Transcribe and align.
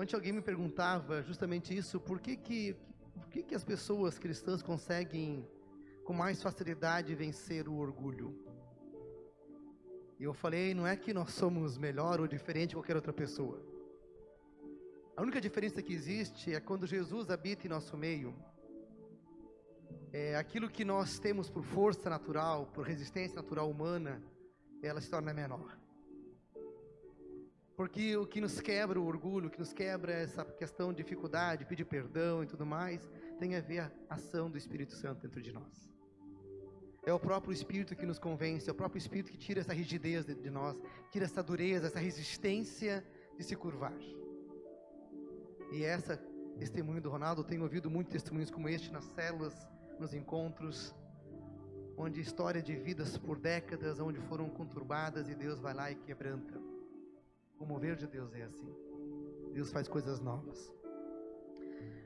Ontem 0.00 0.14
alguém 0.14 0.32
me 0.32 0.40
perguntava 0.40 1.20
justamente 1.22 1.76
isso, 1.76 1.98
por 1.98 2.20
que 2.20 2.36
que, 2.36 2.76
por 3.14 3.28
que, 3.30 3.42
que 3.42 3.52
as 3.52 3.64
pessoas 3.64 4.16
cristãs 4.16 4.62
conseguem 4.62 5.44
com 6.04 6.12
mais 6.12 6.40
facilidade 6.40 7.16
vencer 7.16 7.66
o 7.66 7.74
orgulho? 7.74 8.32
E 10.16 10.22
eu 10.22 10.32
falei, 10.32 10.72
não 10.72 10.86
é 10.86 10.96
que 10.96 11.12
nós 11.12 11.32
somos 11.32 11.76
melhor 11.76 12.20
ou 12.20 12.28
diferente 12.28 12.68
de 12.68 12.76
qualquer 12.76 12.94
outra 12.94 13.12
pessoa. 13.12 13.60
A 15.16 15.22
única 15.22 15.40
diferença 15.40 15.82
que 15.82 15.92
existe 15.92 16.54
é 16.54 16.60
quando 16.60 16.86
Jesus 16.86 17.28
habita 17.28 17.66
em 17.66 17.70
nosso 17.70 17.96
meio. 17.96 18.36
É 20.12 20.36
aquilo 20.36 20.70
que 20.70 20.84
nós 20.84 21.18
temos 21.18 21.50
por 21.50 21.64
força 21.64 22.08
natural, 22.08 22.66
por 22.66 22.86
resistência 22.86 23.34
natural 23.34 23.68
humana, 23.68 24.22
ela 24.80 25.00
se 25.00 25.10
torna 25.10 25.34
menor. 25.34 25.76
Porque 27.78 28.16
o 28.16 28.26
que 28.26 28.40
nos 28.40 28.60
quebra 28.60 29.00
o 29.00 29.06
orgulho, 29.06 29.46
o 29.46 29.50
que 29.50 29.60
nos 29.60 29.72
quebra 29.72 30.12
essa 30.12 30.44
questão 30.44 30.92
de 30.92 31.00
dificuldade, 31.00 31.64
pedir 31.64 31.84
perdão 31.84 32.42
e 32.42 32.46
tudo 32.48 32.66
mais, 32.66 33.08
tem 33.38 33.54
a 33.54 33.60
ver 33.60 33.82
a 33.82 33.92
ação 34.16 34.50
do 34.50 34.58
Espírito 34.58 34.94
Santo 34.94 35.22
dentro 35.22 35.40
de 35.40 35.52
nós. 35.52 35.88
É 37.06 37.12
o 37.12 37.20
próprio 37.20 37.52
Espírito 37.52 37.94
que 37.94 38.04
nos 38.04 38.18
convence, 38.18 38.68
é 38.68 38.72
o 38.72 38.74
próprio 38.74 38.98
Espírito 38.98 39.30
que 39.30 39.38
tira 39.38 39.60
essa 39.60 39.72
rigidez 39.72 40.26
de 40.26 40.50
nós, 40.50 40.76
tira 41.12 41.24
essa 41.24 41.40
dureza, 41.40 41.86
essa 41.86 42.00
resistência 42.00 43.06
de 43.36 43.44
se 43.44 43.54
curvar. 43.54 43.96
E 45.70 45.84
essa 45.84 46.16
testemunho 46.58 47.00
do 47.00 47.08
Ronaldo, 47.08 47.42
eu 47.42 47.46
tenho 47.46 47.62
ouvido 47.62 47.88
muitos 47.88 48.12
testemunhos 48.12 48.50
como 48.50 48.68
este 48.68 48.92
nas 48.92 49.04
células, 49.04 49.54
nos 50.00 50.12
encontros, 50.12 50.92
onde 51.96 52.20
história 52.20 52.60
de 52.60 52.74
vidas 52.74 53.16
por 53.16 53.38
décadas, 53.38 54.00
onde 54.00 54.18
foram 54.22 54.50
conturbadas 54.50 55.28
e 55.28 55.34
Deus 55.36 55.60
vai 55.60 55.74
lá 55.74 55.92
e 55.92 55.94
quebranta. 55.94 56.67
O 57.58 57.66
mover 57.66 57.96
de 57.96 58.06
Deus 58.06 58.34
é 58.34 58.42
assim. 58.42 58.74
Deus 59.52 59.70
faz 59.70 59.88
coisas 59.88 60.20
novas. 60.20 60.72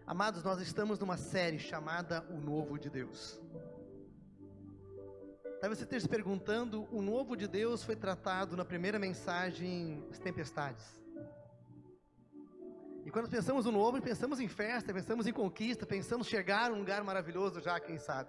Amados, 0.06 0.42
nós 0.42 0.60
estamos 0.60 0.98
numa 0.98 1.16
série 1.16 1.58
chamada 1.58 2.26
O 2.30 2.40
Novo 2.40 2.78
de 2.78 2.90
Deus. 2.90 3.40
Talvez 5.60 5.78
você 5.78 5.84
esteja 5.84 6.00
se 6.00 6.08
perguntando, 6.08 6.88
o 6.90 7.00
novo 7.00 7.36
de 7.36 7.46
Deus 7.46 7.84
foi 7.84 7.94
tratado 7.94 8.56
na 8.56 8.64
primeira 8.64 8.98
mensagem, 8.98 10.04
as 10.10 10.18
tempestades. 10.18 11.00
E 13.04 13.10
quando 13.12 13.30
pensamos 13.30 13.64
no 13.64 13.70
novo, 13.70 14.02
pensamos 14.02 14.40
em 14.40 14.48
festa, 14.48 14.92
pensamos 14.92 15.24
em 15.24 15.32
conquista, 15.32 15.86
pensamos 15.86 16.26
chegar 16.26 16.72
a 16.72 16.74
um 16.74 16.78
lugar 16.78 17.04
maravilhoso 17.04 17.60
já, 17.60 17.78
quem 17.78 17.96
sabe. 17.96 18.28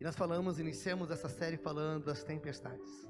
E 0.00 0.04
nós 0.04 0.14
falamos, 0.14 0.60
iniciamos 0.60 1.10
essa 1.10 1.28
série 1.28 1.56
falando 1.56 2.04
das 2.04 2.22
tempestades. 2.22 3.08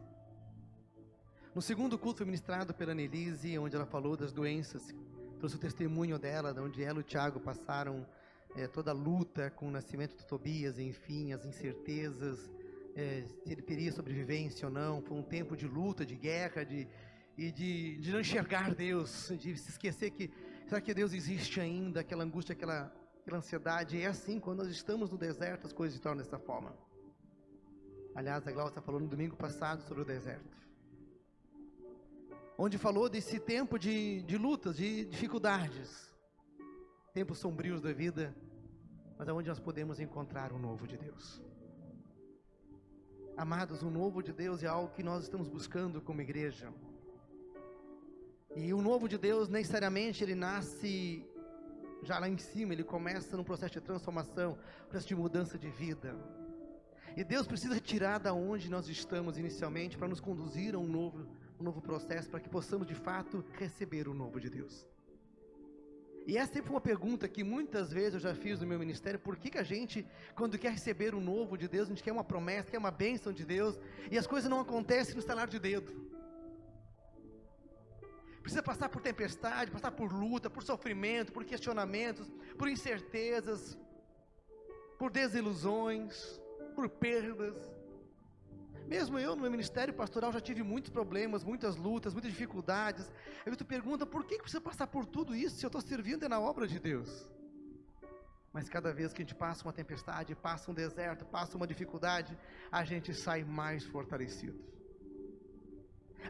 No 1.56 1.62
segundo 1.62 1.98
culto 1.98 2.18
foi 2.18 2.26
ministrado 2.26 2.74
pela 2.74 2.94
Nelise, 2.94 3.58
onde 3.58 3.74
ela 3.74 3.86
falou 3.86 4.14
das 4.14 4.30
doenças, 4.30 4.94
trouxe 5.38 5.56
o 5.56 5.58
testemunho 5.58 6.18
dela, 6.18 6.52
de 6.52 6.60
onde 6.60 6.84
ela 6.84 6.98
e 6.98 7.00
o 7.00 7.02
Tiago 7.02 7.40
passaram 7.40 8.06
é, 8.54 8.66
toda 8.68 8.90
a 8.90 8.94
luta 8.94 9.50
com 9.50 9.68
o 9.68 9.70
nascimento 9.70 10.14
de 10.18 10.26
Tobias, 10.26 10.78
enfim, 10.78 11.32
as 11.32 11.46
incertezas, 11.46 12.52
é, 12.94 13.22
se 13.22 13.52
ele 13.52 13.62
teria 13.62 13.90
sobrevivência 13.90 14.68
ou 14.68 14.74
não. 14.74 15.00
Foi 15.00 15.16
um 15.16 15.22
tempo 15.22 15.56
de 15.56 15.66
luta, 15.66 16.04
de 16.04 16.14
guerra, 16.14 16.62
de, 16.62 16.86
e 17.38 17.50
de, 17.50 17.96
de 18.00 18.12
não 18.12 18.20
enxergar 18.20 18.74
Deus, 18.74 19.32
de 19.40 19.56
se 19.56 19.70
esquecer 19.70 20.10
que 20.10 20.30
será 20.66 20.78
que 20.78 20.92
Deus 20.92 21.14
existe 21.14 21.58
ainda, 21.58 22.00
aquela 22.00 22.22
angústia, 22.22 22.52
aquela, 22.52 22.94
aquela 23.22 23.38
ansiedade. 23.38 23.98
É 23.98 24.04
assim, 24.04 24.38
quando 24.38 24.58
nós 24.58 24.68
estamos 24.68 25.10
no 25.10 25.16
deserto, 25.16 25.66
as 25.66 25.72
coisas 25.72 25.96
se 25.96 26.02
tornam 26.02 26.22
dessa 26.22 26.38
forma. 26.38 26.76
Aliás, 28.14 28.46
a 28.46 28.52
Glaucia 28.52 28.82
falou 28.82 29.00
no 29.00 29.08
domingo 29.08 29.36
passado 29.36 29.80
sobre 29.84 30.02
o 30.02 30.04
deserto. 30.04 30.65
Onde 32.58 32.78
falou 32.78 33.08
desse 33.08 33.38
tempo 33.38 33.78
de, 33.78 34.22
de 34.22 34.38
lutas, 34.38 34.76
de 34.76 35.04
dificuldades, 35.04 36.10
tempos 37.12 37.38
sombrios 37.38 37.82
da 37.82 37.92
vida, 37.92 38.34
mas 39.18 39.28
aonde 39.28 39.48
nós 39.48 39.60
podemos 39.60 40.00
encontrar 40.00 40.52
o 40.52 40.58
novo 40.58 40.86
de 40.86 40.96
Deus. 40.96 41.42
Amados, 43.36 43.82
o 43.82 43.90
novo 43.90 44.22
de 44.22 44.32
Deus 44.32 44.62
é 44.62 44.66
algo 44.66 44.94
que 44.94 45.02
nós 45.02 45.24
estamos 45.24 45.48
buscando 45.48 46.00
como 46.00 46.22
igreja. 46.22 46.72
E 48.54 48.72
o 48.72 48.80
novo 48.80 49.06
de 49.06 49.18
Deus, 49.18 49.50
necessariamente, 49.50 50.24
ele 50.24 50.34
nasce 50.34 51.22
já 52.02 52.18
lá 52.18 52.28
em 52.28 52.38
cima, 52.38 52.72
ele 52.72 52.84
começa 52.84 53.36
num 53.36 53.44
processo 53.44 53.74
de 53.74 53.80
transformação, 53.82 54.58
processo 54.88 55.08
de 55.08 55.14
mudança 55.14 55.58
de 55.58 55.68
vida. 55.68 56.16
E 57.14 57.22
Deus 57.22 57.46
precisa 57.46 57.78
tirar 57.78 58.18
da 58.18 58.32
onde 58.32 58.70
nós 58.70 58.88
estamos 58.88 59.36
inicialmente 59.36 59.98
para 59.98 60.08
nos 60.08 60.20
conduzir 60.20 60.74
a 60.74 60.78
um 60.78 60.86
novo, 60.86 61.26
um 61.58 61.64
novo 61.64 61.80
processo, 61.80 62.28
para 62.28 62.40
que 62.40 62.48
possamos 62.48 62.86
de 62.86 62.94
fato 62.94 63.44
receber 63.52 64.08
o 64.08 64.14
novo 64.14 64.40
de 64.40 64.50
Deus. 64.50 64.86
E 66.26 66.36
essa 66.36 66.54
sempre 66.54 66.70
uma 66.70 66.80
pergunta 66.80 67.28
que 67.28 67.44
muitas 67.44 67.92
vezes 67.92 68.14
eu 68.14 68.20
já 68.20 68.34
fiz 68.34 68.58
no 68.60 68.66
meu 68.66 68.78
ministério: 68.78 69.18
por 69.18 69.36
que, 69.36 69.48
que 69.48 69.58
a 69.58 69.62
gente, 69.62 70.04
quando 70.34 70.58
quer 70.58 70.72
receber 70.72 71.14
o 71.14 71.20
novo 71.20 71.56
de 71.56 71.68
Deus, 71.68 71.86
a 71.86 71.90
gente 71.90 72.02
quer 72.02 72.12
uma 72.12 72.24
promessa, 72.24 72.70
quer 72.70 72.78
uma 72.78 72.90
bênção 72.90 73.32
de 73.32 73.44
Deus, 73.44 73.78
e 74.10 74.18
as 74.18 74.26
coisas 74.26 74.50
não 74.50 74.60
acontecem 74.60 75.14
no 75.14 75.20
estalar 75.20 75.46
de 75.46 75.60
dedo? 75.60 75.92
Precisa 78.42 78.62
passar 78.62 78.88
por 78.88 79.00
tempestade, 79.00 79.70
passar 79.70 79.92
por 79.92 80.12
luta, 80.12 80.50
por 80.50 80.64
sofrimento, 80.64 81.32
por 81.32 81.44
questionamentos, 81.44 82.28
por 82.58 82.68
incertezas, 82.68 83.78
por 84.98 85.10
desilusões, 85.10 86.40
por 86.74 86.88
perdas. 86.88 87.75
Mesmo 88.86 89.18
eu, 89.18 89.34
no 89.34 89.42
meu 89.42 89.50
ministério 89.50 89.92
pastoral, 89.92 90.32
já 90.32 90.40
tive 90.40 90.62
muitos 90.62 90.90
problemas, 90.90 91.42
muitas 91.42 91.76
lutas, 91.76 92.12
muitas 92.12 92.30
dificuldades. 92.30 93.10
Aí 93.44 93.56
tu 93.56 93.64
pergunta, 93.64 94.06
por 94.06 94.24
que 94.24 94.38
precisa 94.38 94.60
passar 94.60 94.86
por 94.86 95.04
tudo 95.04 95.34
isso 95.34 95.56
se 95.56 95.66
eu 95.66 95.68
estou 95.68 95.80
servindo 95.80 96.24
é 96.24 96.28
na 96.28 96.38
obra 96.38 96.66
de 96.68 96.78
Deus? 96.78 97.28
Mas 98.52 98.68
cada 98.68 98.92
vez 98.92 99.12
que 99.12 99.22
a 99.22 99.24
gente 99.24 99.34
passa 99.34 99.64
uma 99.64 99.72
tempestade, 99.72 100.34
passa 100.34 100.70
um 100.70 100.74
deserto, 100.74 101.26
passa 101.26 101.56
uma 101.56 101.66
dificuldade, 101.66 102.38
a 102.70 102.84
gente 102.84 103.12
sai 103.12 103.44
mais 103.44 103.84
fortalecido. 103.84 104.58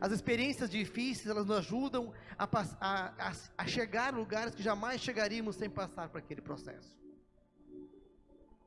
As 0.00 0.12
experiências 0.12 0.68
difíceis, 0.68 1.28
elas 1.28 1.46
nos 1.46 1.58
ajudam 1.58 2.12
a, 2.38 2.44
a, 2.44 3.28
a, 3.28 3.32
a 3.56 3.66
chegar 3.66 4.12
a 4.12 4.16
lugares 4.16 4.54
que 4.54 4.62
jamais 4.62 5.00
chegaríamos 5.00 5.56
sem 5.56 5.70
passar 5.70 6.08
por 6.08 6.18
aquele 6.18 6.40
processo. 6.40 6.98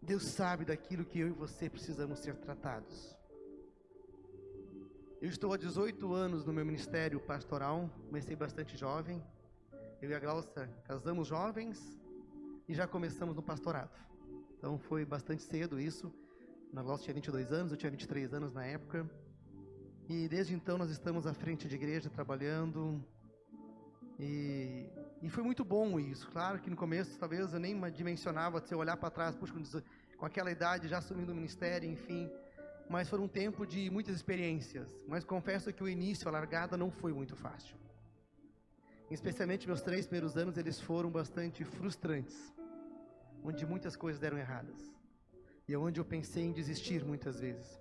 Deus 0.02 0.24
sabe 0.24 0.64
daquilo 0.64 1.04
que 1.04 1.20
eu 1.20 1.28
e 1.28 1.32
você 1.32 1.70
precisamos 1.70 2.20
ser 2.20 2.36
tratados. 2.38 3.19
Eu 5.22 5.28
estou 5.28 5.52
há 5.52 5.58
18 5.58 6.14
anos 6.14 6.46
no 6.46 6.54
meu 6.54 6.66
ministério 6.66 7.20
pastoral, 7.20 7.90
comecei 8.08 8.38
bastante 8.38 8.78
jovem. 8.78 9.22
Eu 10.02 10.10
e 10.10 10.14
a 10.14 10.20
Glaucia 10.20 10.70
casamos 10.86 11.28
jovens 11.28 12.00
e 12.70 12.74
já 12.74 12.88
começamos 12.88 13.36
no 13.36 13.44
pastorado. 13.44 13.92
Então 14.58 14.80
foi 14.80 15.04
bastante 15.04 15.44
cedo 15.44 15.78
isso. 15.78 16.10
A 16.74 16.82
Glaucia 16.82 17.04
tinha 17.04 17.16
22 17.16 17.52
anos, 17.52 17.74
eu 17.74 17.78
tinha 17.78 17.92
23 17.92 18.34
anos 18.34 18.54
na 18.54 18.66
época. 18.66 19.06
E 20.08 20.30
desde 20.30 20.54
então 20.54 20.78
nós 20.78 20.90
estamos 20.90 21.28
à 21.28 21.34
frente 21.34 21.68
de 21.68 21.76
igreja 21.76 22.10
trabalhando. 22.10 23.04
E, 24.18 24.86
e 25.22 25.30
foi 25.30 25.44
muito 25.44 25.66
bom 25.66 26.00
isso. 26.00 26.32
Claro 26.32 26.60
que 26.60 26.70
no 26.70 26.78
começo 26.78 27.20
talvez 27.20 27.52
eu 27.52 27.60
nem 27.60 27.78
dimensionava 27.92 28.62
se 28.62 28.74
eu 28.74 28.78
olhar 28.78 28.96
para 28.96 29.10
trás, 29.10 29.36
puxa, 29.36 29.54
com 30.18 30.26
aquela 30.26 30.50
idade 30.50 30.88
já 30.88 31.00
assumindo 31.00 31.34
o 31.34 31.36
ministério, 31.36 31.92
enfim. 31.92 32.32
Mas 32.90 33.08
foi 33.08 33.20
um 33.20 33.28
tempo 33.28 33.68
de 33.68 33.88
muitas 33.92 34.16
experiências. 34.16 34.90
Mas 35.08 35.24
confesso 35.24 35.72
que 35.72 35.84
o 35.84 35.88
início, 35.88 36.28
a 36.28 36.32
largada, 36.32 36.76
não 36.76 36.90
foi 36.90 37.14
muito 37.14 37.36
fácil. 37.36 37.76
Especialmente 39.12 39.68
meus 39.68 39.82
três 39.82 40.08
primeiros 40.08 40.36
anos, 40.36 40.58
eles 40.58 40.82
foram 40.82 41.12
bastante 41.12 41.64
frustrantes. 41.64 42.52
Onde 43.44 43.64
muitas 43.66 43.96
coisas 43.96 44.20
deram 44.20 44.40
erradas. 44.40 44.92
E 45.68 45.74
é 45.74 45.78
onde 45.78 46.00
eu 46.00 46.06
pensei 46.06 46.44
em 46.44 46.52
desistir 46.52 47.06
muitas 47.06 47.40
vezes. 47.40 47.80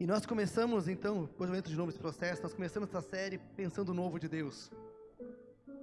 E 0.00 0.06
nós 0.06 0.24
começamos, 0.24 0.88
então, 0.88 1.26
depois 1.26 1.50
eu 1.50 1.56
entro 1.56 1.70
de 1.70 1.76
novo 1.76 1.88
nesse 1.88 1.98
processo, 1.98 2.42
nós 2.42 2.54
começamos 2.54 2.88
essa 2.88 3.02
série 3.02 3.36
pensando 3.54 3.92
no 3.92 4.02
novo 4.02 4.18
de 4.18 4.26
Deus. 4.26 4.70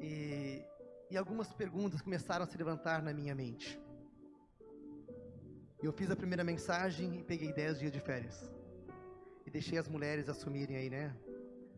E, 0.02 0.64
e 1.12 1.16
algumas 1.16 1.54
perguntas 1.54 2.02
começaram 2.02 2.44
a 2.44 2.48
se 2.48 2.58
levantar 2.58 3.04
na 3.04 3.14
minha 3.14 3.36
mente. 3.36 3.80
Eu 5.82 5.94
fiz 5.94 6.10
a 6.10 6.16
primeira 6.16 6.44
mensagem 6.44 7.20
e 7.20 7.24
peguei 7.24 7.54
10 7.54 7.80
dias 7.80 7.92
de 7.92 8.00
férias. 8.00 8.52
E 9.46 9.52
deixei 9.52 9.78
as 9.78 9.88
mulheres 9.88 10.28
assumirem 10.28 10.76
aí, 10.76 10.90
né? 10.90 11.16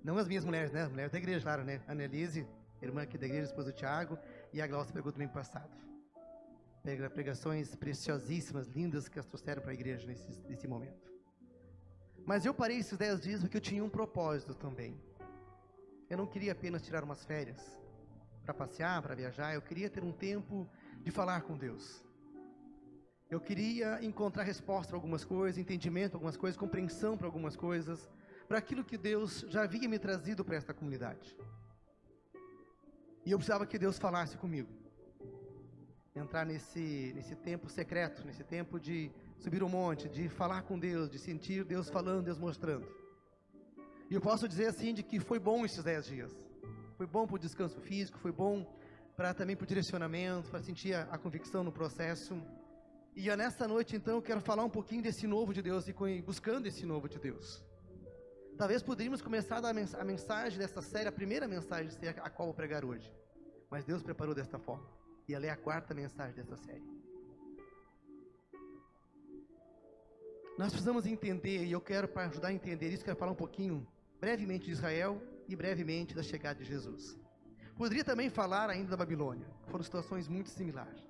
Não 0.02 0.18
as 0.18 0.26
minhas 0.26 0.46
mulheres, 0.46 0.72
né? 0.72 0.84
As 0.84 0.90
mulheres 0.90 1.12
da 1.12 1.18
igreja, 1.18 1.44
claro, 1.44 1.66
né? 1.66 1.82
A 1.86 1.92
Annelise, 1.92 2.48
irmã 2.82 3.02
aqui 3.02 3.18
da 3.18 3.26
igreja, 3.26 3.48
esposa 3.48 3.74
do 3.74 3.76
Tiago, 3.76 4.18
e 4.54 4.62
a 4.62 4.68
Glaucia 4.68 4.94
pegou 4.94 5.12
domingo 5.12 5.34
passado. 5.34 5.70
Pregações 7.14 7.76
preciosíssimas, 7.76 8.68
lindas 8.70 9.10
que 9.10 9.20
as 9.20 9.26
trouxeram 9.26 9.62
para 9.62 9.72
a 9.72 9.74
igreja 9.74 10.08
nesse, 10.08 10.32
nesse 10.48 10.66
momento. 10.66 11.12
Mas 12.26 12.46
eu 12.46 12.54
parei 12.54 12.78
esses 12.78 12.98
dez 12.98 13.20
dias 13.20 13.42
porque 13.42 13.58
eu 13.58 13.62
tinha 13.62 13.84
um 13.84 13.90
propósito 13.90 14.56
também. 14.56 14.98
Eu 16.10 16.18
não 16.18 16.26
queria 16.26 16.54
apenas 16.54 16.82
tirar 16.82 17.04
umas 17.04 17.26
férias 17.26 17.78
para 18.46 18.54
passear, 18.54 19.02
para 19.02 19.14
viajar. 19.14 19.54
Eu 19.54 19.62
queria 19.62 19.90
ter 19.90 20.04
um 20.04 20.14
tempo 20.14 20.70
de 21.02 21.12
falar 21.12 21.42
com 21.42 21.58
Deus. 21.58 22.08
Eu 23.30 23.40
queria 23.40 24.04
encontrar 24.04 24.44
resposta 24.44 24.88
para 24.90 24.98
algumas 24.98 25.24
coisas, 25.24 25.60
entendimento 25.60 26.12
para 26.12 26.18
algumas 26.18 26.36
coisas, 26.36 26.58
compreensão 26.58 27.16
para 27.16 27.28
algumas 27.28 27.56
coisas, 27.56 28.10
para 28.48 28.58
aquilo 28.58 28.84
que 28.84 28.98
Deus 28.98 29.46
já 29.48 29.64
havia 29.64 29.88
me 29.88 30.00
trazido 30.00 30.44
para 30.44 30.56
esta 30.56 30.74
comunidade. 30.74 31.38
E 33.24 33.32
eu 33.32 33.38
precisava 33.38 33.68
que 33.68 33.78
Deus 33.78 34.00
falasse 34.00 34.36
comigo. 34.38 34.70
Entrar 36.16 36.44
nesse, 36.44 37.14
nesse 37.16 37.36
tempo 37.36 37.70
secreto, 37.70 38.26
nesse 38.26 38.44
tempo 38.44 38.80
de 38.80 39.12
subir 39.38 39.62
o 39.62 39.70
monte, 39.70 40.10
de 40.10 40.28
falar 40.28 40.64
com 40.64 40.80
Deus, 40.80 41.08
de 41.08 41.20
sentir 41.20 41.64
Deus 41.64 41.88
falando, 41.88 42.24
Deus 42.24 42.40
mostrando. 42.40 42.88
E 44.10 44.16
eu 44.16 44.22
posso 44.22 44.48
dizer 44.48 44.66
assim 44.66 44.92
de 44.92 45.04
que 45.04 45.20
foi 45.20 45.38
bom 45.38 45.64
esses 45.64 45.84
dez 45.84 46.08
dias. 46.08 46.36
Foi 46.98 47.06
bom 47.06 47.28
para 47.28 47.36
o 47.36 47.40
descanso 47.40 47.80
físico, 47.80 48.18
foi 48.18 48.32
bom 48.32 48.66
para 49.16 49.36
também 49.36 49.56
para 49.56 49.66
o 49.66 49.68
direcionamento, 49.68 50.50
para 50.50 50.64
sentir 50.64 50.96
a, 50.96 51.04
a, 51.04 51.18
convicção 51.18 51.64
no 51.64 51.72
processo. 51.72 52.42
E 53.16 53.36
nessa 53.36 53.68
noite, 53.68 53.96
então, 53.96 54.16
eu 54.16 54.22
quero 54.22 54.40
falar 54.40 54.64
um 54.64 54.70
pouquinho 54.70 55.02
desse 55.02 55.28
novo 55.28 55.54
de 55.54 55.62
Deus 55.62 55.88
e 55.88 56.22
buscando 56.22 56.68
esse 56.68 56.86
novo 56.86 57.10
de 57.10 57.20
Deus. 57.20 57.64
Talvez 58.58 58.84
poderíamos 58.84 59.22
começar 59.22 59.64
a 59.66 60.04
mensagem 60.04 60.60
dessa 60.60 60.82
série, 60.82 61.08
a 61.08 61.12
primeira 61.12 61.48
mensagem 61.48 61.90
ser 61.90 62.20
a 62.20 62.30
qual 62.30 62.48
vou 62.48 62.54
pregar 62.54 62.84
hoje. 62.86 63.12
Mas 63.70 63.86
Deus 63.86 64.04
preparou 64.04 64.36
desta 64.36 64.60
forma. 64.60 64.88
E 65.28 65.34
ela 65.34 65.46
é 65.46 65.50
a 65.50 65.56
quarta 65.56 65.94
mensagem 65.94 66.36
dessa 66.36 66.58
série. 66.58 66.84
Nós 70.58 70.72
precisamos 70.72 71.06
entender, 71.06 71.64
e 71.64 71.72
eu 71.72 71.80
quero, 71.80 72.08
para 72.08 72.28
ajudar 72.28 72.50
a 72.50 72.54
entender 72.54 72.90
isso, 72.90 73.06
quero 73.06 73.16
falar 73.16 73.32
um 73.32 73.36
pouquinho, 73.36 73.88
brevemente 74.20 74.66
de 74.66 74.72
Israel 74.72 75.22
e 75.48 75.56
brevemente 75.56 76.14
da 76.14 76.22
chegada 76.22 76.60
de 76.60 76.66
Jesus. 76.66 77.18
Poderia 77.78 78.04
também 78.04 78.30
falar 78.30 78.70
ainda 78.70 78.90
da 78.90 78.98
Babilônia, 78.98 79.48
foram 79.68 79.84
situações 79.84 80.28
muito 80.28 80.50
similares. 80.50 81.09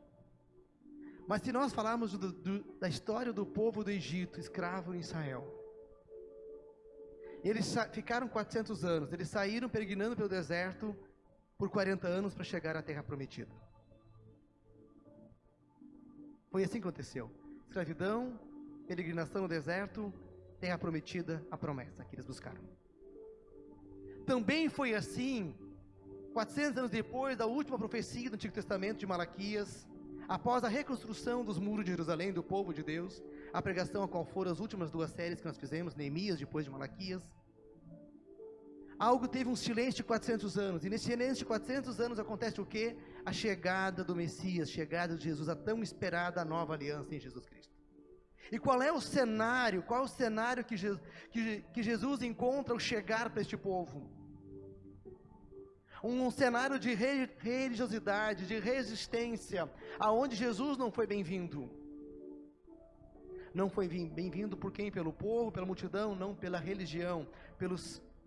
Mas 1.29 1.43
se 1.43 1.51
nós 1.51 1.71
falarmos 1.71 2.13
do, 2.13 2.31
do, 2.31 2.63
da 2.79 2.89
história 2.89 3.31
do 3.31 3.45
povo 3.45 3.83
do 3.83 3.91
Egito, 3.91 4.39
escravo 4.39 4.95
em 4.95 4.99
Israel, 4.99 5.43
eles 7.43 7.71
ficaram 7.91 8.27
400 8.27 8.83
anos, 8.83 9.13
eles 9.13 9.29
saíram 9.29 9.69
peregrinando 9.69 10.15
pelo 10.15 10.27
deserto 10.27 10.97
por 11.55 11.69
40 11.69 12.07
anos 12.07 12.33
para 12.33 12.43
chegar 12.43 12.75
à 12.75 12.81
terra 12.81 13.03
prometida. 13.03 13.51
Foi 16.49 16.63
assim 16.63 16.81
que 16.81 16.87
aconteceu. 16.87 17.29
Escravidão, 17.67 18.39
peregrinação 18.87 19.43
no 19.43 19.47
deserto, 19.47 20.11
terra 20.59 20.79
prometida, 20.79 21.45
a 21.51 21.57
promessa 21.59 22.03
que 22.05 22.15
eles 22.15 22.25
buscaram. 22.25 22.63
Também 24.25 24.67
foi 24.67 24.95
assim, 24.95 25.55
400 26.33 26.75
anos 26.79 26.89
depois 26.89 27.37
da 27.37 27.45
última 27.45 27.77
profecia 27.77 28.31
do 28.31 28.33
Antigo 28.33 28.55
Testamento 28.55 28.97
de 28.97 29.05
Malaquias, 29.05 29.87
após 30.29 30.63
a 30.63 30.67
reconstrução 30.67 31.43
dos 31.43 31.57
muros 31.57 31.83
de 31.83 31.91
Jerusalém 31.91 32.31
do 32.31 32.43
povo 32.43 32.71
de 32.71 32.83
Deus, 32.83 33.21
a 33.51 33.59
pregação 33.63 34.03
a 34.03 34.07
qual 34.07 34.23
foram 34.23 34.51
as 34.51 34.59
últimas 34.59 34.91
duas 34.91 35.09
séries 35.09 35.39
que 35.41 35.47
nós 35.47 35.57
fizemos, 35.57 35.95
Neemias 35.95 36.37
depois 36.37 36.65
de 36.65 36.71
Malaquias. 36.71 37.23
Algo 38.99 39.27
teve 39.27 39.49
um 39.49 39.55
silêncio 39.55 39.95
de 39.95 40.03
400 40.03 40.57
anos, 40.57 40.85
e 40.85 40.89
nesse 40.89 41.05
silêncio 41.05 41.37
de 41.37 41.45
400 41.45 41.99
anos 41.99 42.19
acontece 42.19 42.61
o 42.61 42.65
que? 42.65 42.95
A 43.25 43.33
chegada 43.33 44.03
do 44.03 44.15
Messias, 44.15 44.69
chegada 44.69 45.15
de 45.15 45.23
Jesus, 45.23 45.49
a 45.49 45.55
tão 45.55 45.81
esperada 45.81 46.45
nova 46.45 46.75
aliança 46.75 47.15
em 47.15 47.19
Jesus 47.19 47.47
Cristo. 47.47 47.73
E 48.51 48.59
qual 48.59 48.83
é 48.83 48.91
o 48.91 49.01
cenário, 49.01 49.81
qual 49.81 50.01
é 50.01 50.03
o 50.03 50.07
cenário 50.07 50.63
que, 50.63 50.75
que, 51.31 51.61
que 51.73 51.81
Jesus 51.81 52.21
encontra 52.21 52.73
ao 52.73 52.79
chegar 52.79 53.31
para 53.31 53.41
este 53.41 53.57
povo? 53.57 54.18
Um 56.03 56.31
cenário 56.31 56.79
de 56.79 56.93
religiosidade, 56.93 58.45
de 58.45 58.59
resistência, 58.59 59.69
aonde 59.99 60.35
Jesus 60.35 60.77
não 60.77 60.91
foi 60.91 61.05
bem-vindo 61.05 61.69
não 63.53 63.69
foi 63.69 63.87
bem-vindo 63.87 64.55
por 64.55 64.71
quem? 64.71 64.91
Pelo 64.91 65.11
povo, 65.11 65.51
pela 65.51 65.65
multidão, 65.65 66.15
não 66.15 66.35
pela 66.35 66.59
religião, 66.59 67.27
pelo 67.57 67.75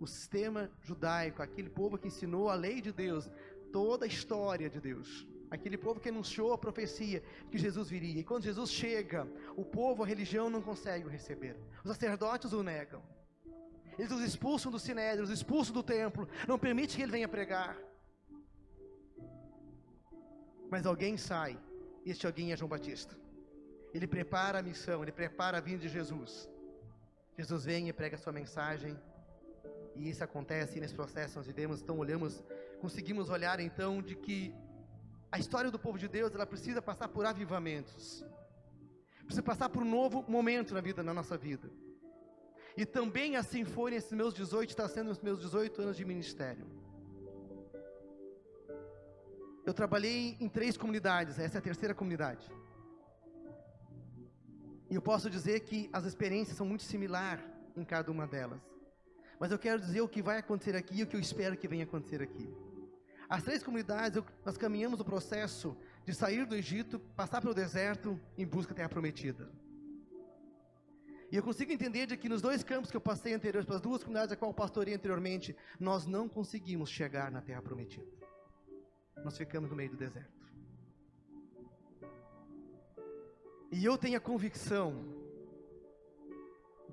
o 0.00 0.06
sistema 0.06 0.70
judaico, 0.82 1.42
aquele 1.42 1.70
povo 1.70 1.96
que 1.96 2.08
ensinou 2.08 2.48
a 2.48 2.54
lei 2.54 2.80
de 2.80 2.92
Deus, 2.92 3.30
toda 3.72 4.04
a 4.04 4.08
história 4.08 4.68
de 4.68 4.80
Deus. 4.80 5.26
Aquele 5.48 5.78
povo 5.78 6.00
que 6.00 6.08
anunciou 6.08 6.52
a 6.52 6.58
profecia 6.58 7.22
que 7.50 7.58
Jesus 7.58 7.88
viria. 7.88 8.20
E 8.20 8.24
quando 8.24 8.44
Jesus 8.44 8.70
chega, 8.70 9.28
o 9.54 9.64
povo, 9.64 10.02
a 10.02 10.06
religião 10.06 10.50
não 10.50 10.62
consegue 10.62 11.04
o 11.04 11.08
receber. 11.08 11.56
Os 11.84 11.90
sacerdotes 11.90 12.52
o 12.52 12.62
negam. 12.62 13.02
Eles 13.98 14.10
os 14.10 14.22
expulsam 14.22 14.70
do 14.70 14.78
sinédrio, 14.78 15.24
os 15.24 15.30
expulsam 15.30 15.74
do 15.74 15.82
templo, 15.82 16.28
não 16.48 16.58
permite 16.58 16.96
que 16.96 17.02
ele 17.02 17.12
venha 17.12 17.28
pregar. 17.28 17.76
Mas 20.70 20.86
alguém 20.86 21.16
sai, 21.16 21.58
e 22.04 22.10
este 22.10 22.26
alguém 22.26 22.52
é 22.52 22.56
João 22.56 22.68
Batista. 22.68 23.14
Ele 23.92 24.06
prepara 24.06 24.60
a 24.60 24.62
missão, 24.62 25.02
ele 25.02 25.12
prepara 25.12 25.58
a 25.58 25.60
vinda 25.60 25.80
de 25.80 25.88
Jesus. 25.88 26.48
Jesus 27.36 27.64
vem 27.64 27.88
e 27.88 27.92
prega 27.92 28.16
a 28.16 28.18
sua 28.18 28.32
mensagem. 28.32 28.98
E 29.94 30.08
isso 30.08 30.24
acontece 30.24 30.80
nesse 30.80 30.94
processo 30.94 31.36
nós 31.36 31.46
vivemos, 31.46 31.82
então 31.82 31.98
olhamos, 31.98 32.42
conseguimos 32.80 33.28
olhar 33.28 33.60
então 33.60 34.00
de 34.00 34.16
que 34.16 34.54
a 35.30 35.38
história 35.38 35.70
do 35.70 35.78
povo 35.78 35.98
de 35.98 36.08
Deus, 36.08 36.34
ela 36.34 36.46
precisa 36.46 36.80
passar 36.80 37.08
por 37.08 37.24
avivamentos. 37.24 38.24
Precisa 39.24 39.42
passar 39.42 39.68
por 39.68 39.82
um 39.82 39.90
novo 39.90 40.24
momento 40.28 40.74
na 40.74 40.80
vida 40.80 41.02
na 41.02 41.14
nossa 41.14 41.36
vida. 41.36 41.70
E 42.76 42.86
também 42.86 43.36
assim 43.36 43.64
foi 43.64 43.90
nesses 43.90 44.12
meus 44.12 44.32
18, 44.34 44.70
está 44.70 44.88
sendo 44.88 45.10
os 45.10 45.20
meus 45.20 45.40
18 45.40 45.82
anos 45.82 45.96
de 45.96 46.04
ministério. 46.04 46.66
Eu 49.64 49.72
trabalhei 49.72 50.36
em 50.40 50.48
três 50.48 50.76
comunidades, 50.76 51.38
essa 51.38 51.58
é 51.58 51.60
a 51.60 51.62
terceira 51.62 51.94
comunidade. 51.94 52.50
E 54.90 54.94
eu 54.94 55.02
posso 55.02 55.30
dizer 55.30 55.60
que 55.60 55.88
as 55.92 56.04
experiências 56.04 56.56
são 56.56 56.66
muito 56.66 56.82
similares 56.82 57.44
em 57.76 57.84
cada 57.84 58.10
uma 58.10 58.26
delas. 58.26 58.60
Mas 59.38 59.50
eu 59.50 59.58
quero 59.58 59.80
dizer 59.80 60.00
o 60.00 60.08
que 60.08 60.22
vai 60.22 60.38
acontecer 60.38 60.76
aqui 60.76 60.98
e 60.98 61.02
o 61.02 61.06
que 61.06 61.16
eu 61.16 61.20
espero 61.20 61.56
que 61.56 61.68
venha 61.68 61.84
acontecer 61.84 62.20
aqui. 62.22 62.48
As 63.28 63.42
três 63.42 63.62
comunidades, 63.62 64.16
eu, 64.16 64.24
nós 64.44 64.58
caminhamos 64.58 65.00
o 65.00 65.04
processo 65.04 65.76
de 66.04 66.14
sair 66.14 66.44
do 66.44 66.54
Egito, 66.54 66.98
passar 67.16 67.40
pelo 67.40 67.54
deserto 67.54 68.20
em 68.36 68.46
busca 68.46 68.72
da 68.72 68.76
terra 68.76 68.88
prometida. 68.88 69.50
E 71.32 71.36
eu 71.36 71.42
consigo 71.42 71.72
entender 71.72 72.04
de 72.06 72.14
que 72.14 72.28
nos 72.28 72.42
dois 72.42 72.62
campos 72.62 72.90
que 72.90 72.96
eu 72.96 73.00
passei 73.00 73.32
anteriores, 73.32 73.66
pelas 73.66 73.80
duas 73.80 74.02
comunidades 74.02 74.34
a 74.34 74.36
qual 74.36 74.50
eu 74.50 74.54
pastorei 74.54 74.92
anteriormente, 74.92 75.56
nós 75.80 76.04
não 76.04 76.28
conseguimos 76.28 76.90
chegar 76.90 77.30
na 77.30 77.40
terra 77.40 77.62
prometida. 77.62 78.06
Nós 79.24 79.38
ficamos 79.38 79.70
no 79.70 79.74
meio 79.74 79.88
do 79.88 79.96
deserto. 79.96 80.30
E 83.70 83.82
eu 83.82 83.96
tenho 83.96 84.18
a 84.18 84.20
convicção, 84.20 85.06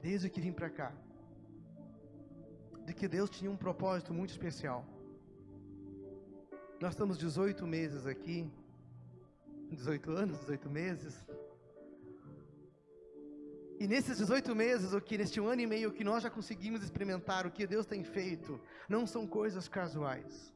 desde 0.01 0.29
que 0.29 0.39
vim 0.39 0.53
para 0.53 0.69
cá, 0.69 0.93
de 2.85 2.93
que 2.93 3.09
Deus 3.09 3.29
tinha 3.29 3.51
um 3.51 3.57
propósito 3.57 4.13
muito 4.13 4.29
especial. 4.29 4.85
Nós 6.79 6.91
estamos 6.91 7.17
18 7.17 7.67
meses 7.67 8.05
aqui, 8.05 8.49
18 9.69 10.11
anos, 10.11 10.39
18 10.39 10.69
meses. 10.69 11.25
E 13.79 13.87
nesses 13.87 14.17
18 14.17 14.53
meses, 14.53 14.91
o 14.91 14.99
que 14.99 15.17
neste 15.17 15.39
ano 15.39 15.61
e 15.61 15.65
meio 15.65 15.91
que 15.91 16.03
nós 16.03 16.21
já 16.23 16.29
conseguimos 16.29 16.83
experimentar 16.83 17.47
o 17.47 17.51
que 17.51 17.65
Deus 17.65 17.85
tem 17.85 18.03
feito, 18.03 18.59
não 18.89 19.07
são 19.07 19.25
coisas 19.25 19.69
casuais. 19.69 20.53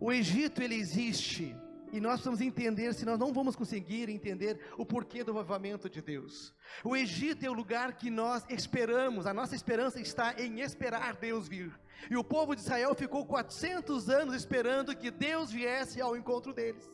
O 0.00 0.10
Egito 0.12 0.60
ele 0.60 0.74
existe 0.74 1.54
e 1.92 2.00
nós 2.00 2.14
precisamos 2.14 2.40
entender, 2.40 2.92
se 2.92 3.04
nós 3.04 3.18
não 3.18 3.32
vamos 3.32 3.54
conseguir 3.54 4.08
entender 4.08 4.58
o 4.76 4.84
porquê 4.84 5.22
do 5.22 5.38
avivamento 5.38 5.88
de 5.88 6.02
Deus. 6.02 6.52
O 6.82 6.96
Egito 6.96 7.44
é 7.44 7.50
o 7.50 7.52
lugar 7.52 7.92
que 7.92 8.10
nós 8.10 8.44
esperamos, 8.48 9.26
a 9.26 9.34
nossa 9.34 9.54
esperança 9.54 10.00
está 10.00 10.34
em 10.40 10.60
esperar 10.60 11.14
Deus 11.14 11.46
vir. 11.46 11.70
E 12.10 12.16
o 12.16 12.24
povo 12.24 12.56
de 12.56 12.62
Israel 12.62 12.94
ficou 12.96 13.24
400 13.24 14.08
anos 14.08 14.34
esperando 14.34 14.96
que 14.96 15.10
Deus 15.10 15.52
viesse 15.52 16.00
ao 16.00 16.16
encontro 16.16 16.52
deles. 16.52 16.90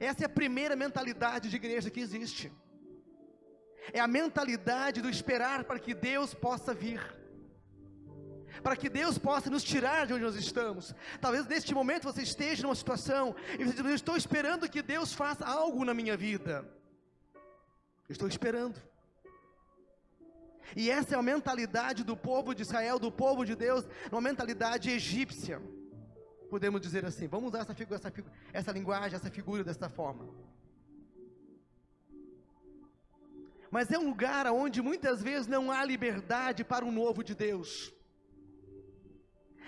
Essa 0.00 0.24
é 0.24 0.26
a 0.26 0.28
primeira 0.40 0.76
mentalidade 0.76 1.48
de 1.50 1.56
igreja 1.56 1.90
que 1.90 2.00
existe. 2.00 2.52
É 3.92 4.00
a 4.00 4.06
mentalidade 4.06 5.00
do 5.00 5.08
esperar 5.08 5.64
para 5.64 5.78
que 5.78 5.94
Deus 5.94 6.34
possa 6.34 6.74
vir 6.74 7.18
para 8.62 8.76
que 8.76 8.88
Deus 8.88 9.18
possa 9.18 9.50
nos 9.50 9.62
tirar 9.62 10.06
de 10.06 10.14
onde 10.14 10.24
nós 10.24 10.34
estamos. 10.34 10.94
Talvez 11.20 11.46
neste 11.46 11.74
momento 11.74 12.04
você 12.04 12.22
esteja 12.22 12.62
numa 12.62 12.74
situação 12.74 13.34
e 13.58 13.64
você 13.64 13.76
diz: 13.76 13.84
Eu 13.84 13.94
estou 13.94 14.16
esperando 14.16 14.68
que 14.68 14.82
Deus 14.82 15.12
faça 15.12 15.44
algo 15.44 15.84
na 15.84 15.94
minha 15.94 16.16
vida. 16.16 16.68
Eu 18.08 18.12
estou 18.12 18.28
esperando. 18.28 18.80
E 20.76 20.90
essa 20.90 21.14
é 21.14 21.18
a 21.18 21.22
mentalidade 21.22 22.04
do 22.04 22.16
povo 22.16 22.54
de 22.54 22.62
Israel, 22.62 22.98
do 22.98 23.10
povo 23.10 23.44
de 23.44 23.54
Deus, 23.54 23.86
uma 24.10 24.20
mentalidade 24.20 24.90
egípcia. 24.90 25.62
Podemos 26.48 26.80
dizer 26.80 27.04
assim, 27.04 27.26
vamos 27.26 27.48
usar 27.50 27.60
essa, 27.60 27.74
figura, 27.74 27.96
essa, 27.96 28.10
figura, 28.10 28.34
essa 28.52 28.72
linguagem, 28.72 29.16
essa 29.16 29.30
figura 29.30 29.62
desta 29.62 29.88
forma. 29.88 30.28
Mas 33.70 33.90
é 33.90 33.98
um 33.98 34.08
lugar 34.08 34.46
onde 34.46 34.80
muitas 34.80 35.22
vezes 35.22 35.46
não 35.46 35.70
há 35.70 35.84
liberdade 35.84 36.64
para 36.64 36.84
o 36.84 36.90
novo 36.90 37.22
de 37.22 37.34
Deus. 37.34 37.92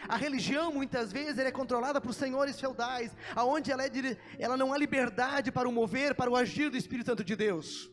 A 0.08 0.16
religião 0.16 0.72
muitas 0.72 1.12
vezes 1.12 1.38
é 1.38 1.52
controlada 1.52 2.00
por 2.00 2.14
senhores 2.14 2.58
feudais, 2.58 3.14
aonde 3.37 3.70
ela, 3.70 3.84
é 3.84 3.90
ela 4.38 4.56
não 4.56 4.72
há 4.72 4.78
liberdade 4.78 5.52
para 5.52 5.68
o 5.68 5.72
mover, 5.72 6.14
para 6.14 6.30
o 6.30 6.37
agir 6.37 6.70
do 6.70 6.76
Espírito 6.76 7.06
Santo 7.06 7.22
de 7.22 7.37
Deus. 7.37 7.90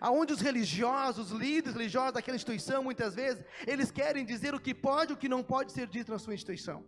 Aonde 0.00 0.32
os 0.32 0.40
religiosos, 0.40 1.30
os 1.30 1.38
líderes 1.38 1.74
religiosos 1.74 2.14
daquela 2.14 2.36
instituição, 2.36 2.82
muitas 2.82 3.14
vezes, 3.14 3.44
eles 3.66 3.90
querem 3.90 4.24
dizer 4.24 4.54
o 4.54 4.60
que 4.60 4.74
pode 4.74 5.12
e 5.12 5.14
o 5.14 5.18
que 5.18 5.28
não 5.28 5.42
pode 5.42 5.70
ser 5.70 5.86
dito 5.86 6.10
na 6.10 6.18
sua 6.18 6.32
instituição. 6.32 6.82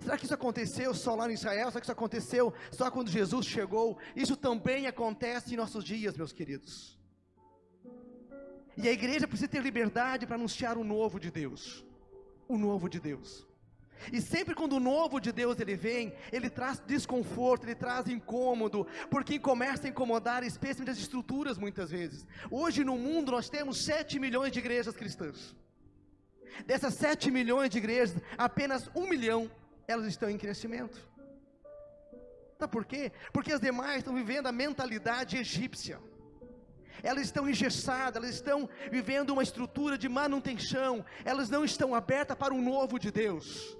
Será 0.00 0.16
que 0.16 0.24
isso 0.24 0.34
aconteceu 0.34 0.94
só 0.94 1.14
lá 1.14 1.30
em 1.30 1.34
Israel? 1.34 1.70
Será 1.70 1.80
que 1.80 1.86
isso 1.86 1.92
aconteceu 1.92 2.52
só 2.72 2.90
quando 2.90 3.10
Jesus 3.10 3.46
chegou? 3.46 3.98
Isso 4.16 4.34
também 4.34 4.86
acontece 4.86 5.52
em 5.52 5.56
nossos 5.56 5.84
dias, 5.84 6.16
meus 6.16 6.32
queridos. 6.32 6.98
E 8.76 8.88
a 8.88 8.92
igreja 8.92 9.28
precisa 9.28 9.48
ter 9.48 9.62
liberdade 9.62 10.26
para 10.26 10.36
anunciar 10.36 10.78
o 10.78 10.84
novo 10.84 11.20
de 11.20 11.30
Deus. 11.30 11.84
O 12.48 12.56
novo 12.56 12.88
de 12.88 12.98
Deus. 12.98 13.46
E 14.10 14.22
sempre 14.22 14.54
quando 14.54 14.76
o 14.76 14.80
novo 14.80 15.20
de 15.20 15.30
Deus 15.30 15.60
ele 15.60 15.76
vem, 15.76 16.14
ele 16.32 16.48
traz 16.48 16.80
desconforto, 16.80 17.64
ele 17.64 17.74
traz 17.74 18.08
incômodo, 18.08 18.86
porque 19.10 19.38
começa 19.38 19.86
a 19.86 19.90
incomodar 19.90 20.42
especialmente 20.42 20.92
as 20.92 20.98
estruturas 20.98 21.58
muitas 21.58 21.90
vezes. 21.90 22.26
Hoje 22.50 22.82
no 22.82 22.96
mundo 22.96 23.32
nós 23.32 23.50
temos 23.50 23.84
7 23.84 24.18
milhões 24.18 24.50
de 24.50 24.60
igrejas 24.60 24.96
cristãs. 24.96 25.54
Dessas 26.66 26.94
7 26.94 27.30
milhões 27.30 27.68
de 27.68 27.76
igrejas, 27.76 28.16
apenas 28.38 28.90
1 28.94 29.06
milhão 29.06 29.50
elas 29.90 30.06
estão 30.06 30.30
em 30.30 30.38
crescimento. 30.38 30.98
Sabe 32.58 32.72
por 32.72 32.84
quê? 32.84 33.12
Porque 33.32 33.52
as 33.52 33.60
demais 33.60 33.98
estão 33.98 34.14
vivendo 34.14 34.46
a 34.46 34.52
mentalidade 34.52 35.36
egípcia. 35.36 35.98
Elas 37.02 37.24
estão 37.24 37.48
engessadas, 37.48 38.16
elas 38.16 38.34
estão 38.34 38.68
vivendo 38.90 39.30
uma 39.30 39.42
estrutura 39.42 39.96
de 39.96 40.08
manutenção, 40.08 41.04
elas 41.24 41.48
não 41.48 41.64
estão 41.64 41.94
abertas 41.94 42.36
para 42.36 42.52
o 42.52 42.60
novo 42.60 42.98
de 42.98 43.10
Deus. 43.10 43.76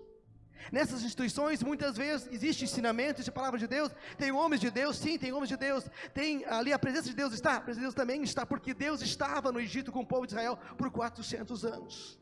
Nessas 0.73 1.03
instituições, 1.03 1.63
muitas 1.63 1.97
vezes 1.97 2.29
existe 2.31 2.65
ensinamento, 2.65 3.17
existe 3.17 3.31
palavra 3.33 3.59
de 3.59 3.67
Deus, 3.67 3.93
tem 4.17 4.31
homens 4.31 4.61
de 4.61 4.71
Deus, 4.71 4.97
sim, 4.97 5.19
tem 5.19 5.33
homens 5.33 5.49
de 5.49 5.57
Deus, 5.57 5.85
tem 6.15 6.45
ali 6.47 6.73
a 6.73 6.79
presença 6.79 7.09
de 7.09 7.15
Deus 7.15 7.35
está, 7.35 7.57
a 7.57 7.61
presença 7.61 7.81
de 7.81 7.87
Deus 7.87 7.95
também 7.95 8.23
está, 8.23 8.47
porque 8.47 8.73
Deus 8.73 9.03
estava 9.03 9.51
no 9.51 9.61
Egito 9.61 9.91
com 9.91 10.01
o 10.01 10.07
povo 10.07 10.27
de 10.27 10.33
Israel 10.33 10.59
por 10.79 10.91
400 10.91 11.65
anos. 11.65 12.20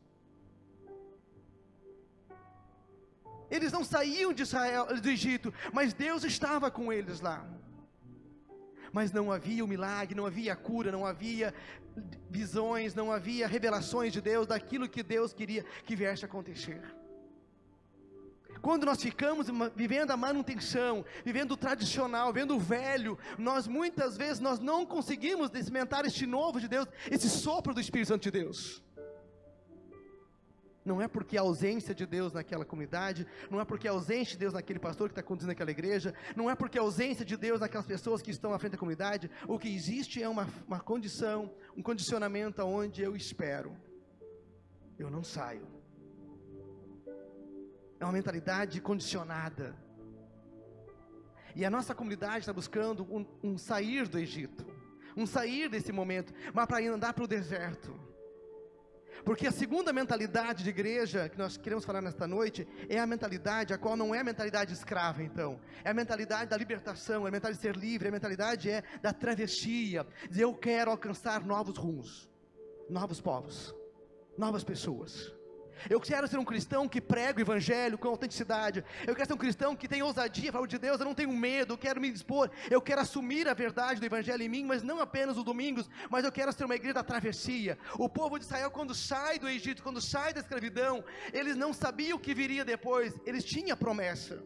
Eles 3.49 3.71
não 3.71 3.83
saíam 3.83 4.33
de 4.33 4.43
Israel, 4.43 4.87
do 5.01 5.09
Egito, 5.09 5.53
mas 5.73 5.93
Deus 5.93 6.23
estava 6.23 6.69
com 6.69 6.91
eles 6.91 7.21
lá. 7.21 7.45
Mas 8.91 9.11
não 9.11 9.31
havia 9.31 9.63
o 9.63 9.67
milagre, 9.67 10.15
não 10.15 10.25
havia 10.25 10.55
cura, 10.55 10.91
não 10.91 11.05
havia 11.05 11.53
visões, 12.29 12.93
não 12.95 13.11
havia 13.11 13.47
revelações 13.47 14.13
de 14.13 14.21
Deus 14.21 14.47
daquilo 14.47 14.89
que 14.89 15.03
Deus 15.03 15.33
queria 15.33 15.63
que 15.85 15.95
viesse 15.95 16.25
a 16.25 16.27
acontecer. 16.27 16.81
Quando 18.61 18.85
nós 18.85 19.01
ficamos 19.01 19.47
vivendo 19.75 20.11
a 20.11 20.17
manutenção, 20.17 21.05
vivendo 21.23 21.53
o 21.53 21.57
tradicional, 21.57 22.33
vivendo 22.33 22.55
o 22.55 22.59
velho, 22.59 23.17
nós 23.37 23.67
muitas 23.67 24.17
vezes 24.17 24.39
nós 24.39 24.59
não 24.59 24.85
conseguimos 24.85 25.49
experimentar 25.53 26.05
este 26.05 26.25
novo 26.25 26.59
de 26.59 26.67
Deus, 26.67 26.87
esse 27.09 27.29
sopro 27.29 27.73
do 27.73 27.79
Espírito 27.79 28.09
Santo 28.09 28.23
de 28.23 28.31
Deus. 28.31 28.83
Não 30.89 30.99
é 30.99 31.07
porque 31.07 31.37
a 31.37 31.41
ausência 31.41 31.93
de 31.93 32.03
Deus 32.03 32.33
naquela 32.33 32.65
comunidade, 32.65 33.27
não 33.47 33.61
é 33.61 33.63
porque 33.63 33.87
a 33.87 33.91
ausência 33.91 34.33
de 34.33 34.39
Deus 34.39 34.53
naquele 34.53 34.79
pastor 34.79 35.07
que 35.07 35.11
está 35.11 35.21
conduzindo 35.21 35.51
aquela 35.51 35.69
igreja, 35.69 36.15
não 36.35 36.49
é 36.49 36.55
porque 36.55 36.79
a 36.79 36.81
ausência 36.81 37.23
de 37.23 37.37
Deus 37.37 37.59
naquelas 37.59 37.85
pessoas 37.85 38.23
que 38.23 38.31
estão 38.31 38.51
à 38.55 38.57
frente 38.57 38.71
da 38.71 38.79
comunidade. 38.79 39.29
O 39.47 39.59
que 39.59 39.69
existe 39.69 40.23
é 40.23 40.27
uma, 40.27 40.47
uma 40.67 40.79
condição, 40.79 41.53
um 41.77 41.83
condicionamento 41.83 42.63
onde 42.63 43.03
eu 43.03 43.15
espero, 43.15 43.77
eu 44.97 45.11
não 45.11 45.23
saio. 45.23 45.67
É 47.99 48.03
uma 48.03 48.13
mentalidade 48.13 48.81
condicionada. 48.81 49.77
E 51.55 51.63
a 51.63 51.69
nossa 51.69 51.93
comunidade 51.93 52.39
está 52.39 52.53
buscando 52.53 53.03
um, 53.03 53.23
um 53.43 53.57
sair 53.59 54.07
do 54.07 54.17
Egito, 54.17 54.65
um 55.15 55.27
sair 55.27 55.69
desse 55.69 55.91
momento, 55.91 56.33
mas 56.51 56.65
para 56.65 56.83
andar 56.83 57.13
para 57.13 57.25
o 57.25 57.27
deserto. 57.27 58.08
Porque 59.23 59.47
a 59.47 59.51
segunda 59.51 59.91
mentalidade 59.91 60.63
de 60.63 60.69
igreja 60.69 61.29
que 61.29 61.37
nós 61.37 61.57
queremos 61.57 61.85
falar 61.85 62.01
nesta 62.01 62.27
noite 62.27 62.67
é 62.87 62.99
a 62.99 63.07
mentalidade, 63.07 63.73
a 63.73 63.77
qual 63.77 63.95
não 63.95 64.13
é 64.13 64.19
a 64.19 64.23
mentalidade 64.23 64.73
escrava, 64.73 65.23
então. 65.23 65.59
É 65.83 65.91
a 65.91 65.93
mentalidade 65.93 66.49
da 66.49 66.57
libertação, 66.57 67.25
é 67.25 67.29
a 67.29 67.31
mentalidade 67.31 67.57
de 67.57 67.61
ser 67.61 67.75
livre, 67.75 68.07
a 68.07 68.11
mentalidade 68.11 68.69
é 68.69 68.83
da 69.01 69.13
travessia, 69.13 70.05
de 70.29 70.41
eu 70.41 70.53
quero 70.53 70.91
alcançar 70.91 71.45
novos 71.45 71.77
rumos, 71.77 72.29
novos 72.89 73.19
povos, 73.21 73.75
novas 74.37 74.63
pessoas. 74.63 75.38
Eu 75.87 75.99
quero 75.99 76.27
ser 76.27 76.37
um 76.37 76.45
cristão 76.45 76.87
que 76.87 76.99
prega 76.99 77.39
o 77.39 77.41
evangelho 77.41 77.97
com 77.97 78.07
autenticidade. 78.07 78.83
Eu 79.07 79.15
quero 79.15 79.27
ser 79.27 79.33
um 79.33 79.37
cristão 79.37 79.75
que 79.75 79.87
tem 79.87 80.01
ousadia, 80.01 80.51
fala 80.51 80.67
de 80.67 80.77
Deus, 80.77 80.99
eu 80.99 81.05
não 81.05 81.13
tenho 81.13 81.31
medo, 81.31 81.73
eu 81.73 81.77
quero 81.77 82.01
me 82.01 82.11
dispor, 82.11 82.49
eu 82.69 82.81
quero 82.81 83.01
assumir 83.01 83.47
a 83.47 83.53
verdade 83.53 83.99
do 83.99 84.05
evangelho 84.05 84.41
em 84.41 84.49
mim, 84.49 84.65
mas 84.65 84.81
não 84.81 84.99
apenas 84.99 85.37
os 85.37 85.43
domingos, 85.43 85.89
mas 86.09 86.25
eu 86.25 86.31
quero 86.31 86.51
ser 86.51 86.65
uma 86.65 86.75
igreja 86.75 86.95
da 86.95 87.03
travessia. 87.03 87.77
O 87.97 88.09
povo 88.09 88.39
de 88.39 88.45
Israel, 88.45 88.71
quando 88.71 88.95
sai 88.95 89.37
do 89.37 89.47
Egito, 89.47 89.83
quando 89.83 90.01
sai 90.01 90.33
da 90.33 90.39
escravidão, 90.39 91.03
eles 91.31 91.55
não 91.55 91.71
sabiam 91.71 92.17
o 92.17 92.19
que 92.19 92.33
viria 92.33 92.65
depois, 92.65 93.13
eles 93.25 93.43
tinham 93.43 93.73
a 93.73 93.77
promessa. 93.77 94.43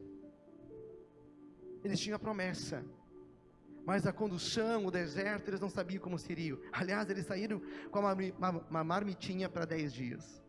Eles 1.84 2.00
tinham 2.00 2.16
a 2.16 2.20
promessa. 2.20 2.86
Mas 3.86 4.08
a 4.08 4.14
condução, 4.14 4.86
o 4.86 4.92
deserto, 4.92 5.50
eles 5.50 5.60
não 5.60 5.70
sabiam 5.70 6.02
como 6.02 6.18
seria. 6.18 6.58
Aliás, 6.72 7.10
eles 7.10 7.26
saíram 7.26 7.62
com 7.92 8.00
uma 8.00 8.84
marmitinha 8.84 9.50
para 9.50 9.66
dez 9.66 9.94
dias 9.94 10.43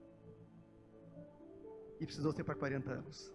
e 2.04 2.06
precisou 2.06 2.32
ser 2.32 2.44
para 2.44 2.54
40 2.54 2.92
anos. 2.92 3.32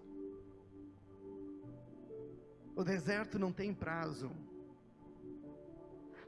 O 2.76 2.84
deserto 2.84 3.38
não 3.38 3.52
tem 3.52 3.74
prazo. 3.74 4.32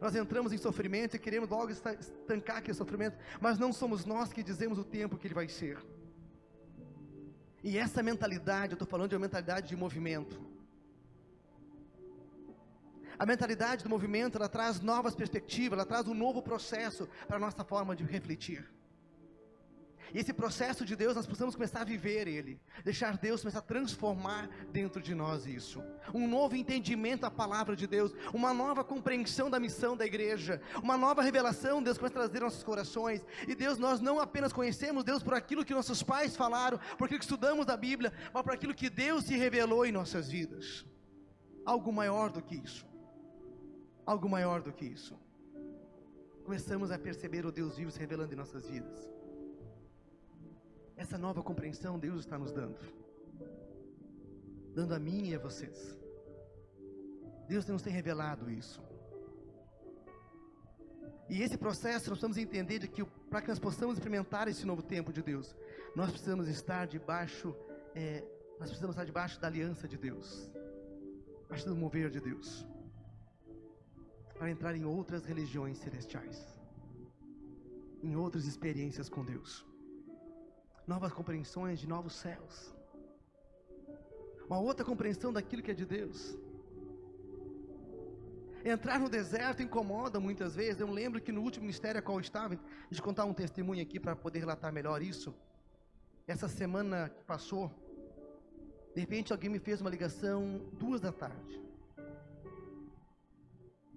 Nós 0.02 0.16
entramos 0.16 0.52
em 0.52 0.58
sofrimento 0.58 1.16
e 1.16 1.20
queremos 1.20 1.50
logo 1.50 1.72
estancar 1.72 2.58
aquele 2.58 2.74
sofrimento, 2.74 3.16
mas 3.40 3.60
não 3.60 3.72
somos 3.72 4.04
nós 4.04 4.34
que 4.34 4.44
dizemos 4.44 4.80
o 4.80 4.84
tempo 4.84 5.18
que 5.18 5.28
ele 5.28 5.36
vai 5.36 5.48
ser. 5.48 5.78
E 7.64 7.78
essa 7.78 8.02
mentalidade, 8.02 8.74
eu 8.74 8.76
estou 8.76 8.88
falando 8.88 9.10
de 9.10 9.16
uma 9.16 9.22
mentalidade 9.22 9.68
de 9.70 9.76
movimento. 9.76 10.42
A 13.20 13.26
mentalidade 13.26 13.84
do 13.84 13.90
movimento, 13.90 14.36
ela 14.36 14.50
traz 14.50 14.82
novas 14.82 15.14
perspectivas, 15.14 15.78
ela 15.78 15.86
traz 15.86 16.08
um 16.08 16.16
novo 16.16 16.42
processo 16.42 17.08
para 17.28 17.38
a 17.38 17.40
nossa 17.40 17.64
forma 17.64 17.96
de 17.96 18.04
refletir. 18.04 18.68
E 20.14 20.20
esse 20.20 20.34
processo 20.34 20.84
de 20.86 20.96
Deus, 20.96 21.16
nós 21.16 21.26
precisamos 21.26 21.56
começar 21.56 21.82
a 21.82 21.86
viver 21.86 22.28
ele, 22.28 22.60
deixar 22.84 23.18
Deus 23.18 23.42
começar 23.42 23.60
a 23.60 23.62
transformar 23.62 24.50
dentro 24.72 25.02
de 25.02 25.16
nós 25.16 25.46
isso. 25.46 25.82
Um 26.14 26.28
novo 26.28 26.56
entendimento 26.56 27.22
da 27.22 27.32
palavra 27.32 27.76
de 27.76 27.88
Deus, 27.88 28.14
uma 28.34 28.54
nova 28.54 28.84
compreensão 28.84 29.50
da 29.50 29.60
missão 29.60 29.96
da 29.96 30.06
igreja, 30.06 30.62
uma 30.84 30.98
nova 30.98 31.22
revelação, 31.22 31.82
Deus 31.82 31.98
começa 31.98 32.16
a 32.16 32.24
trazer 32.24 32.42
nossos 32.42 32.64
corações. 32.64 33.24
E 33.48 33.56
Deus, 33.56 33.78
nós 33.78 34.02
não 34.02 34.20
apenas 34.20 34.52
conhecemos 34.52 35.04
Deus 35.04 35.24
por 35.24 35.34
aquilo 35.34 35.64
que 35.64 35.74
nossos 35.74 36.04
pais 36.04 36.36
falaram, 36.36 36.80
por 36.98 37.06
aquilo 37.06 37.20
que 37.20 37.26
estudamos 37.26 37.66
da 37.66 37.78
Bíblia, 37.78 38.12
mas 38.34 38.44
por 38.44 38.54
aquilo 38.54 38.74
que 38.74 38.90
Deus 38.90 39.26
se 39.26 39.38
revelou 39.38 39.86
em 39.86 39.92
nossas 39.92 40.30
vidas. 40.30 40.86
Algo 41.66 41.94
maior 41.94 42.30
do 42.30 42.42
que 42.42 42.56
isso. 42.56 42.86
Algo 44.06 44.28
maior 44.28 44.62
do 44.62 44.74
que 44.74 44.86
isso. 44.86 45.18
Começamos 46.44 46.92
a 46.92 47.00
perceber 47.00 47.46
o 47.46 47.52
Deus 47.52 47.78
vivo 47.78 47.92
se 47.92 48.00
revelando 48.00 48.34
em 48.34 48.38
nossas 48.38 48.68
vidas. 48.68 49.21
Essa 51.02 51.18
nova 51.18 51.42
compreensão 51.42 51.98
Deus 51.98 52.20
está 52.20 52.38
nos 52.38 52.52
dando. 52.52 52.78
Dando 54.76 54.94
a 54.94 55.00
mim 55.00 55.30
e 55.30 55.36
a 55.36 55.40
vocês. 55.40 55.98
Deus 57.48 57.66
nos 57.66 57.82
tem 57.82 57.92
revelado 57.92 58.52
isso. 58.52 58.80
E 61.28 61.42
esse 61.42 61.58
processo 61.58 62.08
nós 62.08 62.20
precisamos 62.20 62.38
entender 62.38 62.78
de 62.78 62.88
que 62.88 63.04
para 63.32 63.42
que 63.42 63.48
nós 63.48 63.58
possamos 63.58 63.96
experimentar 63.98 64.48
esse 64.48 64.64
novo 64.64 64.84
tempo 64.84 65.12
de 65.12 65.24
Deus, 65.24 65.56
nós 65.96 66.12
precisamos 66.12 66.48
estar 66.48 66.86
debaixo, 66.86 67.56
é, 67.96 68.24
nós 68.60 68.70
precisamos 68.70 68.96
estar 68.96 69.06
debaixo 69.06 69.42
da 69.42 69.48
aliança 69.48 69.88
de 69.88 69.98
Deus, 69.98 70.52
debaixo 71.42 71.66
do 71.66 71.76
mover 71.76 72.12
de 72.12 72.20
Deus, 72.20 72.64
para 74.38 74.52
entrar 74.52 74.76
em 74.76 74.86
outras 74.86 75.26
religiões 75.26 75.80
celestiais, 75.80 76.38
em 78.04 78.16
outras 78.16 78.46
experiências 78.46 79.10
com 79.10 79.26
Deus 79.26 79.71
novas 80.88 81.14
compreensões 81.14 81.80
de 81.80 81.88
novos 81.88 82.14
céus, 82.14 82.74
uma 84.48 84.60
outra 84.60 84.84
compreensão 84.84 85.32
daquilo 85.32 85.64
que 85.64 85.72
é 85.72 85.74
de 85.74 85.86
Deus. 85.86 86.38
Entrar 88.64 89.00
no 89.00 89.10
deserto 89.10 89.64
incomoda 89.64 90.20
muitas 90.20 90.56
vezes. 90.56 90.80
Eu 90.80 90.92
lembro 90.92 91.20
que 91.20 91.32
no 91.32 91.42
último 91.42 91.64
ministério 91.64 91.98
a 92.00 92.02
qual 92.02 92.18
eu 92.18 92.22
estava, 92.22 92.54
eu 92.54 93.04
contar 93.04 93.26
um 93.26 93.34
testemunho 93.34 93.82
aqui 93.82 94.00
para 94.00 94.16
poder 94.16 94.40
relatar 94.40 94.72
melhor 94.72 95.02
isso. 95.02 95.34
Essa 96.28 96.48
semana 96.48 97.10
que 97.10 97.24
passou, 97.24 97.72
de 98.94 99.02
repente 99.02 99.32
alguém 99.32 99.50
me 99.50 99.58
fez 99.58 99.82
uma 99.82 99.90
ligação 99.90 100.60
duas 100.74 101.02
da 101.02 101.12
tarde. 101.12 101.60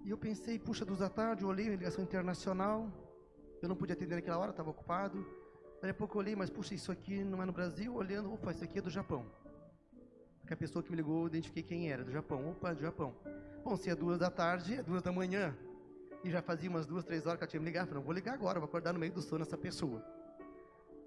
E 0.03 0.09
eu 0.09 0.17
pensei, 0.17 0.57
puxa, 0.57 0.85
duas 0.85 0.99
da 0.99 1.09
tarde, 1.09 1.43
eu 1.43 1.49
olhei 1.49 1.67
a 1.67 1.71
ligação 1.71 2.03
internacional. 2.03 2.91
Eu 3.61 3.69
não 3.69 3.75
podia 3.75 3.93
atender 3.93 4.15
naquela 4.15 4.37
hora, 4.37 4.51
estava 4.51 4.69
ocupado. 4.69 5.25
Daí 5.85 5.91
a 5.91 5.93
pouco 5.93 6.17
eu 6.17 6.19
olhei, 6.21 6.35
mas 6.35 6.49
puxa, 6.49 6.73
isso 6.73 6.91
aqui 6.91 7.23
não 7.23 7.43
é 7.43 7.45
no 7.45 7.51
Brasil? 7.51 7.93
Olhando, 7.93 8.33
opa, 8.33 8.49
isso 8.49 8.63
aqui 8.63 8.79
é 8.79 8.81
do 8.81 8.89
Japão. 8.89 9.23
Porque 10.39 10.51
a 10.51 10.57
pessoa 10.57 10.81
que 10.81 10.89
me 10.89 10.97
ligou, 10.97 11.21
eu 11.21 11.27
identifiquei 11.27 11.61
quem 11.61 11.91
era, 11.91 12.03
do 12.03 12.11
Japão. 12.11 12.49
Opa, 12.49 12.73
do 12.73 12.81
Japão. 12.81 13.13
Bom, 13.63 13.77
se 13.77 13.91
é 13.91 13.93
duas 13.93 14.17
da 14.17 14.31
tarde, 14.31 14.73
é 14.73 14.81
duas 14.81 15.03
da 15.03 15.11
manhã. 15.11 15.55
E 16.23 16.31
já 16.31 16.41
fazia 16.41 16.71
umas 16.71 16.87
duas, 16.87 17.03
três 17.03 17.27
horas 17.27 17.37
que 17.37 17.43
ela 17.43 17.51
tinha 17.51 17.59
me 17.59 17.67
ligado. 17.67 17.83
Eu 17.83 17.87
falei, 17.89 17.99
não 17.99 18.05
vou 18.07 18.15
ligar 18.15 18.33
agora, 18.33 18.59
vou 18.59 18.67
acordar 18.67 18.93
no 18.93 18.99
meio 18.99 19.13
do 19.13 19.21
sono 19.21 19.43
essa 19.43 19.55
pessoa. 19.55 20.03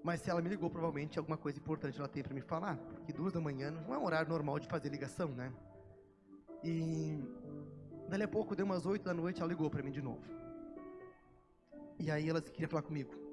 Mas 0.01 0.21
se 0.21 0.29
ela 0.29 0.41
me 0.41 0.47
ligou, 0.47 0.69
provavelmente 0.69 1.19
alguma 1.19 1.35
coisa 1.35 1.59
importante 1.59 1.99
ela 1.99 2.07
tem 2.07 2.23
para 2.23 2.33
me 2.33 2.39
falar. 2.39 2.77
Porque 2.77 3.11
duas 3.11 3.33
da 3.33 3.41
manhã 3.41 3.71
não 3.71 3.93
é 3.93 3.97
um 3.97 4.05
horário 4.05 4.29
normal 4.29 4.59
de 4.59 4.67
fazer 4.69 4.87
ligação, 4.87 5.27
né? 5.27 5.51
E 6.63 7.21
dali 8.07 8.23
a 8.23 8.29
pouco, 8.29 8.55
deu 8.55 8.65
umas 8.65 8.85
oito 8.85 9.03
da 9.03 9.13
noite, 9.13 9.41
ela 9.41 9.49
ligou 9.49 9.69
para 9.69 9.83
mim 9.83 9.91
de 9.91 10.01
novo. 10.01 10.23
E 11.99 12.09
aí 12.09 12.29
ela 12.29 12.41
queria 12.41 12.69
falar 12.69 12.83
comigo. 12.83 13.27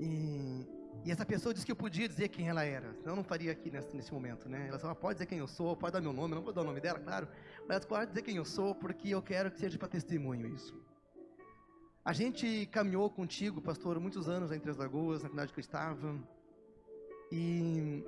E, 0.00 0.66
e, 1.04 1.10
essa 1.10 1.26
pessoa 1.26 1.52
disse 1.52 1.66
que 1.66 1.72
eu 1.72 1.76
podia 1.76 2.08
dizer 2.08 2.28
quem 2.28 2.48
ela 2.48 2.64
era. 2.64 2.94
Senão 2.94 3.12
eu 3.12 3.16
não 3.16 3.24
faria 3.24 3.52
aqui 3.52 3.70
nesse, 3.70 3.94
nesse 3.94 4.12
momento, 4.12 4.48
né? 4.48 4.66
Ela 4.68 4.78
falou, 4.78 4.96
pode 4.96 5.16
dizer 5.16 5.26
quem 5.26 5.38
eu 5.38 5.46
sou, 5.46 5.76
pode 5.76 5.92
dar 5.92 6.00
meu 6.00 6.14
nome, 6.14 6.34
não 6.34 6.42
vou 6.42 6.54
dar 6.54 6.62
o 6.62 6.64
nome 6.64 6.80
dela, 6.80 6.98
claro. 6.98 7.28
Mas 7.68 7.84
pode 7.84 8.08
dizer 8.08 8.22
quem 8.22 8.36
eu 8.36 8.44
sou, 8.44 8.74
porque 8.74 9.10
eu 9.10 9.20
quero 9.20 9.50
que 9.50 9.60
seja 9.60 9.78
para 9.78 9.88
testemunho 9.88 10.46
isso. 10.48 10.74
A 12.02 12.14
gente 12.14 12.66
caminhou 12.72 13.10
contigo, 13.10 13.60
pastor, 13.60 14.00
muitos 14.00 14.26
anos 14.26 14.50
entre 14.52 14.70
as 14.70 14.78
lagoas, 14.78 15.22
na 15.22 15.28
cidade 15.28 15.52
que 15.52 15.58
eu 15.58 15.60
estava. 15.60 16.18
E 17.30 18.02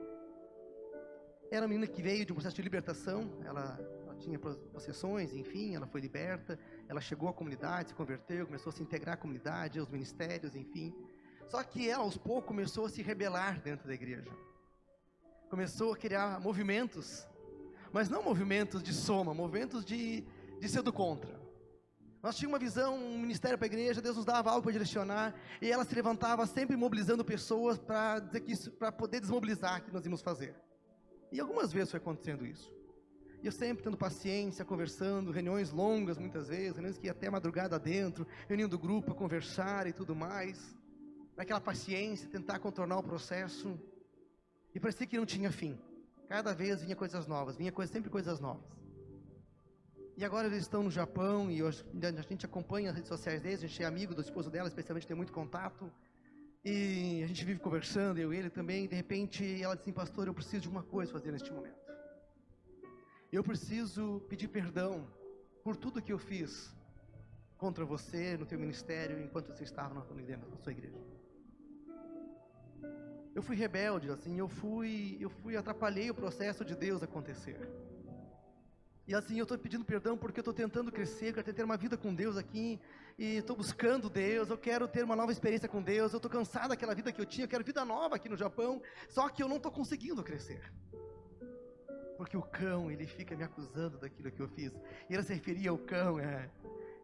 era 1.51 1.61
uma 1.63 1.69
menina 1.69 1.87
que 1.87 2.01
veio 2.01 2.25
de 2.25 2.33
um 2.33 2.35
processo 2.35 2.57
de 2.57 2.63
libertação. 2.63 3.31
Ela, 3.45 3.79
ela 4.03 4.15
tinha 4.17 4.39
possessões, 4.39 5.35
enfim, 5.35 5.77
ela 5.77 5.87
foi 5.87 6.01
liberta. 6.01 6.59
Ela 6.89 7.03
chegou 7.03 7.29
à 7.29 7.35
comunidade, 7.35 7.91
se 7.91 7.95
converteu, 7.95 8.47
começou 8.47 8.71
a 8.71 8.73
se 8.73 8.83
integrar 8.83 9.15
à 9.15 9.19
comunidade, 9.19 9.79
aos 9.79 9.91
ministérios, 9.91 10.57
enfim. 10.57 10.95
Só 11.49 11.63
que 11.63 11.89
ela, 11.89 12.05
aos 12.05 12.17
poucos, 12.17 12.47
começou 12.47 12.87
a 12.87 12.91
se 12.91 13.03
rebelar 13.03 13.61
dentro 13.61 13.87
da 13.87 13.95
igreja. 13.95 14.31
Começou 15.51 15.93
a 15.93 15.97
criar 15.97 16.41
movimentos, 16.41 17.27
mas 17.93 18.09
não 18.09 18.23
movimentos 18.23 18.83
de 18.83 18.93
soma, 18.93 19.35
movimentos 19.35 19.85
de, 19.85 20.25
de 20.59 20.69
ser 20.69 20.83
do 20.83 20.93
contra. 20.93 21.41
Nós 22.23 22.37
tínhamos 22.37 22.55
uma 22.55 22.65
visão, 22.65 22.97
um 22.97 23.19
ministério 23.19 23.59
para 23.59 23.67
a 23.67 23.71
igreja, 23.73 24.01
Deus 24.01 24.17
nos 24.17 24.25
dava 24.25 24.51
algo 24.51 24.63
para 24.63 24.73
direcionar, 24.73 25.35
e 25.61 25.71
ela 25.71 25.85
se 25.85 25.95
levantava 25.95 26.47
sempre 26.47 26.77
mobilizando 26.77 27.25
pessoas 27.25 27.79
para 27.79 28.21
dizer 28.21 28.41
que 28.41 28.53
isso, 28.53 28.71
para 28.71 28.93
poder 28.93 29.21
desmobilizar 29.21 29.81
o 29.81 29.85
que 29.85 29.93
nós 29.93 30.05
íamos 30.05 30.23
fazer. 30.23 30.55
E 31.33 31.41
algumas 31.41 31.73
vezes 31.73 31.91
foi 31.91 31.99
acontecendo 31.99 32.47
isso. 32.47 32.73
E 33.43 33.47
eu 33.47 33.51
sempre 33.51 33.83
tendo 33.83 33.97
paciência, 33.97 34.65
conversando, 34.65 35.33
reuniões 35.33 35.73
longas 35.73 36.17
muitas 36.17 36.47
vezes, 36.47 36.75
reuniões 36.75 36.97
que 36.97 37.07
ia 37.07 37.11
até 37.11 37.29
madrugada 37.29 37.77
dentro, 37.77 38.25
reunindo 38.49 38.79
grupo 38.79 39.07
para 39.07 39.15
conversar 39.15 39.89
e 39.89 39.93
tudo 39.93 40.15
mais. 40.15 40.77
Naquela 41.37 41.61
paciência, 41.61 42.29
tentar 42.29 42.59
contornar 42.59 42.99
o 42.99 43.03
processo. 43.03 43.79
E 44.75 44.81
parecia 44.81 45.07
que 45.07 45.17
não 45.17 45.27
tinha 45.27 45.51
fim. 45.51 45.79
Cada 46.29 46.55
vez 46.55 46.83
vinha 46.83 46.97
coisas 46.97 47.27
novas, 47.27 47.57
vinha 47.57 47.73
coisa, 47.73 47.93
sempre 47.93 48.11
coisas 48.11 48.41
novas. 48.41 48.71
E 50.17 50.25
agora 50.25 50.47
eles 50.47 50.61
estão 50.61 50.83
no 50.83 50.91
Japão 50.91 51.51
e 51.51 51.61
a 51.63 52.23
gente 52.23 52.45
acompanha 52.45 52.91
as 52.91 52.95
redes 52.95 53.09
sociais 53.09 53.41
deles, 53.41 53.65
a 53.65 53.67
gente 53.67 53.83
é 53.83 53.87
amigo 53.87 54.15
do 54.15 54.21
esposo 54.21 54.51
dela, 54.51 54.69
especialmente 54.69 55.07
tem 55.07 55.17
muito 55.17 55.33
contato. 55.33 55.91
E 56.65 57.23
a 57.25 57.27
gente 57.27 57.45
vive 57.45 57.59
conversando, 57.59 58.19
eu 58.19 58.33
e 58.33 58.37
ele 58.37 58.51
também. 58.51 58.85
E 58.85 58.89
de 58.89 58.95
repente 58.95 59.43
ela 59.63 59.75
disse 59.75 59.91
assim, 59.91 59.93
pastor, 59.93 60.27
eu 60.27 60.35
preciso 60.35 60.63
de 60.63 60.69
uma 60.69 60.83
coisa 60.83 61.11
fazer 61.13 61.33
neste 61.33 61.51
momento. 61.53 61.81
Eu 63.33 63.43
preciso 63.43 64.23
pedir 64.29 64.49
perdão 64.49 65.07
por 65.65 65.77
tudo 65.77 66.03
que 66.03 66.13
eu 66.13 66.19
fiz 66.19 66.75
contra 67.57 67.85
você 67.85 68.37
no 68.37 68.45
teu 68.45 68.59
ministério 68.59 69.19
enquanto 69.23 69.49
você 69.49 69.65
estava 69.65 69.95
na 69.95 70.03
sua 70.03 70.73
igreja. 70.73 70.99
Eu 73.35 73.43
fui 73.43 73.57
rebelde, 73.57 74.11
assim, 74.11 74.39
eu 74.39 74.49
fui, 74.49 75.17
eu 75.21 75.31
fui 75.31 75.57
atrapalhei 75.57 76.11
o 76.11 76.15
processo 76.15 76.65
de 76.65 76.77
Deus 76.77 77.03
acontecer. 77.03 77.59
E 79.07 79.15
assim, 79.15 79.39
eu 79.39 79.45
estou 79.45 79.59
pedindo 79.59 79.85
perdão 79.85 80.17
porque 80.17 80.39
eu 80.39 80.43
estou 80.43 80.55
tentando 80.55 80.93
crescer, 80.93 81.33
quero 81.33 81.53
ter 81.53 81.65
uma 81.65 81.77
vida 81.77 81.97
com 81.97 82.15
Deus 82.15 82.37
aqui, 82.37 82.79
e 83.19 83.37
estou 83.37 83.57
buscando 83.57 84.09
Deus, 84.09 84.51
eu 84.51 84.59
quero 84.59 84.87
ter 84.87 85.03
uma 85.03 85.17
nova 85.17 85.33
experiência 85.33 85.69
com 85.69 85.83
Deus, 85.83 86.13
eu 86.13 86.19
estou 86.19 86.31
cansado 86.31 86.69
daquela 86.69 86.95
vida 86.95 87.11
que 87.11 87.21
eu 87.21 87.27
tinha, 87.27 87.45
eu 87.45 87.49
quero 87.49 87.65
vida 87.65 87.85
nova 87.85 88.17
aqui 88.17 88.29
no 88.29 88.37
Japão, 88.37 88.81
só 89.09 89.29
que 89.29 89.43
eu 89.43 89.49
não 89.49 89.57
estou 89.57 89.73
conseguindo 89.73 90.23
crescer. 90.23 90.63
Porque 92.17 92.37
o 92.37 92.43
cão, 92.43 92.91
ele 92.91 93.07
fica 93.07 93.35
me 93.35 93.43
acusando 93.43 93.99
daquilo 93.99 94.31
que 94.31 94.41
eu 94.41 94.49
fiz. 94.49 94.73
E 95.09 95.15
ela 95.15 95.23
se 95.23 95.35
referia 95.35 95.71
ao 95.71 95.79
cão, 95.79 96.21
é, 96.21 96.49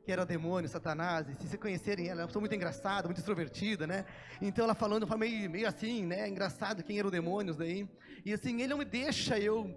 que 0.09 0.13
era 0.13 0.23
o 0.23 0.25
demônio, 0.25 0.71
Satanás. 0.71 1.29
E 1.29 1.35
se 1.35 1.47
vocês 1.47 1.61
conhecerem 1.61 2.09
ela, 2.09 2.21
é 2.21 2.23
uma 2.23 2.29
pessoa 2.29 2.41
muito 2.41 2.55
engraçada, 2.55 3.07
muito 3.07 3.19
extrovertida, 3.19 3.87
né? 3.87 4.07
Então 4.41 4.65
ela 4.65 4.75
falando, 4.75 5.07
fala 5.07 5.21
meio, 5.21 5.51
meio 5.51 5.69
assim, 5.69 6.07
né? 6.07 6.27
Engraçado 6.27 6.83
quem 6.83 6.99
era 6.99 7.07
o 7.07 7.11
demônio 7.11 7.53
daí. 7.53 7.87
E 8.25 8.33
assim, 8.33 8.55
ele 8.63 8.69
não 8.69 8.79
me 8.79 8.87
deixa 8.87 9.39
eu 9.39 9.71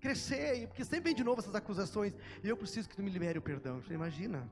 crescer, 0.00 0.68
porque 0.68 0.84
sempre 0.84 1.06
vem 1.06 1.16
de 1.16 1.24
novo 1.24 1.40
essas 1.40 1.52
acusações. 1.52 2.14
E 2.44 2.48
eu 2.48 2.56
preciso 2.56 2.88
que 2.88 2.94
tu 2.94 3.02
me 3.02 3.10
libere 3.10 3.40
o 3.40 3.42
perdão. 3.42 3.78
Eu 3.78 3.82
falei, 3.82 3.96
imagina. 3.96 4.48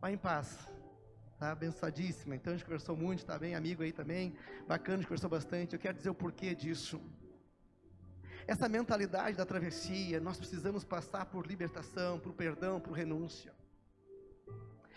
Vai 0.00 0.14
em 0.14 0.16
paz. 0.16 0.56
Tá 1.38 1.52
abençoadíssima. 1.52 2.34
Então 2.34 2.54
a 2.54 2.56
gente 2.56 2.64
conversou 2.64 2.96
muito, 2.96 3.26
tá 3.26 3.38
bem? 3.38 3.54
Amigo 3.54 3.82
aí 3.82 3.92
também. 3.92 4.34
Bacana, 4.66 4.94
a 4.94 5.00
gente 5.00 5.08
conversou 5.08 5.28
bastante. 5.28 5.74
Eu 5.74 5.78
quero 5.78 5.98
dizer 5.98 6.08
o 6.08 6.14
porquê 6.14 6.54
disso. 6.54 6.98
Essa 8.46 8.66
mentalidade 8.66 9.36
da 9.36 9.44
travessia, 9.44 10.18
nós 10.20 10.38
precisamos 10.38 10.84
passar 10.84 11.26
por 11.26 11.46
libertação, 11.46 12.18
por 12.18 12.32
perdão, 12.32 12.80
por 12.80 12.94
renúncia. 12.94 13.59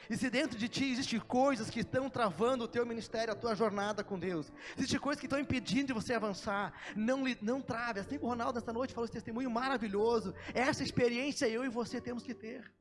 E 0.10 0.18
se 0.18 0.30
dentro 0.30 0.58
de 0.58 0.68
ti 0.68 0.92
existem 0.92 1.20
coisas 1.20 1.70
que 1.70 1.80
estão 1.80 2.10
travando 2.10 2.66
o 2.66 2.68
teu 2.68 2.86
ministério, 2.86 3.34
a 3.34 3.36
tua 3.36 3.56
jornada 3.56 4.04
com 4.04 4.20
Deus, 4.20 4.52
existem 4.78 5.00
coisas 5.00 5.20
que 5.20 5.26
estão 5.26 5.40
impedindo 5.40 5.88
de 5.88 5.94
você 5.94 6.14
avançar, 6.14 6.74
não, 6.96 7.24
não 7.42 7.62
trave. 7.62 8.00
Assim 8.00 8.18
como 8.18 8.28
o 8.28 8.30
Ronaldo 8.30 8.60
nessa 8.60 8.74
noite 8.74 8.94
falou 8.94 9.06
esse 9.06 9.14
testemunho 9.14 9.50
maravilhoso. 9.50 10.34
Essa 10.54 10.84
experiência 10.84 11.48
eu 11.48 11.64
e 11.64 11.70
você 11.70 12.02
temos 12.02 12.24
que 12.24 12.34
ter. 12.34 12.72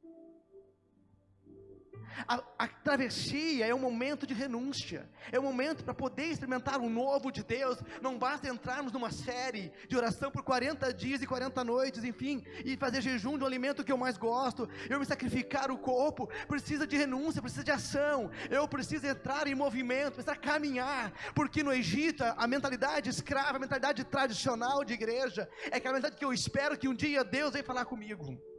A, 2.27 2.43
a, 2.59 2.69
travessia 2.69 3.67
é 3.67 3.75
um 3.75 3.79
momento 3.79 4.27
de 4.27 4.35
renúncia, 4.35 5.09
é 5.31 5.39
um 5.39 5.43
momento 5.43 5.85
para 5.85 5.95
poder 5.95 6.27
experimentar 6.27 6.81
o 6.81 6.89
novo 6.89 7.31
de 7.31 7.43
Deus. 7.43 7.79
Não 8.01 8.19
basta 8.19 8.49
entrarmos 8.49 8.93
numa 8.93 9.11
série 9.11 9.73
de 9.89 9.97
oração 9.97 10.31
por 10.31 10.43
40 10.43 10.93
dias 10.93 11.23
e 11.23 11.27
40 11.27 11.65
noites, 11.65 12.05
enfim, 12.05 12.45
e 12.65 12.77
fazer 12.77 13.01
jejum 13.01 13.37
de 13.37 13.45
um 13.45 13.47
alimento 13.47 13.85
que 13.85 13.93
eu 13.93 13.99
mais 13.99 14.17
gosto. 14.17 14.69
Eu 14.89 14.99
me 15.01 15.07
sacrificar 15.07 15.71
o 15.71 15.79
corpo, 15.79 16.29
precisa 16.47 16.87
de 16.87 16.97
renúncia, 16.97 17.43
precisa 17.43 17.65
de 17.65 17.71
ação. 17.71 18.31
Eu 18.51 18.69
preciso 18.69 19.07
entrar 19.07 19.47
em 19.47 19.55
movimento, 19.55 20.15
precisar 20.15 20.37
caminhar, 20.37 21.13
porque 21.35 21.63
no 21.63 21.73
Egito 21.73 22.23
a 22.25 22.47
mentalidade 22.47 23.09
escrava, 23.09 23.57
a 23.57 23.61
mentalidade 23.61 24.05
tradicional 24.05 24.85
de 24.85 24.95
igreja 24.95 25.49
é 25.71 25.77
aquela 25.77 25.95
mentalidade 25.95 26.17
que 26.17 26.25
eu 26.25 26.33
espero 26.33 26.79
que 26.79 26.89
um 26.89 26.95
dia 26.95 27.25
Deus 27.25 27.53
venha 27.53 27.65
falar 27.65 27.85
comigo. 27.85 28.52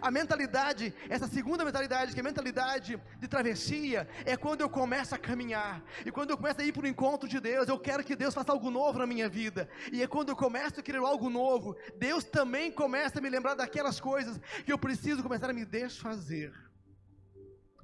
A 0.00 0.10
mentalidade, 0.10 0.94
essa 1.08 1.26
segunda 1.26 1.64
mentalidade, 1.64 2.12
que 2.12 2.18
é 2.18 2.22
a 2.22 2.24
mentalidade 2.24 3.00
de 3.18 3.28
travessia, 3.28 4.08
é 4.24 4.36
quando 4.36 4.60
eu 4.60 4.68
começo 4.68 5.14
a 5.14 5.18
caminhar. 5.18 5.82
E 6.04 6.10
quando 6.10 6.30
eu 6.30 6.36
começo 6.36 6.60
a 6.60 6.64
ir 6.64 6.72
para 6.72 6.84
o 6.84 6.88
encontro 6.88 7.28
de 7.28 7.40
Deus, 7.40 7.68
eu 7.68 7.78
quero 7.78 8.04
que 8.04 8.16
Deus 8.16 8.34
faça 8.34 8.52
algo 8.52 8.70
novo 8.70 8.98
na 8.98 9.06
minha 9.06 9.28
vida. 9.28 9.68
E 9.92 10.02
é 10.02 10.06
quando 10.06 10.30
eu 10.30 10.36
começo 10.36 10.80
a 10.80 10.82
querer 10.82 10.98
algo 10.98 11.30
novo, 11.30 11.76
Deus 11.98 12.24
também 12.24 12.70
começa 12.70 13.18
a 13.18 13.22
me 13.22 13.30
lembrar 13.30 13.54
daquelas 13.54 14.00
coisas 14.00 14.40
que 14.64 14.72
eu 14.72 14.78
preciso 14.78 15.22
começar 15.22 15.50
a 15.50 15.52
me 15.52 15.64
desfazer, 15.64 16.52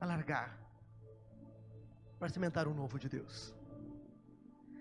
a 0.01 0.07
largar, 0.07 0.59
para 2.19 2.29
cimentar 2.29 2.67
o 2.69 2.75
novo 2.75 2.99
de 2.99 3.09
Deus. 3.09 3.55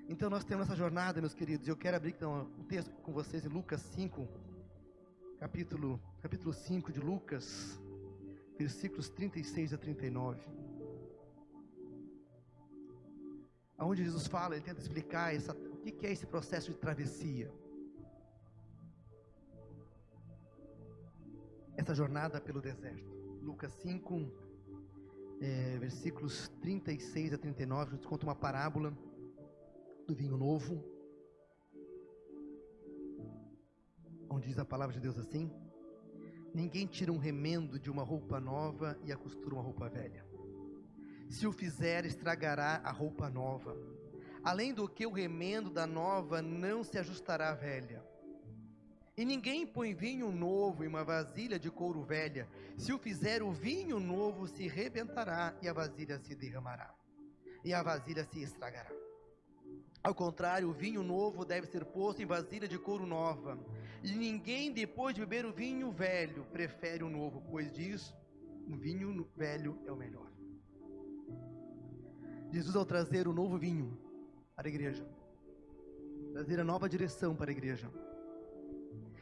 Então 0.09 0.29
nós 0.29 0.43
temos 0.43 0.65
essa 0.65 0.75
jornada, 0.75 1.21
meus 1.21 1.33
queridos. 1.33 1.67
Eu 1.67 1.77
quero 1.77 1.95
abrir 1.95 2.11
então, 2.11 2.51
um 2.59 2.63
texto 2.63 2.91
com 3.01 3.13
vocês 3.13 3.45
em 3.45 3.47
Lucas 3.47 3.81
5 3.81 4.50
capítulo, 5.41 5.99
capítulo 6.21 6.53
5 6.53 6.91
de 6.91 6.99
Lucas, 6.99 7.81
versículos 8.59 9.09
36 9.09 9.73
a 9.73 9.77
39. 9.77 10.39
Onde 13.79 14.03
Jesus 14.03 14.27
fala, 14.27 14.53
ele 14.53 14.63
tenta 14.63 14.79
explicar 14.79 15.33
essa, 15.33 15.53
o 15.53 15.77
que 15.77 16.05
é 16.05 16.11
esse 16.11 16.27
processo 16.27 16.71
de 16.71 16.77
travessia. 16.77 17.51
Essa 21.75 21.95
jornada 21.95 22.39
pelo 22.39 22.61
deserto. 22.61 23.11
Lucas 23.41 23.71
5, 23.81 24.31
é, 25.41 25.79
versículos 25.79 26.49
36 26.61 27.33
a 27.33 27.37
39, 27.39 27.95
nos 27.95 28.05
conta 28.05 28.27
uma 28.27 28.35
parábola 28.35 28.95
do 30.07 30.13
vinho 30.13 30.37
novo 30.37 30.90
onde 34.31 34.47
diz 34.47 34.57
a 34.57 34.65
palavra 34.65 34.93
de 34.93 35.01
Deus 35.01 35.17
assim: 35.17 35.51
Ninguém 36.53 36.87
tira 36.87 37.11
um 37.11 37.17
remendo 37.17 37.77
de 37.77 37.91
uma 37.91 38.03
roupa 38.03 38.39
nova 38.39 38.97
e 39.03 39.11
a 39.11 39.17
costura 39.17 39.55
uma 39.55 39.63
roupa 39.63 39.89
velha. 39.89 40.25
Se 41.29 41.45
o 41.47 41.51
fizer, 41.51 42.05
estragará 42.05 42.81
a 42.83 42.91
roupa 42.91 43.29
nova. 43.29 43.75
Além 44.43 44.73
do 44.73 44.87
que, 44.87 45.05
o 45.05 45.11
remendo 45.11 45.69
da 45.69 45.85
nova 45.85 46.41
não 46.41 46.83
se 46.83 46.97
ajustará 46.97 47.49
à 47.49 47.53
velha. 47.53 48.03
E 49.15 49.23
ninguém 49.23 49.67
põe 49.67 49.93
vinho 49.93 50.31
novo 50.31 50.83
em 50.83 50.87
uma 50.87 51.03
vasilha 51.03 51.59
de 51.59 51.69
couro 51.69 52.01
velha. 52.01 52.49
Se 52.77 52.91
o 52.91 52.97
fizer, 52.97 53.43
o 53.43 53.51
vinho 53.51 53.99
novo 53.99 54.47
se 54.47 54.67
rebentará 54.67 55.55
e 55.61 55.67
a 55.67 55.73
vasilha 55.73 56.17
se 56.19 56.33
derramará. 56.33 56.93
E 57.63 57.73
a 57.73 57.83
vasilha 57.83 58.25
se 58.25 58.41
estragará. 58.41 58.91
Ao 60.03 60.15
contrário, 60.15 60.67
o 60.67 60.73
vinho 60.73 61.03
novo 61.03 61.45
deve 61.45 61.67
ser 61.67 61.85
posto 61.85 62.21
em 62.21 62.25
vasilha 62.25 62.67
de 62.67 62.79
couro 62.79 63.05
nova. 63.05 63.59
E 64.03 64.11
ninguém, 64.15 64.71
depois 64.71 65.13
de 65.13 65.21
beber 65.21 65.45
o 65.45 65.53
vinho 65.53 65.91
velho, 65.91 66.45
prefere 66.45 67.03
o 67.03 67.09
novo, 67.09 67.43
pois 67.49 67.71
diz: 67.71 68.13
um 68.67 68.77
vinho 68.77 69.27
velho 69.35 69.79
é 69.85 69.91
o 69.91 69.95
melhor. 69.95 70.31
Jesus, 72.51 72.75
ao 72.75 72.85
trazer 72.85 73.27
o 73.27 73.33
novo 73.33 73.57
vinho 73.57 73.97
para 74.55 74.67
a 74.67 74.69
igreja, 74.69 75.07
trazer 76.33 76.59
a 76.59 76.63
nova 76.63 76.89
direção 76.89 77.35
para 77.35 77.49
a 77.49 77.53
igreja, 77.53 77.89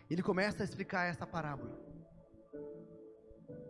ele 0.09 0.23
começa 0.23 0.63
a 0.63 0.65
explicar 0.65 1.05
essa 1.05 1.27
parábola. 1.27 1.77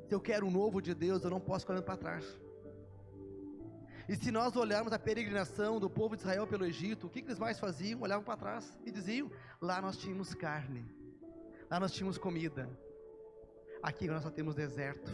Se 0.07 0.15
eu 0.15 0.21
quero 0.21 0.45
um 0.45 0.51
novo 0.51 0.81
de 0.81 0.95
Deus, 0.95 1.23
eu 1.23 1.29
não 1.29 1.39
posso 1.39 1.61
ficar 1.61 1.73
olhando 1.73 1.85
para 1.85 1.97
trás. 1.97 2.39
E 4.07 4.15
se 4.15 4.31
nós 4.31 4.55
olharmos 4.55 4.91
a 4.91 4.97
peregrinação 4.97 5.79
do 5.79 5.87
povo 5.89 6.15
de 6.15 6.21
Israel 6.21 6.47
pelo 6.47 6.65
Egito, 6.65 7.05
o 7.05 7.09
que, 7.09 7.21
que 7.21 7.27
eles 7.27 7.37
mais 7.37 7.59
faziam? 7.59 8.01
Olhavam 8.01 8.23
para 8.23 8.37
trás 8.37 8.79
e 8.83 8.91
diziam: 8.91 9.29
lá 9.61 9.79
nós 9.81 9.97
tínhamos 9.97 10.33
carne, 10.33 10.83
lá 11.69 11.79
nós 11.79 11.91
tínhamos 11.91 12.17
comida, 12.17 12.69
aqui 13.81 14.07
nós 14.07 14.23
só 14.23 14.29
temos 14.29 14.55
deserto 14.55 15.11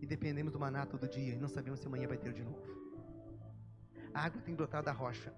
e 0.00 0.06
dependemos 0.06 0.52
do 0.52 0.58
maná 0.58 0.86
todo 0.86 1.08
dia 1.08 1.34
e 1.34 1.38
não 1.38 1.48
sabemos 1.48 1.80
se 1.80 1.86
amanhã 1.86 2.06
vai 2.06 2.18
ter 2.18 2.32
de 2.32 2.42
novo. 2.42 2.62
A 4.12 4.24
água 4.24 4.40
tem 4.42 4.54
brotado 4.54 4.86
da 4.86 4.92
rocha. 4.92 5.32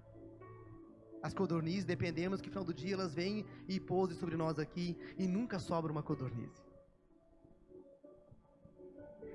As 1.21 1.33
codornizes 1.33 1.85
dependemos 1.85 2.41
que 2.41 2.47
no 2.47 2.53
final 2.53 2.63
do 2.63 2.73
dia 2.73 2.93
elas 2.95 3.13
vêm 3.13 3.45
e 3.67 3.79
pousem 3.79 4.17
sobre 4.17 4.35
nós 4.35 4.57
aqui 4.57 4.97
e 5.17 5.27
nunca 5.27 5.59
sobra 5.59 5.91
uma 5.91 6.01
codornize. 6.01 6.61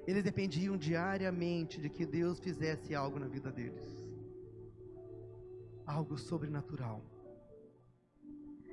Eles 0.07 0.23
dependiam 0.23 0.77
diariamente 0.77 1.81
de 1.81 1.89
que 1.89 2.07
Deus 2.07 2.39
fizesse 2.39 2.95
algo 2.95 3.19
na 3.19 3.27
vida 3.27 3.51
deles. 3.51 4.05
Algo 5.85 6.17
sobrenatural. 6.17 7.03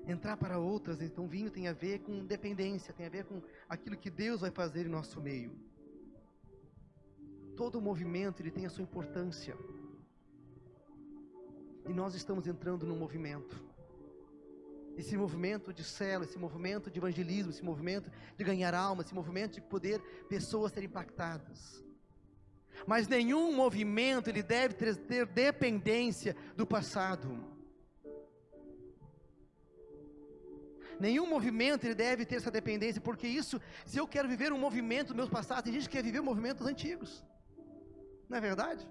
Entrar 0.07 0.37
para 0.37 0.59
outras, 0.59 1.01
então 1.01 1.27
vinho 1.27 1.49
tem 1.49 1.67
a 1.67 1.73
ver 1.73 1.99
com 1.99 2.25
dependência, 2.25 2.93
tem 2.93 3.05
a 3.05 3.09
ver 3.09 3.25
com 3.25 3.41
aquilo 3.69 3.97
que 3.97 4.09
Deus 4.09 4.41
vai 4.41 4.51
fazer 4.51 4.85
em 4.85 4.89
nosso 4.89 5.21
meio. 5.21 5.57
Todo 7.55 7.81
movimento 7.81 8.41
ele 8.41 8.51
tem 8.51 8.65
a 8.65 8.69
sua 8.69 8.83
importância. 8.83 9.55
E 11.87 11.93
nós 11.93 12.15
estamos 12.15 12.47
entrando 12.47 12.85
num 12.85 12.97
movimento 12.97 13.73
esse 14.97 15.17
movimento 15.17 15.73
de 15.73 15.83
célula, 15.83 16.25
esse 16.25 16.37
movimento 16.37 16.91
de 16.91 16.99
evangelismo, 16.99 17.51
esse 17.51 17.63
movimento 17.63 18.11
de 18.37 18.43
ganhar 18.43 18.73
alma, 18.73 19.01
esse 19.01 19.13
movimento 19.13 19.53
de 19.55 19.61
poder 19.61 19.99
pessoas 20.29 20.71
serem 20.71 20.87
impactadas. 20.87 21.83
Mas 22.85 23.07
nenhum 23.07 23.55
movimento 23.55 24.29
ele 24.29 24.43
deve 24.43 24.75
ter, 24.75 24.95
ter 24.95 25.25
dependência 25.25 26.35
do 26.55 26.65
passado. 26.65 27.52
Nenhum 30.99 31.27
movimento 31.27 31.85
ele 31.85 31.95
deve 31.95 32.25
ter 32.25 32.35
essa 32.35 32.51
dependência, 32.51 33.01
porque 33.01 33.27
isso, 33.27 33.59
se 33.85 33.97
eu 33.97 34.07
quero 34.07 34.27
viver 34.27 34.51
um 34.53 34.57
movimento 34.57 35.07
dos 35.07 35.15
meus 35.15 35.29
passados, 35.29 35.63
tem 35.63 35.73
gente 35.73 35.89
que 35.89 35.97
quer 35.97 36.03
viver 36.03 36.21
movimentos 36.21 36.65
antigos. 36.65 37.23
Não 38.29 38.37
é 38.37 38.41
verdade? 38.41 38.87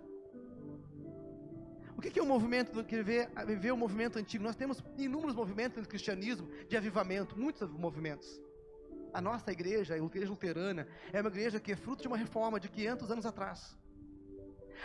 O 1.96 2.00
que 2.00 2.18
é 2.18 2.22
o 2.22 2.26
movimento 2.26 2.72
do 2.72 2.84
que 2.84 2.96
viver, 2.96 3.30
viver 3.46 3.72
o 3.72 3.76
movimento 3.76 4.18
antigo? 4.18 4.42
Nós 4.42 4.56
temos 4.56 4.82
inúmeros 4.98 5.34
movimentos 5.34 5.80
no 5.80 5.88
cristianismo 5.88 6.48
de 6.68 6.76
avivamento, 6.76 7.38
muitos 7.38 7.70
movimentos. 7.70 8.40
A 9.12 9.20
nossa 9.20 9.52
igreja, 9.52 9.94
a 9.94 9.98
igreja 9.98 10.30
luterana, 10.30 10.88
é 11.12 11.20
uma 11.20 11.28
igreja 11.28 11.60
que 11.60 11.72
é 11.72 11.76
fruto 11.76 12.02
de 12.02 12.08
uma 12.08 12.16
reforma 12.16 12.58
de 12.58 12.68
500 12.68 13.10
anos 13.10 13.26
atrás. 13.26 13.76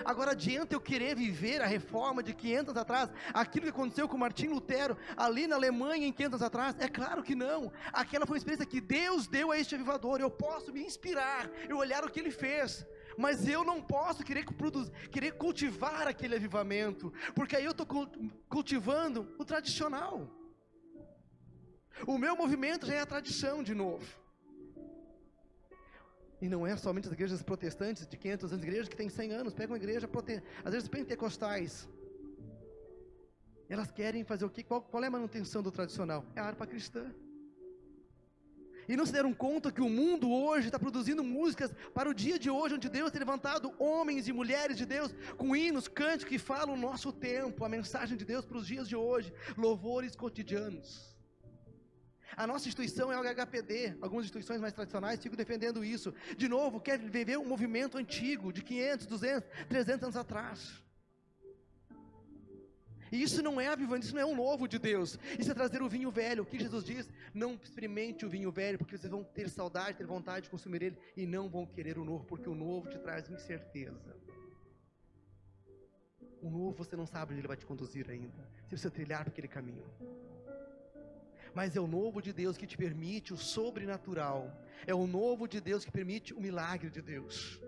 Agora 0.05 0.31
adianta 0.31 0.75
eu 0.75 0.81
querer 0.81 1.15
viver 1.15 1.61
a 1.61 1.65
reforma 1.65 2.21
de 2.21 2.33
500 2.33 2.69
anos 2.69 2.81
atrás, 2.81 3.09
aquilo 3.33 3.63
que 3.63 3.71
aconteceu 3.71 4.07
com 4.07 4.17
Martim 4.17 4.47
Lutero 4.47 4.97
ali 5.15 5.47
na 5.47 5.55
Alemanha 5.55 6.07
em 6.07 6.11
500 6.11 6.33
anos 6.33 6.47
atrás? 6.47 6.75
É 6.79 6.87
claro 6.87 7.23
que 7.23 7.35
não. 7.35 7.71
Aquela 7.91 8.25
foi 8.25 8.35
uma 8.35 8.37
experiência 8.37 8.65
que 8.65 8.81
Deus 8.81 9.27
deu 9.27 9.51
a 9.51 9.57
este 9.57 9.75
avivador. 9.75 10.19
Eu 10.19 10.29
posso 10.29 10.71
me 10.73 10.81
inspirar, 10.81 11.49
eu 11.67 11.77
olhar 11.77 12.03
o 12.03 12.11
que 12.11 12.19
ele 12.19 12.31
fez 12.31 12.85
mas 13.17 13.47
eu 13.47 13.63
não 13.65 13.81
posso 13.81 14.23
querer, 14.23 14.45
produzir, 14.45 14.91
querer 15.09 15.31
cultivar 15.31 16.07
aquele 16.07 16.35
avivamento, 16.35 17.11
porque 17.33 17.55
aí 17.55 17.65
eu 17.65 17.71
estou 17.71 17.87
cultivando 18.47 19.27
o 19.39 19.43
tradicional. 19.43 20.29
O 22.05 22.17
meu 22.17 22.35
movimento 22.35 22.85
já 22.85 22.93
é 22.93 22.99
a 23.01 23.05
tradição 23.07 23.63
de 23.63 23.73
novo. 23.73 24.05
E 26.41 26.47
não 26.47 26.65
é 26.67 26.75
somente 26.77 27.07
as 27.07 27.13
igrejas 27.13 27.41
protestantes 27.41 28.05
de 28.05 28.17
500 28.17 28.53
anos, 28.53 28.65
igrejas 28.65 28.89
que 28.89 28.95
têm 28.95 29.09
100 29.09 29.31
anos, 29.31 29.53
pegam 29.53 29.75
uma 29.75 29.83
igreja, 29.83 30.09
às 30.63 30.73
vezes 30.73 30.87
pentecostais. 30.87 31.87
Elas 33.69 33.91
querem 33.91 34.23
fazer 34.23 34.45
o 34.45 34.49
quê? 34.49 34.63
Qual, 34.63 34.81
qual 34.81 35.03
é 35.03 35.07
a 35.07 35.11
manutenção 35.11 35.61
do 35.61 35.71
tradicional? 35.71 36.25
É 36.35 36.39
a 36.39 36.45
harpa 36.45 36.65
cristã 36.65 37.11
e 38.87 38.95
não 38.95 39.05
se 39.05 39.11
deram 39.11 39.33
conta 39.33 39.71
que 39.71 39.81
o 39.81 39.89
mundo 39.89 40.31
hoje 40.31 40.67
está 40.67 40.79
produzindo 40.79 41.23
músicas 41.23 41.73
para 41.93 42.09
o 42.09 42.13
dia 42.13 42.39
de 42.39 42.49
hoje, 42.49 42.75
onde 42.75 42.87
Deus 42.87 43.11
tem 43.11 43.19
levantado 43.19 43.73
homens 43.77 44.27
e 44.27 44.33
mulheres 44.33 44.77
de 44.77 44.85
Deus 44.85 45.13
com 45.35 45.55
hinos, 45.55 45.87
cânticos 45.87 46.29
que 46.29 46.39
falam 46.39 46.75
o 46.75 46.77
nosso 46.79 47.11
tempo, 47.11 47.65
a 47.65 47.69
mensagem 47.69 48.17
de 48.17 48.23
Deus 48.23 48.45
para 48.45 48.57
os 48.57 48.65
dias 48.65 48.87
de 48.87 48.95
hoje, 48.95 49.33
louvores 49.57 50.15
cotidianos. 50.15 51.16
A 52.35 52.45
nossa 52.45 52.67
instituição 52.67 53.11
é 53.11 53.19
o 53.19 53.23
HPD, 53.23 53.97
algumas 54.01 54.25
instituições 54.25 54.59
mais 54.59 54.73
tradicionais 54.73 55.21
ficam 55.21 55.37
defendendo 55.37 55.83
isso. 55.83 56.13
De 56.35 56.47
novo, 56.47 56.79
quer 56.79 56.99
viver 56.99 57.37
um 57.37 57.45
movimento 57.45 57.97
antigo, 57.97 58.51
de 58.51 58.61
500, 58.61 59.05
200, 59.05 59.49
300 59.69 60.03
anos 60.03 60.17
atrás. 60.17 60.87
E 63.11 63.21
isso 63.21 63.41
não 63.41 63.59
é 63.59 63.67
avivamento, 63.67 64.05
isso 64.05 64.15
não 64.15 64.21
é 64.21 64.25
um 64.25 64.35
novo 64.35 64.67
de 64.67 64.77
Deus. 64.77 65.17
Isso 65.39 65.49
é 65.49 65.53
trazer 65.53 65.81
o 65.81 65.89
vinho 65.89 66.11
velho. 66.11 66.43
O 66.43 66.45
que 66.45 66.59
Jesus 66.59 66.83
diz? 66.83 67.09
Não 67.33 67.53
experimente 67.53 68.25
o 68.25 68.29
vinho 68.29 68.51
velho, 68.51 68.77
porque 68.77 68.97
vocês 68.97 69.11
vão 69.11 69.23
ter 69.23 69.49
saudade, 69.49 69.97
ter 69.97 70.05
vontade 70.05 70.45
de 70.45 70.49
consumir 70.49 70.83
ele 70.83 70.97
e 71.15 71.25
não 71.25 71.49
vão 71.49 71.65
querer 71.65 71.97
o 71.97 72.03
novo, 72.03 72.25
porque 72.25 72.49
o 72.49 72.55
novo 72.55 72.89
te 72.89 72.99
traz 72.99 73.29
incerteza. 73.29 74.15
O 76.41 76.49
novo 76.49 76.77
você 76.77 76.95
não 76.95 77.05
sabe 77.05 77.31
onde 77.31 77.41
ele 77.41 77.47
vai 77.47 77.57
te 77.57 77.65
conduzir 77.65 78.09
ainda, 78.09 78.47
se 78.67 78.77
você 78.77 78.89
trilhar 78.89 79.23
por 79.23 79.29
aquele 79.29 79.47
caminho. 79.47 79.85
Mas 81.57 81.75
é 81.75 81.81
o 81.81 81.87
novo 81.87 82.21
de 82.21 82.31
Deus 82.31 82.55
que 82.55 82.67
te 82.67 82.77
permite 82.77 83.33
o 83.33 83.37
sobrenatural. 83.37 84.55
É 84.85 84.93
o 84.93 85.07
novo 85.07 85.47
de 85.47 85.59
Deus 85.59 85.83
que 85.83 85.91
permite 85.91 86.31
o 86.31 86.39
milagre 86.39 86.87
de 86.91 87.01
Deus. 87.01 87.59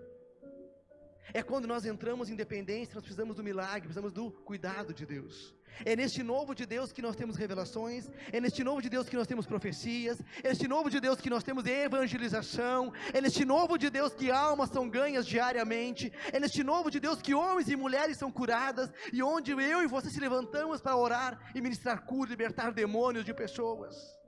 É 1.32 1.42
quando 1.42 1.66
nós 1.66 1.84
entramos 1.84 2.28
em 2.28 2.34
dependência, 2.34 2.94
nós 2.94 3.04
precisamos 3.04 3.36
do 3.36 3.44
milagre, 3.44 3.82
precisamos 3.82 4.12
do 4.12 4.30
cuidado 4.30 4.92
de 4.92 5.06
Deus. 5.06 5.54
É 5.84 5.96
neste 5.96 6.22
novo 6.22 6.54
de 6.54 6.66
Deus 6.66 6.92
que 6.92 7.00
nós 7.00 7.16
temos 7.16 7.36
revelações, 7.36 8.10
é 8.32 8.40
neste 8.40 8.62
novo 8.62 8.82
de 8.82 8.88
Deus 8.88 9.08
que 9.08 9.16
nós 9.16 9.26
temos 9.26 9.46
profecias, 9.46 10.20
é 10.42 10.48
neste 10.48 10.68
novo 10.68 10.90
de 10.90 11.00
Deus 11.00 11.20
que 11.20 11.30
nós 11.30 11.44
temos 11.44 11.64
evangelização, 11.64 12.92
é 13.14 13.20
neste 13.20 13.44
novo 13.44 13.78
de 13.78 13.88
Deus 13.88 14.12
que 14.12 14.30
almas 14.30 14.70
são 14.70 14.88
ganhas 14.88 15.26
diariamente, 15.26 16.12
é 16.32 16.40
neste 16.40 16.62
novo 16.62 16.90
de 16.90 17.00
Deus 17.00 17.22
que 17.22 17.34
homens 17.34 17.68
e 17.68 17.76
mulheres 17.76 18.18
são 18.18 18.30
curadas, 18.30 18.90
e 19.12 19.22
onde 19.22 19.52
eu 19.52 19.82
e 19.82 19.86
você 19.86 20.10
se 20.10 20.20
levantamos 20.20 20.80
para 20.80 20.96
orar 20.96 21.50
e 21.54 21.60
ministrar 21.60 22.04
cura, 22.04 22.30
libertar 22.30 22.72
demônios 22.72 23.24
de 23.24 23.32
pessoas. 23.32 24.19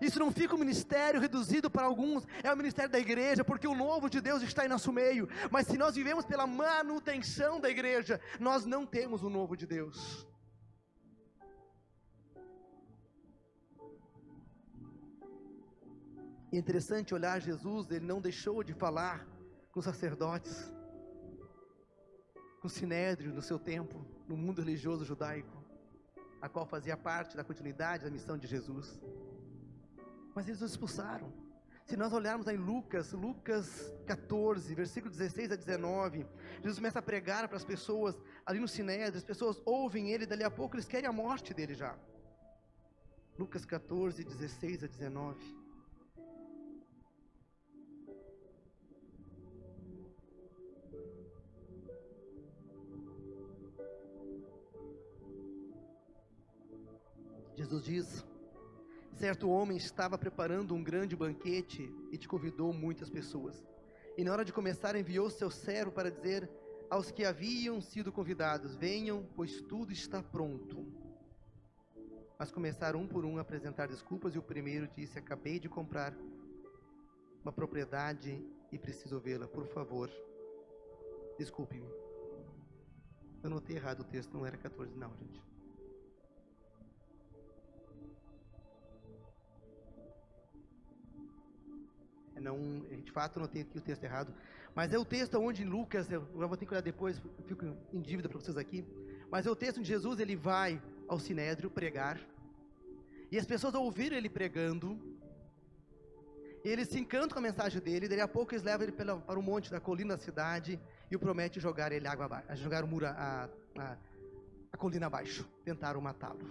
Isso 0.00 0.18
não 0.18 0.32
fica 0.32 0.54
um 0.54 0.58
ministério 0.58 1.20
reduzido 1.20 1.70
para 1.70 1.86
alguns, 1.86 2.26
é 2.42 2.52
o 2.52 2.56
ministério 2.56 2.90
da 2.90 2.98
igreja, 2.98 3.44
porque 3.44 3.66
o 3.66 3.74
novo 3.74 4.10
de 4.10 4.20
Deus 4.20 4.42
está 4.42 4.64
em 4.64 4.68
nosso 4.68 4.92
meio. 4.92 5.28
Mas 5.50 5.66
se 5.66 5.78
nós 5.78 5.94
vivemos 5.94 6.24
pela 6.24 6.46
manutenção 6.46 7.60
da 7.60 7.70
igreja, 7.70 8.20
nós 8.40 8.64
não 8.64 8.84
temos 8.84 9.22
o 9.22 9.30
novo 9.30 9.56
de 9.56 9.66
Deus. 9.66 10.26
É 16.52 16.56
interessante 16.56 17.14
olhar 17.14 17.40
Jesus, 17.40 17.90
ele 17.90 18.06
não 18.06 18.20
deixou 18.20 18.62
de 18.62 18.72
falar 18.72 19.26
com 19.72 19.80
os 19.80 19.84
sacerdotes, 19.84 20.72
com 22.60 22.68
o 22.68 22.70
sinédrio 22.70 23.32
no 23.32 23.42
seu 23.42 23.58
tempo, 23.58 24.06
no 24.28 24.36
mundo 24.36 24.62
religioso 24.62 25.04
judaico, 25.04 25.64
a 26.40 26.48
qual 26.48 26.64
fazia 26.64 26.96
parte 26.96 27.36
da 27.36 27.42
continuidade 27.42 28.04
da 28.04 28.10
missão 28.10 28.38
de 28.38 28.46
Jesus 28.46 29.00
mas 30.34 30.48
eles 30.48 30.60
os 30.60 30.72
expulsaram. 30.72 31.32
Se 31.86 31.96
nós 31.96 32.12
olharmos 32.12 32.48
em 32.48 32.56
Lucas, 32.56 33.12
Lucas 33.12 33.92
14, 34.06 34.74
versículo 34.74 35.12
16 35.12 35.52
a 35.52 35.56
19, 35.56 36.26
Jesus 36.56 36.76
começa 36.76 36.98
a 36.98 37.02
pregar 37.02 37.46
para 37.46 37.58
as 37.58 37.64
pessoas 37.64 38.18
ali 38.46 38.58
no 38.58 38.66
Sinédrio, 38.66 39.18
as 39.18 39.24
pessoas 39.24 39.60
ouvem 39.66 40.10
ele, 40.10 40.24
dali 40.24 40.42
a 40.42 40.50
pouco 40.50 40.76
eles 40.76 40.88
querem 40.88 41.08
a 41.08 41.12
morte 41.12 41.52
dele 41.52 41.74
já. 41.74 41.94
Lucas 43.38 43.64
14, 43.66 44.24
16 44.24 44.84
a 44.84 44.86
19. 44.86 45.64
Jesus 57.56 57.84
diz: 57.84 58.33
Certo 59.16 59.48
homem 59.48 59.76
estava 59.76 60.18
preparando 60.18 60.74
um 60.74 60.82
grande 60.82 61.14
banquete 61.14 61.88
e 62.10 62.18
te 62.18 62.26
convidou 62.26 62.72
muitas 62.72 63.08
pessoas. 63.08 63.64
E 64.18 64.24
na 64.24 64.32
hora 64.32 64.44
de 64.44 64.52
começar, 64.52 64.96
enviou 64.96 65.30
seu 65.30 65.50
servo 65.50 65.92
para 65.92 66.10
dizer 66.10 66.50
aos 66.90 67.12
que 67.12 67.24
haviam 67.24 67.80
sido 67.80 68.10
convidados: 68.10 68.74
Venham, 68.74 69.24
pois 69.36 69.60
tudo 69.62 69.92
está 69.92 70.20
pronto. 70.20 70.84
Mas 72.36 72.50
começaram 72.50 73.02
um 73.02 73.06
por 73.06 73.24
um 73.24 73.38
a 73.38 73.42
apresentar 73.42 73.86
desculpas, 73.86 74.34
e 74.34 74.38
o 74.38 74.42
primeiro 74.42 74.88
disse: 74.96 75.16
Acabei 75.16 75.60
de 75.60 75.68
comprar 75.68 76.12
uma 77.42 77.52
propriedade 77.52 78.44
e 78.72 78.78
preciso 78.78 79.20
vê-la, 79.20 79.46
por 79.46 79.66
favor. 79.68 80.10
Desculpe-me. 81.38 81.88
Eu 83.44 83.50
notei 83.50 83.76
errado 83.76 84.00
o 84.00 84.04
texto, 84.04 84.32
não 84.32 84.44
era 84.44 84.56
14, 84.56 84.96
não, 84.96 85.14
gente. 85.16 85.53
Não, 92.44 92.80
de 93.02 93.10
fato, 93.10 93.38
eu 93.38 93.42
notei 93.42 93.62
aqui 93.62 93.78
o 93.78 93.80
texto 93.80 94.04
errado. 94.04 94.32
Mas 94.74 94.92
é 94.92 94.98
o 94.98 95.04
texto 95.04 95.38
onde 95.38 95.64
Lucas, 95.64 96.10
eu 96.10 96.20
vou 96.22 96.56
ter 96.56 96.66
que 96.66 96.72
olhar 96.72 96.82
depois, 96.82 97.22
fico 97.46 97.64
em 97.92 98.00
dívida 98.00 98.28
para 98.28 98.38
vocês 98.38 98.56
aqui. 98.56 98.84
Mas 99.30 99.46
é 99.46 99.50
o 99.50 99.56
texto 99.56 99.78
onde 99.78 99.88
Jesus 99.88 100.20
ele 100.20 100.36
vai 100.36 100.82
ao 101.08 101.18
Sinédrio 101.18 101.70
pregar. 101.70 102.20
E 103.30 103.38
as 103.38 103.46
pessoas 103.46 103.74
ouviram 103.74 104.16
ele 104.16 104.28
pregando. 104.28 104.98
E 106.64 106.68
eles 106.68 106.88
se 106.88 106.98
encantam 106.98 107.30
com 107.30 107.38
a 107.38 107.42
mensagem 107.42 107.80
dele. 107.80 108.08
Daí 108.08 108.20
a 108.20 108.28
pouco 108.28 108.52
eles 108.52 108.64
levam 108.64 108.86
ele 108.86 108.92
para 108.92 109.38
o 109.38 109.42
monte 109.42 109.70
da 109.70 109.80
colina 109.80 110.16
da 110.16 110.22
cidade 110.22 110.80
e 111.10 111.16
o 111.16 111.18
promete 111.18 111.60
jogar 111.60 111.92
ele 111.92 112.06
água 112.06 112.24
abaixo, 112.26 112.62
jogar 112.62 112.82
o 112.84 112.88
muro 112.88 113.06
a, 113.06 113.48
a, 113.78 113.96
a 114.72 114.76
colina 114.76 115.06
abaixo. 115.06 115.48
Tentaram 115.64 116.00
matá-lo. 116.00 116.48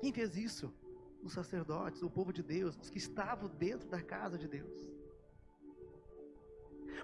Quem 0.00 0.12
fez 0.12 0.36
isso? 0.36 0.72
Os 1.22 1.32
sacerdotes, 1.32 2.02
o 2.02 2.10
povo 2.10 2.32
de 2.32 2.42
Deus, 2.42 2.76
os 2.80 2.90
que 2.90 2.98
estavam 2.98 3.48
dentro 3.48 3.88
da 3.88 4.00
casa 4.00 4.36
de 4.38 4.48
Deus. 4.48 4.91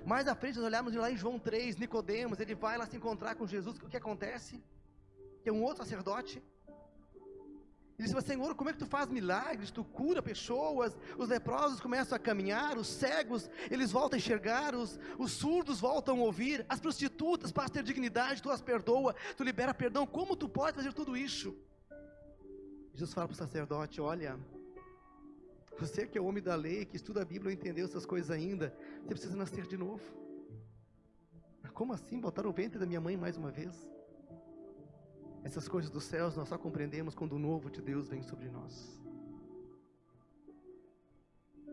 Mais 0.04 0.26
à 0.28 0.34
frente 0.34 0.56
nós 0.56 0.66
olhamos 0.66 0.94
lá 0.94 1.10
em 1.10 1.16
João 1.16 1.38
3, 1.38 1.76
Nicodemos, 1.76 2.40
ele 2.40 2.54
vai 2.54 2.76
lá 2.78 2.86
se 2.86 2.96
encontrar 2.96 3.34
com 3.34 3.46
Jesus, 3.46 3.76
o 3.78 3.88
que 3.88 3.96
acontece? 3.96 4.62
Que 5.42 5.48
é 5.48 5.52
um 5.52 5.62
outro 5.62 5.84
sacerdote. 5.84 6.42
Ele 7.98 8.06
diz, 8.06 8.24
Senhor, 8.24 8.54
como 8.54 8.70
é 8.70 8.72
que 8.72 8.78
tu 8.78 8.86
faz 8.86 9.08
milagres? 9.08 9.72
Tu 9.72 9.82
cura 9.82 10.22
pessoas, 10.22 10.96
os 11.16 11.28
leprosos 11.28 11.80
começam 11.80 12.14
a 12.14 12.18
caminhar, 12.18 12.78
os 12.78 12.86
cegos, 12.86 13.50
eles 13.68 13.90
voltam 13.90 14.16
a 14.16 14.18
enxergar, 14.18 14.72
os, 14.72 15.00
os 15.18 15.32
surdos 15.32 15.80
voltam 15.80 16.20
a 16.20 16.22
ouvir, 16.22 16.64
as 16.68 16.78
prostitutas 16.78 17.50
passam 17.50 17.70
a 17.70 17.74
ter 17.74 17.82
dignidade, 17.82 18.40
tu 18.40 18.50
as 18.50 18.62
perdoa, 18.62 19.16
tu 19.36 19.42
libera 19.42 19.74
perdão, 19.74 20.06
como 20.06 20.36
tu 20.36 20.48
pode 20.48 20.76
fazer 20.76 20.92
tudo 20.92 21.16
isso? 21.16 21.56
Jesus 22.92 23.12
fala 23.12 23.26
para 23.26 23.34
o 23.34 23.36
sacerdote, 23.36 24.00
olha, 24.00 24.38
você 25.78 26.06
que 26.06 26.18
é 26.18 26.20
homem 26.20 26.42
da 26.42 26.54
lei, 26.54 26.84
que 26.84 26.96
estuda 26.96 27.22
a 27.22 27.24
Bíblia, 27.24 27.44
não 27.44 27.60
entendeu 27.60 27.84
essas 27.84 28.04
coisas 28.04 28.30
ainda, 28.30 28.74
você 29.02 29.08
precisa 29.08 29.36
nascer 29.36 29.66
de 29.66 29.76
novo. 29.76 30.02
Como 31.72 31.92
assim 31.92 32.18
botar 32.18 32.44
o 32.44 32.52
ventre 32.52 32.76
da 32.78 32.86
minha 32.86 33.00
mãe 33.00 33.16
mais 33.16 33.36
uma 33.36 33.52
vez? 33.52 33.88
Essas 35.44 35.68
coisas 35.68 35.90
dos 35.90 36.04
céus 36.04 36.34
nós 36.36 36.48
só 36.48 36.58
compreendemos 36.58 37.14
quando 37.14 37.34
o 37.34 37.38
novo 37.38 37.70
de 37.70 37.80
Deus 37.80 38.08
vem 38.08 38.22
sobre 38.22 38.48
nós. 38.48 39.00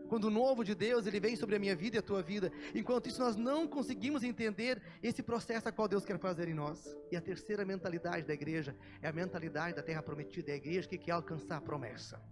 Quando 0.08 0.26
o 0.26 0.30
novo 0.30 0.62
de 0.62 0.74
Deus 0.74 1.06
ele 1.06 1.18
vem 1.18 1.34
sobre 1.34 1.56
a 1.56 1.58
minha 1.58 1.74
vida 1.74 1.96
e 1.96 1.98
a 1.98 2.02
tua 2.02 2.22
vida. 2.22 2.52
Enquanto 2.72 3.08
isso 3.08 3.20
nós 3.20 3.34
não 3.34 3.66
conseguimos 3.66 4.22
entender 4.22 4.80
esse 5.02 5.22
processo 5.22 5.68
a 5.68 5.72
qual 5.72 5.88
Deus 5.88 6.04
quer 6.04 6.18
fazer 6.18 6.46
em 6.46 6.54
nós. 6.54 6.96
E 7.10 7.16
a 7.16 7.20
terceira 7.20 7.64
mentalidade 7.64 8.24
da 8.24 8.34
igreja 8.34 8.76
é 9.02 9.08
a 9.08 9.12
mentalidade 9.12 9.74
da 9.74 9.82
terra 9.82 10.02
prometida, 10.02 10.52
é 10.52 10.54
a 10.54 10.58
igreja 10.58 10.88
que 10.88 10.96
quer 10.96 11.10
alcançar 11.10 11.56
a 11.56 11.60
promessa. 11.60 12.22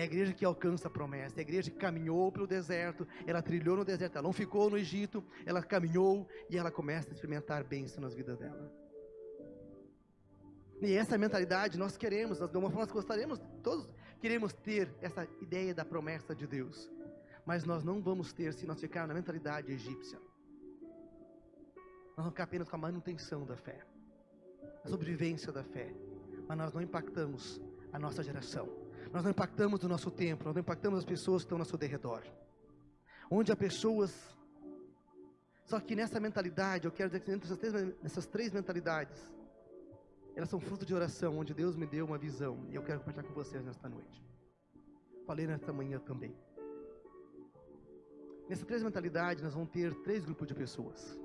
É 0.00 0.04
a 0.04 0.06
igreja 0.06 0.32
que 0.32 0.46
alcança 0.46 0.88
a 0.88 0.90
promessa, 0.90 1.36
é 1.36 1.40
a 1.40 1.42
igreja 1.42 1.70
que 1.70 1.76
caminhou 1.76 2.32
pelo 2.32 2.46
deserto, 2.46 3.06
ela 3.26 3.42
trilhou 3.42 3.76
no 3.76 3.84
deserto, 3.84 4.16
ela 4.16 4.22
não 4.22 4.32
ficou 4.32 4.70
no 4.70 4.78
Egito, 4.78 5.22
ela 5.44 5.62
caminhou 5.62 6.26
e 6.48 6.56
ela 6.56 6.70
começa 6.70 7.10
a 7.10 7.12
experimentar 7.12 7.62
bênção 7.64 8.00
nas 8.00 8.14
vidas 8.14 8.38
dela. 8.38 8.72
E 10.80 10.94
essa 10.94 11.18
mentalidade 11.18 11.76
nós 11.76 11.98
queremos, 11.98 12.40
nós, 12.40 12.50
de 12.50 12.56
uma 12.56 12.70
forma 12.70 12.86
nós 12.86 12.90
gostaríamos, 12.90 13.38
todos 13.62 13.86
queremos 14.18 14.54
ter 14.54 14.90
essa 15.02 15.28
ideia 15.38 15.74
da 15.74 15.84
promessa 15.84 16.34
de 16.34 16.46
Deus. 16.46 16.90
Mas 17.44 17.64
nós 17.64 17.84
não 17.84 18.00
vamos 18.00 18.32
ter 18.32 18.54
se 18.54 18.66
nós 18.66 18.80
ficarmos 18.80 19.08
na 19.08 19.14
mentalidade 19.14 19.70
egípcia. 19.70 20.18
Nós 22.06 22.16
vamos 22.16 22.30
ficar 22.30 22.44
apenas 22.44 22.70
com 22.70 22.76
a 22.76 22.78
manutenção 22.78 23.44
da 23.44 23.58
fé, 23.58 23.84
a 24.82 24.88
sobrevivência 24.88 25.52
da 25.52 25.62
fé. 25.62 25.92
Mas 26.48 26.56
nós 26.56 26.72
não 26.72 26.80
impactamos 26.80 27.60
a 27.92 27.98
nossa 27.98 28.22
geração. 28.22 28.89
Nós 29.12 29.22
não 29.24 29.30
impactamos 29.30 29.82
o 29.82 29.88
nosso 29.88 30.10
tempo, 30.10 30.44
nós 30.44 30.54
não 30.54 30.60
impactamos 30.60 30.98
as 31.00 31.04
pessoas 31.04 31.42
que 31.42 31.46
estão 31.46 31.56
ao 31.56 31.60
nosso 31.60 31.76
derredor. 31.76 32.22
Onde 33.30 33.50
há 33.52 33.56
pessoas. 33.56 34.12
Só 35.64 35.78
que 35.80 35.94
nessa 35.94 36.18
mentalidade, 36.18 36.86
eu 36.86 36.92
quero 36.92 37.10
dizer 37.10 37.20
que 37.20 37.30
nessas 37.30 37.58
três, 37.58 37.72
nessas 38.02 38.26
três 38.26 38.52
mentalidades, 38.52 39.32
elas 40.34 40.48
são 40.48 40.60
fruto 40.60 40.84
de 40.86 40.94
oração, 40.94 41.38
onde 41.38 41.52
Deus 41.54 41.76
me 41.76 41.86
deu 41.86 42.06
uma 42.06 42.18
visão. 42.18 42.66
E 42.70 42.74
eu 42.74 42.82
quero 42.82 43.00
compartilhar 43.00 43.28
com 43.28 43.34
vocês 43.34 43.64
nesta 43.64 43.88
noite. 43.88 44.24
Falei 45.26 45.46
nesta 45.46 45.72
manhã 45.72 45.98
também. 45.98 46.34
Nessas 48.48 48.66
três 48.66 48.82
mentalidades, 48.82 49.42
nós 49.42 49.54
vamos 49.54 49.70
ter 49.70 49.94
três 50.02 50.24
grupos 50.24 50.48
de 50.48 50.54
pessoas. 50.54 51.18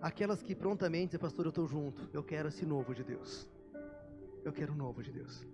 Aquelas 0.00 0.42
que 0.42 0.54
prontamente 0.54 1.18
pastor, 1.18 1.46
eu 1.46 1.50
estou 1.50 1.66
junto, 1.66 2.08
eu 2.12 2.22
quero 2.22 2.48
esse 2.48 2.64
novo 2.64 2.94
de 2.94 3.02
Deus. 3.02 3.48
Eu 4.44 4.52
quero 4.52 4.72
o 4.72 4.76
novo 4.76 5.02
de 5.02 5.10
Deus. 5.10 5.46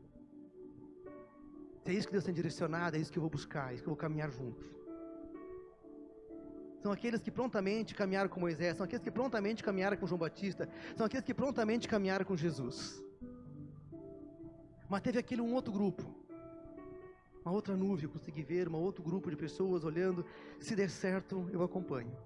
Se 1.83 1.90
é 1.90 1.94
isso 1.94 2.09
que 2.09 2.12
Deus 2.12 2.24
tem 2.24 2.35
direcionado, 2.35 2.96
é 2.96 3.00
isso 3.00 3.12
que 3.12 3.18
eu 3.18 3.22
vou 3.22 3.31
buscar, 3.31 3.70
é 3.70 3.74
isso 3.74 3.83
que 3.83 3.88
eu 3.88 3.94
vou 3.94 3.96
caminhar 3.96 4.31
junto. 4.31 4.64
São 6.83 6.90
aqueles 6.90 7.22
que 7.22 7.31
prontamente 7.31 7.94
caminharam 7.94 8.29
com 8.29 8.40
Moisés, 8.40 8.76
são 8.76 8.85
aqueles 8.85 9.05
que 9.05 9.11
prontamente 9.11 9.62
caminharam 9.62 9.96
com 9.96 10.07
João 10.07 10.18
Batista, 10.18 10.68
são 10.96 11.07
aqueles 11.07 11.24
que 11.24 11.35
prontamente 11.35 11.87
caminharam 11.87 12.24
com 12.24 12.37
Jesus. 12.37 13.03
Mas 14.88 15.03
teve 15.03 15.18
aquele 15.18 15.40
um 15.40 15.55
outro 15.55 15.72
grupo, 15.72 16.05
uma 17.44 17.53
outra 17.53 17.76
nuvem, 17.76 18.05
eu 18.05 18.11
consegui 18.11 18.42
ver, 18.42 18.68
um 18.68 18.74
outro 18.74 19.03
grupo 19.03 19.31
de 19.31 19.37
pessoas 19.37 19.85
olhando, 19.85 20.24
se 20.59 20.74
der 20.74 20.90
certo, 20.90 21.48
eu 21.53 21.62
acompanho. 21.62 22.16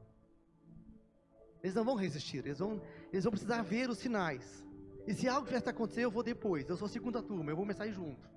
Eles 1.62 1.74
não 1.74 1.84
vão 1.84 1.94
resistir, 1.94 2.38
eles 2.38 2.58
vão, 2.58 2.80
eles 3.12 3.24
vão 3.24 3.32
precisar 3.32 3.62
ver 3.62 3.90
os 3.90 3.98
sinais. 3.98 4.63
E 5.06 5.12
se 5.12 5.28
algo 5.28 5.48
a 5.54 5.70
acontecer, 5.70 6.02
eu 6.02 6.10
vou 6.10 6.22
depois. 6.22 6.68
Eu 6.68 6.76
sou 6.76 6.86
a 6.86 6.88
segunda 6.88 7.22
turma, 7.22 7.50
eu 7.50 7.56
vou 7.56 7.64
começar 7.64 7.86
junto. 7.88 8.28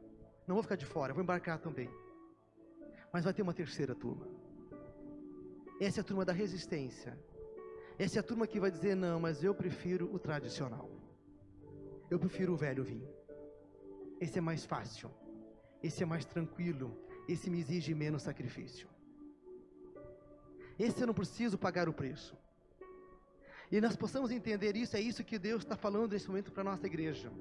Não 0.46 0.56
vou 0.56 0.64
ficar 0.64 0.76
de 0.76 0.86
fora, 0.86 1.12
eu 1.12 1.16
vou 1.16 1.24
embarcar 1.24 1.60
também. 1.60 1.90
Mas 3.12 3.24
vai 3.24 3.34
ter 3.34 3.42
uma 3.42 3.54
terceira 3.54 3.96
turma. 3.96 4.28
Essa 5.80 6.00
é 6.00 6.02
a 6.02 6.04
turma 6.04 6.26
da 6.26 6.34
resistência. 6.34 7.18
Essa 7.98 8.18
é 8.18 8.20
a 8.20 8.24
turma 8.24 8.48
que 8.48 8.60
vai 8.60 8.70
dizer: 8.70 8.96
não, 8.96 9.20
mas 9.20 9.44
eu 9.44 9.54
prefiro 9.56 10.14
o 10.14 10.20
tradicional. 10.20 10.90
Eu 12.10 12.20
prefiro 12.20 12.54
o 12.54 12.58
velho 12.58 12.84
vinho. 12.84 13.10
Esse 14.20 14.38
é 14.40 14.42
mais 14.42 14.66
fácil. 14.66 15.12
Esse 15.82 16.04
é 16.04 16.06
mais 16.06 16.26
tranquilo. 16.26 16.98
Esse 17.28 17.50
me 17.50 17.60
exige 17.60 17.94
menos 17.94 18.24
sacrifício. 18.24 18.88
Esse 20.80 21.02
eu 21.02 21.08
não 21.08 21.14
preciso 21.14 21.58
pagar 21.58 21.90
o 21.90 21.94
preço. 21.94 22.38
E 23.72 23.82
nós 23.82 23.96
possamos 23.96 24.32
entender 24.32 24.76
isso, 24.76 24.96
é 24.96 25.02
isso 25.02 25.24
que 25.24 25.38
Deus 25.38 25.64
está 25.64 25.76
falando 25.76 26.12
nesse 26.12 26.28
momento 26.28 26.52
para 26.52 26.62
a 26.62 26.72
nossa 26.72 26.88
igreja. 26.88 27.32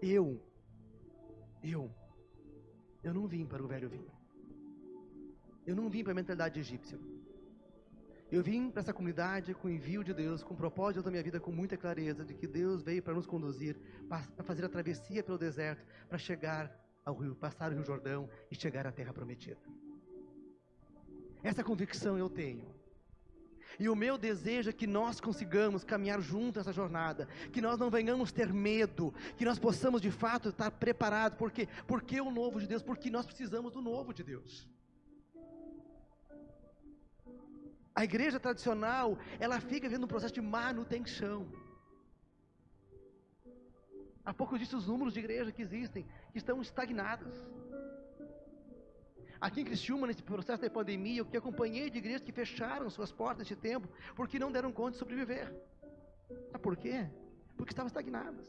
Eu, 0.00 0.40
eu, 1.62 1.90
eu 3.02 3.12
não 3.12 3.26
vim 3.26 3.44
para 3.44 3.62
o 3.62 3.66
velho 3.66 3.88
vinho. 3.88 4.10
Eu 5.66 5.74
não 5.74 5.88
vim 5.88 6.02
para 6.02 6.12
a 6.12 6.14
mentalidade 6.14 6.58
egípcia. 6.58 6.98
Eu 8.30 8.42
vim 8.42 8.70
para 8.70 8.80
essa 8.80 8.94
comunidade 8.94 9.52
com 9.52 9.68
o 9.68 9.70
envio 9.70 10.02
de 10.02 10.14
Deus, 10.14 10.42
com 10.42 10.54
o 10.54 10.56
propósito 10.56 11.02
da 11.02 11.10
minha 11.10 11.22
vida 11.22 11.38
com 11.38 11.52
muita 11.52 11.76
clareza 11.76 12.24
de 12.24 12.34
que 12.34 12.46
Deus 12.46 12.82
veio 12.82 13.02
para 13.02 13.14
nos 13.14 13.26
conduzir, 13.26 13.76
para 14.08 14.44
fazer 14.44 14.64
a 14.64 14.68
travessia 14.68 15.22
pelo 15.22 15.36
deserto, 15.36 15.84
para 16.08 16.16
chegar 16.16 16.74
ao 17.04 17.14
rio, 17.14 17.34
passar 17.34 17.70
o 17.70 17.74
Rio 17.74 17.84
Jordão 17.84 18.28
e 18.50 18.54
chegar 18.54 18.86
à 18.86 18.92
terra 18.92 19.12
prometida. 19.12 19.60
Essa 21.42 21.62
convicção 21.62 22.16
eu 22.16 22.30
tenho. 22.30 22.81
E 23.78 23.88
o 23.88 23.96
meu 23.96 24.18
desejo 24.18 24.70
é 24.70 24.72
que 24.72 24.86
nós 24.86 25.20
consigamos 25.20 25.84
caminhar 25.84 26.20
junto 26.20 26.58
nessa 26.58 26.72
jornada, 26.72 27.28
que 27.52 27.60
nós 27.60 27.78
não 27.78 27.90
venhamos 27.90 28.32
ter 28.32 28.52
medo, 28.52 29.14
que 29.36 29.44
nós 29.44 29.58
possamos 29.58 30.00
de 30.00 30.10
fato 30.10 30.50
estar 30.50 30.70
preparados, 30.70 31.38
porque 31.38 31.68
porque 31.86 32.20
o 32.20 32.30
novo 32.30 32.60
de 32.60 32.66
Deus, 32.66 32.82
porque 32.82 33.10
nós 33.10 33.26
precisamos 33.26 33.72
do 33.72 33.80
novo 33.80 34.12
de 34.12 34.22
Deus. 34.22 34.68
A 37.94 38.04
igreja 38.04 38.40
tradicional, 38.40 39.18
ela 39.38 39.60
fica 39.60 39.88
vivendo 39.88 40.04
um 40.04 40.08
processo 40.08 40.34
de 40.34 40.40
manutenção. 40.40 41.46
Há 44.24 44.32
pouco 44.32 44.58
disse 44.58 44.74
os 44.76 44.86
números 44.86 45.12
de 45.12 45.20
igreja 45.20 45.52
que 45.52 45.62
existem, 45.62 46.06
que 46.30 46.38
estão 46.38 46.62
estagnados. 46.62 47.34
Aqui 49.42 49.60
em 49.60 49.64
Criciúma, 49.64 50.06
nesse 50.06 50.22
processo 50.22 50.62
da 50.62 50.70
pandemia, 50.70 51.18
eu 51.18 51.26
que 51.26 51.36
acompanhei 51.36 51.90
de 51.90 51.98
igrejas 51.98 52.22
que 52.22 52.30
fecharam 52.30 52.88
suas 52.88 53.10
portas 53.10 53.38
nesse 53.38 53.56
tempo, 53.56 53.88
porque 54.14 54.38
não 54.38 54.52
deram 54.52 54.70
conta 54.70 54.92
de 54.92 54.98
sobreviver. 54.98 55.52
Sabe 56.52 56.62
por 56.62 56.76
quê? 56.76 57.10
Porque 57.56 57.72
estavam 57.72 57.88
estagnadas. 57.88 58.46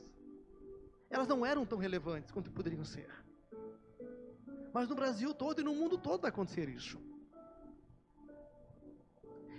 Elas 1.10 1.28
não 1.28 1.44
eram 1.44 1.66
tão 1.66 1.80
relevantes 1.80 2.30
quanto 2.30 2.52
poderiam 2.52 2.86
ser. 2.86 3.10
Mas 4.72 4.88
no 4.88 4.94
Brasil 4.94 5.34
todo 5.34 5.62
e 5.62 5.64
no 5.64 5.74
mundo 5.74 5.98
todo 5.98 6.22
vai 6.22 6.30
acontecer 6.30 6.70
isso. 6.70 7.02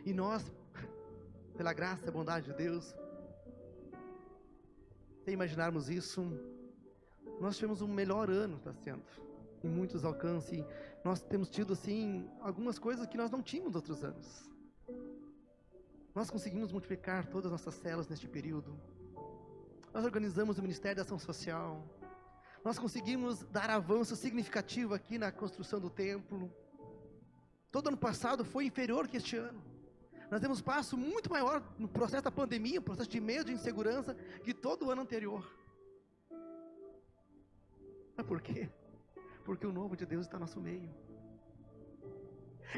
E 0.07 0.14
nós, 0.14 0.55
pela 1.59 1.73
graça 1.73 2.07
e 2.07 2.12
bondade 2.12 2.47
de 2.47 2.57
Deus, 2.57 2.94
sem 5.25 5.35
imaginarmos 5.35 5.88
isso, 5.88 6.23
nós 7.40 7.57
tivemos 7.57 7.83
um 7.83 7.88
melhor 7.88 8.31
ano, 8.31 8.59
está 8.59 8.73
sendo. 8.73 9.03
Em 9.64 9.68
muitos 9.68 10.05
alcances. 10.05 10.64
Nós 11.03 11.22
temos 11.22 11.48
tido 11.48 11.72
assim 11.72 12.29
algumas 12.40 12.79
coisas 12.79 13.07
que 13.07 13.16
nós 13.16 13.31
não 13.31 13.42
tínhamos 13.42 13.74
outros 13.74 14.05
anos. 14.05 14.50
Nós 16.14 16.31
conseguimos 16.31 16.70
multiplicar 16.70 17.27
todas 17.27 17.46
as 17.46 17.53
nossas 17.53 17.74
células 17.74 18.09
neste 18.09 18.29
período. 18.29 18.79
Nós 19.92 20.05
organizamos 20.05 20.59
o 20.59 20.62
Ministério 20.62 20.96
da 20.96 21.03
Ação 21.03 21.18
Social. 21.18 21.85
Nós 22.64 22.79
conseguimos 22.79 23.42
dar 23.44 23.68
avanço 23.70 24.14
significativo 24.16 24.94
aqui 24.94 25.18
na 25.18 25.33
construção 25.33 25.81
do 25.81 25.90
templo. 25.90 26.53
Todo 27.70 27.88
ano 27.88 27.96
passado 27.96 28.44
foi 28.44 28.66
inferior 28.66 29.09
que 29.09 29.16
este 29.16 29.37
ano. 29.37 29.62
Nós 30.31 30.40
temos 30.40 30.61
um 30.61 30.64
passo 30.64 30.96
muito 30.96 31.31
maior 31.31 31.62
no 31.79 31.88
processo 31.88 32.24
da 32.24 32.31
pandemia, 32.31 32.81
um 32.81 32.83
processo 32.83 33.11
de 33.11 33.20
medo, 33.20 33.46
de 33.46 33.53
insegurança, 33.53 34.14
que 34.42 34.55
todo 34.55 34.87
o 34.87 34.90
ano 34.90 35.03
anterior. 35.03 35.44
Mas 38.16 38.27
por 38.27 38.40
quê? 38.40 38.70
Porque 39.44 39.66
o 39.66 39.72
novo 39.72 39.96
de 39.96 40.07
Deus 40.07 40.26
está 40.26 40.37
no 40.38 40.46
nosso 40.46 40.61
meio. 40.61 40.90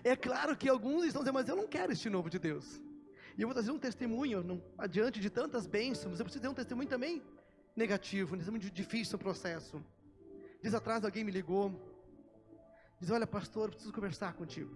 É 0.05 0.15
claro 0.15 0.57
que 0.57 0.69
alguns 0.69 1.05
estão 1.05 1.23
dizendo, 1.23 1.35
mas 1.35 1.49
eu 1.49 1.57
não 1.57 1.67
quero 1.67 1.93
este 1.93 2.11
novo 2.11 2.29
de 2.29 2.39
Deus. 2.39 2.81
E 3.37 3.43
eu 3.43 3.49
vou 3.49 3.55
trazer 3.55 3.71
um 3.71 3.79
testemunho, 3.79 4.43
não, 4.43 4.63
adiante 4.77 5.21
de 5.21 5.31
tantas 5.31 5.67
bênçãos, 5.67 6.19
eu 6.19 6.25
preciso 6.25 6.43
ter 6.43 6.49
um 6.49 6.55
testemunho 6.55 6.89
também 6.89 7.23
negativo, 7.75 8.35
um 8.35 8.39
testemunho 8.39 8.71
difícil 8.71 9.13
no 9.13 9.19
processo. 9.19 9.83
Diz 10.63 10.75
atrás 10.75 11.05
alguém 11.05 11.23
me 11.23 11.31
ligou, 11.31 11.71
diz, 12.99 13.11
olha 13.11 13.27
pastor, 13.27 13.71
preciso 13.71 13.93
conversar 13.93 14.35
contigo. 14.35 14.75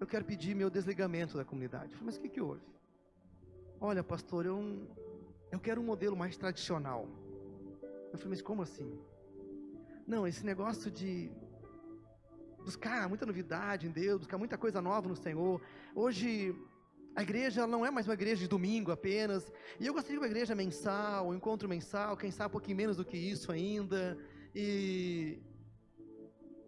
Eu 0.00 0.06
quero 0.06 0.24
pedir 0.24 0.54
meu 0.54 0.70
desligamento 0.70 1.36
da 1.36 1.44
comunidade. 1.44 1.92
Eu 1.92 1.98
falei, 1.98 2.06
mas 2.06 2.16
o 2.16 2.20
que, 2.20 2.28
que 2.28 2.40
houve? 2.40 2.62
Olha 3.80 4.02
pastor, 4.02 4.46
eu, 4.46 4.88
eu 5.50 5.58
quero 5.58 5.80
um 5.80 5.84
modelo 5.84 6.16
mais 6.16 6.36
tradicional. 6.36 7.08
Eu 8.12 8.18
falei, 8.18 8.30
mas 8.30 8.42
como 8.42 8.62
assim? 8.62 8.96
Não, 10.08 10.26
esse 10.26 10.42
negócio 10.42 10.90
de 10.90 11.30
buscar 12.64 13.06
muita 13.10 13.26
novidade 13.26 13.86
em 13.86 13.90
Deus, 13.90 14.20
buscar 14.20 14.38
muita 14.38 14.56
coisa 14.56 14.80
nova 14.80 15.06
no 15.06 15.14
Senhor. 15.14 15.60
Hoje 15.94 16.56
a 17.14 17.22
igreja 17.22 17.66
não 17.66 17.84
é 17.84 17.90
mais 17.90 18.08
uma 18.08 18.14
igreja 18.14 18.40
de 18.40 18.48
domingo 18.48 18.90
apenas. 18.90 19.52
E 19.78 19.86
eu 19.86 19.92
gostaria 19.92 20.16
de 20.18 20.24
uma 20.24 20.30
igreja 20.30 20.54
mensal, 20.54 21.28
um 21.28 21.34
encontro 21.34 21.68
mensal, 21.68 22.16
quem 22.16 22.30
sabe 22.30 22.48
um 22.48 22.52
pouquinho 22.52 22.78
menos 22.78 22.96
do 22.96 23.04
que 23.04 23.18
isso 23.18 23.52
ainda. 23.52 24.16
E, 24.54 25.42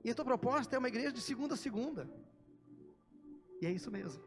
e 0.05 0.11
a 0.11 0.15
tua 0.15 0.27
proposta 0.27 0.77
é 0.77 0.79
uma 0.79 0.89
igreja 0.89 1.11
de 1.11 1.23
segunda 1.23 1.55
a 1.55 1.57
segunda. 1.57 2.11
E 3.63 3.65
é 3.65 3.73
isso 3.73 3.91
mesmo. 3.91 4.23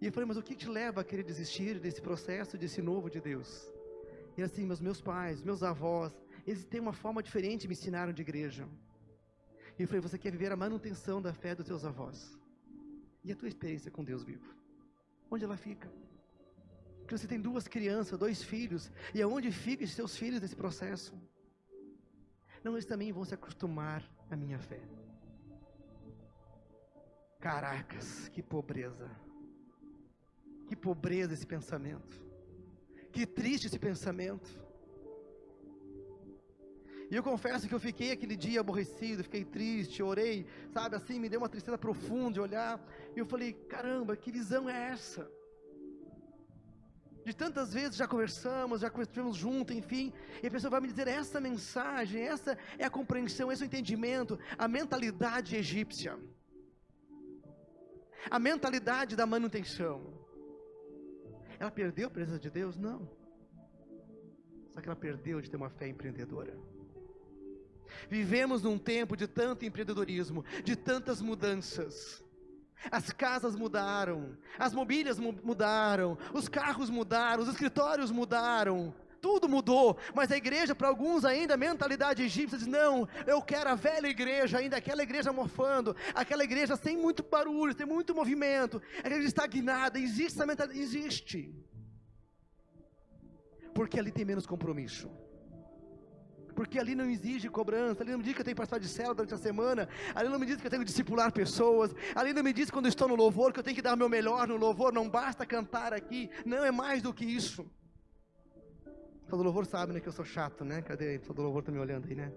E 0.00 0.06
eu 0.06 0.12
falei, 0.12 0.26
mas 0.26 0.36
o 0.36 0.42
que 0.42 0.56
te 0.56 0.68
leva 0.68 1.02
a 1.02 1.04
querer 1.04 1.22
desistir 1.22 1.78
desse 1.78 2.02
processo, 2.02 2.58
desse 2.58 2.82
novo 2.82 3.08
de 3.08 3.20
Deus? 3.20 3.72
E 4.36 4.42
assim, 4.42 4.66
meus, 4.66 4.80
meus 4.80 5.00
pais, 5.00 5.44
meus 5.44 5.62
avós, 5.62 6.12
eles 6.50 6.64
têm 6.64 6.80
uma 6.80 6.92
forma 6.92 7.22
diferente 7.22 7.68
me 7.68 7.74
ensinaram 7.74 8.12
de 8.12 8.22
igreja. 8.22 8.66
E 9.78 9.82
eu 9.82 9.88
falei, 9.88 10.00
você 10.00 10.18
quer 10.18 10.32
viver 10.32 10.50
a 10.50 10.56
manutenção 10.56 11.20
da 11.20 11.32
fé 11.32 11.54
dos 11.54 11.66
teus 11.66 11.84
avós? 11.84 12.38
E 13.22 13.30
a 13.30 13.36
tua 13.36 13.48
experiência 13.48 13.90
com 13.90 14.02
Deus 14.02 14.24
vivo? 14.24 14.54
Onde 15.30 15.44
ela 15.44 15.56
fica? 15.56 15.90
Porque 17.00 17.16
você 17.16 17.26
tem 17.26 17.40
duas 17.40 17.68
crianças, 17.68 18.18
dois 18.18 18.42
filhos, 18.42 18.90
e 19.14 19.20
aonde 19.22 19.52
ficam 19.52 19.84
os 19.84 19.92
seus 19.92 20.16
filhos 20.16 20.40
nesse 20.40 20.56
processo? 20.56 21.14
Não, 22.64 22.72
eles 22.72 22.86
também 22.86 23.12
vão 23.12 23.24
se 23.24 23.34
acostumar 23.34 24.02
à 24.30 24.36
minha 24.36 24.58
fé. 24.58 24.80
Caracas, 27.38 28.28
que 28.28 28.42
pobreza. 28.42 29.10
Que 30.66 30.74
pobreza 30.74 31.34
esse 31.34 31.46
pensamento. 31.46 32.26
Que 33.12 33.26
triste 33.26 33.66
esse 33.66 33.78
pensamento. 33.78 34.67
E 37.10 37.14
eu 37.16 37.22
confesso 37.22 37.66
que 37.66 37.74
eu 37.74 37.80
fiquei 37.80 38.10
aquele 38.12 38.36
dia 38.36 38.60
aborrecido, 38.60 39.24
fiquei 39.24 39.44
triste, 39.44 40.02
orei, 40.02 40.46
sabe, 40.70 40.94
assim, 40.96 41.18
me 41.18 41.28
deu 41.28 41.40
uma 41.40 41.48
tristeza 41.48 41.78
profunda 41.78 42.32
de 42.34 42.40
olhar. 42.40 42.78
E 43.16 43.18
eu 43.18 43.26
falei: 43.26 43.54
caramba, 43.74 44.16
que 44.16 44.30
visão 44.30 44.68
é 44.68 44.90
essa? 44.90 45.30
De 47.24 47.34
tantas 47.34 47.72
vezes 47.72 47.96
já 47.96 48.06
conversamos, 48.06 48.80
já 48.80 48.88
estivemos 48.88 49.36
juntos, 49.36 49.76
enfim, 49.76 50.12
e 50.42 50.46
a 50.46 50.50
pessoa 50.50 50.70
vai 50.70 50.80
me 50.80 50.88
dizer 50.88 51.08
essa 51.08 51.40
mensagem, 51.40 52.22
essa 52.22 52.56
é 52.78 52.84
a 52.84 52.90
compreensão, 52.90 53.50
esse 53.50 53.62
é 53.62 53.66
o 53.66 53.68
entendimento, 53.68 54.38
a 54.56 54.66
mentalidade 54.66 55.56
egípcia, 55.56 56.18
a 58.30 58.38
mentalidade 58.38 59.14
da 59.16 59.26
manutenção. 59.26 59.96
Ela 61.58 61.70
perdeu 61.70 62.08
a 62.08 62.10
presença 62.10 62.38
de 62.38 62.50
Deus? 62.50 62.76
Não. 62.76 63.10
Só 64.70 64.80
que 64.80 64.88
ela 64.88 64.96
perdeu 64.96 65.40
de 65.40 65.50
ter 65.50 65.56
uma 65.56 65.70
fé 65.70 65.88
empreendedora. 65.88 66.56
Vivemos 68.08 68.62
num 68.62 68.78
tempo 68.78 69.16
de 69.16 69.26
tanto 69.26 69.64
empreendedorismo, 69.64 70.44
de 70.64 70.76
tantas 70.76 71.20
mudanças. 71.20 72.22
As 72.90 73.10
casas 73.10 73.56
mudaram, 73.56 74.36
as 74.58 74.72
mobílias 74.72 75.18
mudaram, 75.18 76.16
os 76.32 76.48
carros 76.48 76.88
mudaram, 76.88 77.42
os 77.42 77.48
escritórios 77.48 78.10
mudaram, 78.10 78.94
tudo 79.20 79.48
mudou, 79.48 79.98
mas 80.14 80.30
a 80.30 80.36
igreja, 80.36 80.76
para 80.76 80.86
alguns 80.86 81.24
ainda, 81.24 81.54
a 81.54 81.56
mentalidade 81.56 82.22
egípcia 82.22 82.56
diz: 82.56 82.68
não, 82.68 83.08
eu 83.26 83.42
quero 83.42 83.70
a 83.70 83.74
velha 83.74 84.06
igreja, 84.06 84.58
ainda 84.58 84.76
aquela 84.76 85.02
igreja 85.02 85.32
morfando, 85.32 85.94
aquela 86.14 86.44
igreja 86.44 86.76
sem 86.76 86.96
muito 86.96 87.22
barulho, 87.22 87.76
sem 87.76 87.84
muito 87.84 88.14
movimento, 88.14 88.80
a 89.02 89.08
igreja 89.08 89.26
estagnada, 89.26 89.98
existe 89.98 90.36
essa 90.36 90.46
mentalidade? 90.46 90.80
Existe, 90.80 91.52
porque 93.74 93.98
ali 93.98 94.12
tem 94.12 94.24
menos 94.24 94.46
compromisso 94.46 95.10
porque 96.58 96.76
ali 96.76 96.96
não 96.96 97.08
exige 97.08 97.48
cobrança, 97.48 98.02
ali 98.02 98.10
não 98.10 98.18
me 98.18 98.24
diz 98.24 98.34
que 98.34 98.40
eu 98.40 98.44
tenho 98.44 98.56
que 98.56 98.60
participar 98.60 98.80
de 98.80 98.88
célula 98.88 99.14
durante 99.14 99.34
a 99.34 99.38
semana, 99.38 99.88
ali 100.12 100.28
não 100.28 100.40
me 100.40 100.44
diz 100.44 100.56
que 100.60 100.66
eu 100.66 100.70
tenho 100.70 100.82
que 100.82 100.88
discipular 100.88 101.30
pessoas, 101.30 101.94
ali 102.16 102.32
não 102.32 102.42
me 102.42 102.52
diz 102.52 102.68
quando 102.68 102.88
estou 102.88 103.06
no 103.06 103.14
louvor 103.14 103.52
que 103.52 103.60
eu 103.60 103.62
tenho 103.62 103.76
que 103.76 103.80
dar 103.80 103.94
o 103.94 103.96
meu 103.96 104.08
melhor 104.08 104.48
no 104.48 104.56
louvor, 104.56 104.92
não 104.92 105.08
basta 105.08 105.46
cantar 105.46 105.92
aqui, 105.92 106.28
não 106.44 106.64
é 106.64 106.72
mais 106.72 107.00
do 107.00 107.14
que 107.14 107.24
isso. 107.24 107.64
Todo 109.28 109.44
louvor 109.44 109.66
sabe, 109.66 109.92
né, 109.92 110.00
que 110.00 110.08
eu 110.08 110.12
sou 110.12 110.24
chato, 110.24 110.64
né? 110.64 110.82
Cadê? 110.82 111.20
Todo 111.20 111.42
louvor 111.42 111.62
tá 111.62 111.70
me 111.70 111.78
olhando 111.78 112.08
aí, 112.08 112.16
né? 112.16 112.32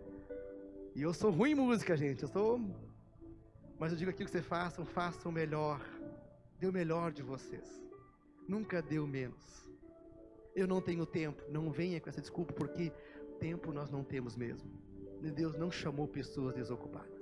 E 0.93 1.01
eu 1.01 1.13
sou 1.15 1.31
ruim 1.31 1.51
em 1.51 1.55
música, 1.55 1.97
gente. 1.97 2.21
Eu 2.21 2.29
sou. 2.29 2.61
Mas 3.79 3.91
eu 3.91 3.97
digo 3.97 4.11
aquilo 4.11 4.25
que 4.25 4.31
vocês 4.33 4.45
façam, 4.45 4.85
façam 4.85 5.31
o 5.31 5.33
melhor. 5.33 5.81
Dê 6.59 6.67
o 6.67 6.73
melhor 6.73 7.11
de 7.11 7.23
vocês. 7.23 7.81
Nunca 8.47 8.83
o 9.01 9.07
menos. 9.07 9.71
Eu 10.53 10.67
não 10.67 10.81
tenho 10.81 11.05
tempo. 11.05 11.41
Não 11.49 11.71
venha 11.71 12.01
com 12.01 12.09
essa 12.09 12.19
desculpa, 12.19 12.51
porque 12.51 12.91
tempo 13.41 13.73
nós 13.73 13.89
não 13.89 14.03
temos 14.03 14.35
mesmo. 14.35 14.69
Deus 15.19 15.57
não 15.57 15.71
chamou 15.71 16.07
pessoas 16.07 16.53
desocupadas. 16.53 17.19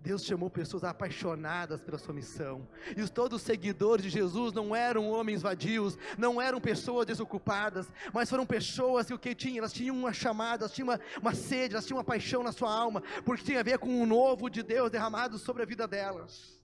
Deus 0.00 0.24
chamou 0.24 0.50
pessoas 0.50 0.82
apaixonadas 0.82 1.80
pela 1.80 1.98
sua 1.98 2.12
missão. 2.12 2.66
E 2.96 3.00
os 3.00 3.10
todos 3.10 3.40
os 3.40 3.46
seguidores 3.46 4.02
de 4.02 4.10
Jesus 4.10 4.52
não 4.52 4.74
eram 4.74 5.10
homens 5.10 5.42
vadios, 5.42 5.96
não 6.18 6.40
eram 6.40 6.60
pessoas 6.60 7.06
desocupadas, 7.06 7.86
mas 8.12 8.28
foram 8.28 8.44
pessoas 8.44 9.06
que 9.06 9.14
o 9.14 9.18
que 9.18 9.34
tinham, 9.34 9.58
elas 9.58 9.72
tinham 9.72 9.96
uma 9.96 10.12
chamada, 10.12 10.64
elas 10.64 10.72
tinham 10.72 10.88
uma, 10.88 11.00
uma 11.20 11.34
sede, 11.34 11.74
elas 11.74 11.86
tinham 11.86 11.98
uma 11.98 12.04
paixão 12.04 12.42
na 12.42 12.50
sua 12.50 12.74
alma, 12.74 13.00
porque 13.24 13.44
tinha 13.44 13.60
a 13.60 13.62
ver 13.62 13.78
com 13.78 14.02
o 14.02 14.06
novo 14.06 14.50
de 14.50 14.62
Deus 14.62 14.90
derramado 14.90 15.38
sobre 15.38 15.62
a 15.62 15.66
vida 15.66 15.86
delas. 15.86 16.61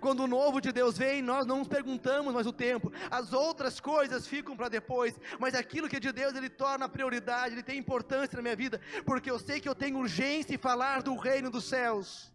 Quando 0.00 0.24
o 0.24 0.26
novo 0.26 0.60
de 0.60 0.72
Deus 0.72 0.98
vem, 0.98 1.22
nós 1.22 1.46
não 1.46 1.58
nos 1.58 1.68
perguntamos 1.68 2.34
mais 2.34 2.46
o 2.46 2.52
tempo, 2.52 2.92
as 3.10 3.32
outras 3.32 3.80
coisas 3.80 4.26
ficam 4.26 4.56
para 4.56 4.68
depois, 4.68 5.18
mas 5.38 5.54
aquilo 5.54 5.88
que 5.88 5.96
é 5.96 6.00
de 6.00 6.12
Deus, 6.12 6.34
Ele 6.34 6.48
torna 6.48 6.88
prioridade, 6.88 7.54
Ele 7.54 7.62
tem 7.62 7.78
importância 7.78 8.36
na 8.36 8.42
minha 8.42 8.56
vida, 8.56 8.80
porque 9.04 9.30
eu 9.30 9.38
sei 9.38 9.60
que 9.60 9.68
eu 9.68 9.74
tenho 9.74 9.98
urgência 9.98 10.54
em 10.54 10.58
falar 10.58 11.02
do 11.02 11.14
reino 11.16 11.50
dos 11.50 11.64
céus. 11.64 12.32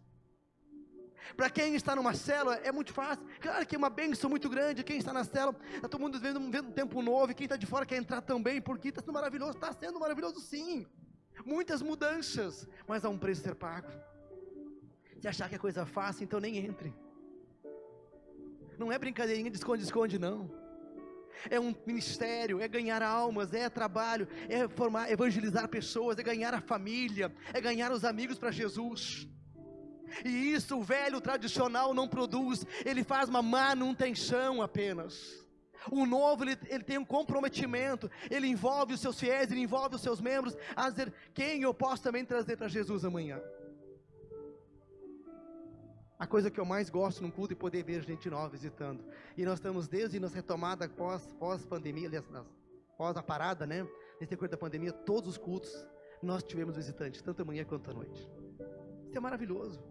Para 1.36 1.50
quem 1.50 1.74
está 1.74 1.96
numa 1.96 2.14
célula 2.14 2.56
é 2.56 2.70
muito 2.70 2.92
fácil, 2.92 3.24
claro 3.40 3.66
que 3.66 3.74
é 3.74 3.78
uma 3.78 3.90
bênção 3.90 4.28
muito 4.30 4.48
grande. 4.48 4.84
Quem 4.84 4.98
está 4.98 5.12
na 5.12 5.24
célula, 5.24 5.58
está 5.74 5.88
todo 5.88 6.00
mundo 6.00 6.20
vendo, 6.20 6.38
vendo 6.50 6.68
um 6.68 6.72
tempo 6.72 7.02
novo, 7.02 7.32
e 7.32 7.34
quem 7.34 7.46
está 7.46 7.56
de 7.56 7.66
fora 7.66 7.86
quer 7.86 7.96
entrar 7.96 8.20
também, 8.20 8.60
porque 8.60 8.88
está 8.88 9.00
sendo 9.00 9.14
maravilhoso, 9.14 9.52
está 9.52 9.72
sendo 9.72 9.98
maravilhoso 9.98 10.40
sim. 10.40 10.86
Muitas 11.44 11.82
mudanças, 11.82 12.68
mas 12.86 13.04
há 13.04 13.08
um 13.08 13.18
preço 13.18 13.40
a 13.40 13.44
ser 13.44 13.54
pago. 13.54 13.88
Se 15.20 15.26
achar 15.26 15.48
que 15.48 15.54
é 15.54 15.58
coisa 15.58 15.86
fácil, 15.86 16.24
então 16.24 16.38
nem 16.38 16.58
entre. 16.58 16.94
Não 18.78 18.92
é 18.92 18.98
brincadeirinha 18.98 19.50
de 19.50 19.56
esconde-esconde, 19.56 20.18
não. 20.18 20.50
É 21.50 21.60
um 21.60 21.74
ministério, 21.86 22.60
é 22.60 22.68
ganhar 22.68 23.02
almas, 23.02 23.52
é 23.52 23.68
trabalho, 23.68 24.26
é 24.48 24.66
formar, 24.68 25.10
evangelizar 25.10 25.68
pessoas, 25.68 26.18
é 26.18 26.22
ganhar 26.22 26.54
a 26.54 26.60
família, 26.60 27.34
é 27.52 27.60
ganhar 27.60 27.92
os 27.92 28.04
amigos 28.04 28.38
para 28.38 28.50
Jesus. 28.50 29.28
E 30.24 30.52
isso 30.52 30.76
o 30.76 30.82
velho 30.82 31.20
tradicional 31.20 31.92
não 31.92 32.08
produz, 32.08 32.64
ele 32.84 33.02
faz 33.02 33.28
uma 33.28 33.42
manutenção 33.42 34.62
apenas. 34.62 35.44
O 35.90 36.06
novo, 36.06 36.44
ele, 36.44 36.56
ele, 36.68 36.84
tem 36.84 36.96
um 36.96 37.04
comprometimento, 37.04 38.10
ele 38.30 38.46
envolve 38.46 38.94
os 38.94 39.00
seus 39.00 39.18
fiéis, 39.18 39.50
ele 39.50 39.60
envolve 39.60 39.96
os 39.96 40.02
seus 40.02 40.20
membros, 40.20 40.56
a 40.74 40.88
dizer, 40.88 41.12
quem 41.34 41.62
eu 41.62 41.74
posso 41.74 42.02
também 42.02 42.24
trazer 42.24 42.56
para 42.56 42.68
Jesus 42.68 43.04
amanhã. 43.04 43.40
A 46.24 46.26
coisa 46.26 46.50
que 46.50 46.58
eu 46.58 46.64
mais 46.64 46.88
gosto 46.88 47.22
num 47.22 47.30
culto 47.30 47.52
é 47.52 47.54
poder 47.54 47.84
ver 47.84 48.02
gente 48.02 48.30
nova 48.30 48.48
visitando. 48.48 49.04
E 49.36 49.44
nós 49.44 49.58
estamos 49.58 49.86
desde 49.86 50.18
nossa 50.18 50.36
retomada 50.36 50.88
pós, 50.88 51.26
pós 51.38 51.66
pandemia, 51.66 52.08
aliás, 52.08 52.24
pós 52.96 53.14
a 53.18 53.22
parada, 53.22 53.66
né? 53.66 53.86
Nesse 54.18 54.34
coisa 54.34 54.52
da 54.52 54.56
pandemia, 54.56 54.90
todos 54.90 55.32
os 55.32 55.36
cultos 55.36 55.70
nós 56.22 56.42
tivemos 56.42 56.76
visitantes, 56.76 57.20
tanto 57.20 57.42
amanhã 57.42 57.62
quanto 57.66 57.90
à 57.90 57.92
noite. 57.92 58.26
Isso 59.06 59.18
é 59.18 59.20
maravilhoso. 59.20 59.84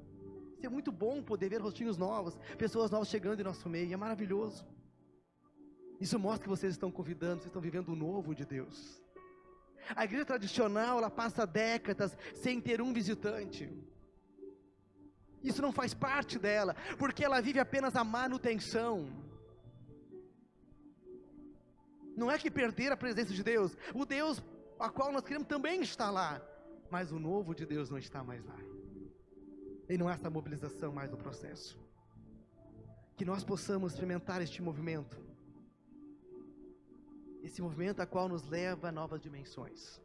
Isso 0.58 0.66
é 0.66 0.70
muito 0.70 0.92
bom 0.92 1.22
poder 1.22 1.50
ver 1.50 1.62
rostinhos 1.62 2.00
novos, 2.00 2.36
pessoas 2.58 2.90
novas 2.90 3.10
chegando 3.10 3.40
em 3.40 3.44
nosso 3.44 3.70
meio, 3.70 3.94
é 3.94 3.96
maravilhoso. 3.96 4.66
Isso 6.02 6.18
mostra 6.18 6.46
que 6.46 6.50
vocês 6.50 6.74
estão 6.74 6.92
convidando, 6.92 7.42
vocês 7.42 7.46
estão 7.46 7.62
vivendo 7.62 7.90
o 7.90 7.96
novo 7.96 8.34
de 8.34 8.44
Deus. 8.44 9.00
A 9.96 10.04
igreja 10.04 10.26
tradicional, 10.26 10.98
ela 10.98 11.12
passa 11.12 11.46
décadas 11.46 12.18
sem 12.34 12.60
ter 12.60 12.82
um 12.82 12.92
visitante. 12.92 13.93
Isso 15.44 15.62
não 15.62 15.74
faz 15.74 15.94
parte 15.94 16.40
dela, 16.40 16.76
porque 16.98 17.24
ela 17.24 17.42
vive 17.42 17.60
apenas 17.60 17.96
a 17.96 18.04
manutenção. 18.04 19.10
Não 22.16 22.32
é 22.32 22.38
que 22.38 22.50
perder 22.50 22.92
a 22.92 22.98
presença 22.98 23.34
de 23.34 23.44
Deus, 23.44 23.76
o 23.94 24.06
Deus 24.06 24.42
a 24.80 24.90
qual 24.90 25.12
nós 25.12 25.24
queremos 25.24 25.48
também 25.48 25.82
está 25.82 26.10
lá, 26.10 26.42
mas 26.90 27.12
o 27.12 27.20
novo 27.20 27.56
de 27.56 27.66
Deus 27.66 27.90
não 27.90 27.98
está 27.98 28.24
mais 28.24 28.46
lá. 28.46 28.60
E 29.90 29.98
não 29.98 30.08
há 30.08 30.14
essa 30.14 30.30
mobilização 30.30 30.92
mais 30.94 31.12
no 31.12 31.18
processo. 31.18 31.78
Que 33.18 33.26
nós 33.26 33.44
possamos 33.44 33.94
experimentar 33.94 34.42
este 34.42 34.62
movimento, 34.62 35.18
esse 37.42 37.62
movimento 37.62 38.02
a 38.02 38.06
qual 38.06 38.30
nos 38.30 38.48
leva 38.48 38.90
a 38.90 38.92
novas 38.92 39.22
dimensões. 39.22 40.03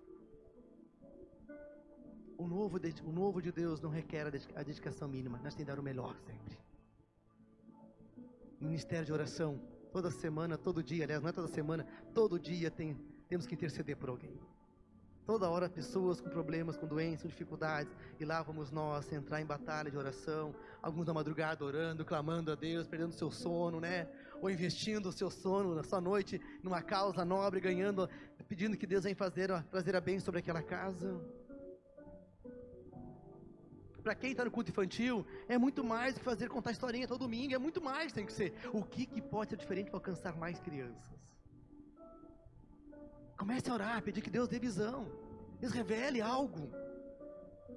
Novo, 2.68 2.80
o 3.06 3.12
novo 3.12 3.40
de 3.40 3.50
Deus 3.50 3.80
não 3.80 3.88
requer 3.88 4.26
a 4.54 4.62
dedicação 4.62 5.08
mínima, 5.08 5.38
nós 5.42 5.54
temos 5.54 5.56
que 5.56 5.64
dar 5.64 5.80
o 5.80 5.82
melhor 5.82 6.14
sempre. 6.26 6.58
Ministério 8.60 9.06
de 9.06 9.12
oração, 9.12 9.58
toda 9.90 10.10
semana, 10.10 10.58
todo 10.58 10.82
dia, 10.82 11.04
aliás, 11.04 11.22
não 11.22 11.30
é 11.30 11.32
toda 11.32 11.48
semana, 11.48 11.86
todo 12.12 12.38
dia 12.38 12.70
tem, 12.70 12.94
temos 13.26 13.46
que 13.46 13.54
interceder 13.54 13.96
por 13.96 14.10
alguém. 14.10 14.38
Toda 15.24 15.48
hora 15.48 15.66
pessoas 15.70 16.20
com 16.20 16.28
problemas, 16.28 16.76
com 16.76 16.86
doenças, 16.86 17.22
com 17.22 17.28
dificuldades, 17.28 17.90
e 18.20 18.24
lá 18.26 18.42
vamos 18.42 18.70
nós 18.70 19.10
entrar 19.14 19.40
em 19.40 19.46
batalha 19.46 19.90
de 19.90 19.96
oração, 19.96 20.54
alguns 20.82 21.06
da 21.06 21.14
madrugada 21.14 21.64
orando, 21.64 22.04
clamando 22.04 22.52
a 22.52 22.54
Deus, 22.54 22.86
perdendo 22.86 23.12
seu 23.14 23.30
sono, 23.30 23.80
né? 23.80 24.06
Ou 24.42 24.50
investindo 24.50 25.06
o 25.06 25.12
seu 25.12 25.30
sono 25.30 25.74
na 25.74 25.84
sua 25.84 26.02
noite 26.02 26.38
numa 26.62 26.82
causa 26.82 27.24
nobre, 27.24 27.60
ganhando, 27.60 28.10
pedindo 28.46 28.76
que 28.76 28.86
Deus 28.86 29.04
venha 29.04 29.16
fazer, 29.16 29.48
trazer 29.70 29.96
a 29.96 30.02
bem 30.02 30.20
sobre 30.20 30.40
aquela 30.40 30.62
casa 30.62 31.18
para 34.08 34.14
quem 34.14 34.30
está 34.30 34.42
no 34.42 34.50
culto 34.50 34.70
infantil, 34.70 35.26
é 35.46 35.58
muito 35.58 35.84
mais 35.84 36.14
do 36.14 36.20
que 36.20 36.24
fazer 36.24 36.48
contar 36.48 36.70
historinha 36.70 37.06
todo 37.06 37.20
domingo, 37.20 37.54
é 37.54 37.58
muito 37.58 37.78
mais 37.78 38.10
tem 38.10 38.24
que 38.24 38.32
ser. 38.32 38.54
O 38.72 38.82
que, 38.82 39.04
que 39.04 39.20
pode 39.20 39.50
ser 39.50 39.58
diferente 39.58 39.90
para 39.90 39.98
alcançar 39.98 40.34
mais 40.34 40.58
crianças? 40.58 41.20
Comece 43.36 43.68
a 43.68 43.74
orar, 43.74 44.02
pedir 44.02 44.22
que 44.22 44.30
Deus 44.30 44.48
dê 44.48 44.58
visão, 44.58 45.12
Deus 45.60 45.74
revele 45.74 46.22
algo. 46.22 46.72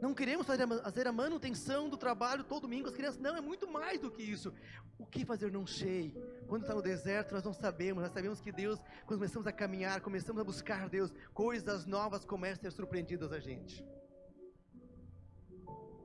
Não 0.01 0.13
queremos 0.13 0.47
fazer 0.47 1.05
a, 1.05 1.11
manutenção 1.11 1.89
do 1.89 1.97
trabalho 1.97 2.45
todo 2.45 2.61
domingo 2.61 2.87
as 2.87 2.95
crianças. 2.95 3.19
Não, 3.19 3.35
é 3.35 3.41
muito 3.41 3.69
mais 3.69 3.99
do 3.99 4.09
que 4.09 4.23
isso. 4.23 4.53
O 4.97 5.05
que 5.05 5.25
fazer 5.25 5.51
não 5.51 5.67
sei. 5.67 6.15
Quando 6.47 6.61
está 6.61 6.73
no 6.73 6.81
deserto, 6.81 7.33
nós 7.33 7.43
não 7.43 7.53
sabemos. 7.53 8.01
Nós 8.01 8.13
sabemos 8.13 8.39
que 8.39 8.53
Deus, 8.53 8.79
quando 9.05 9.19
começamos 9.19 9.47
a 9.47 9.51
caminhar, 9.51 9.99
começamos 9.99 10.41
a 10.41 10.45
buscar 10.45 10.87
Deus, 10.87 11.13
coisas 11.33 11.85
novas 11.85 12.23
começam 12.23 12.61
a 12.61 12.71
ser 12.71 12.71
surpreendidas 12.71 13.33
a 13.33 13.39
gente 13.39 13.85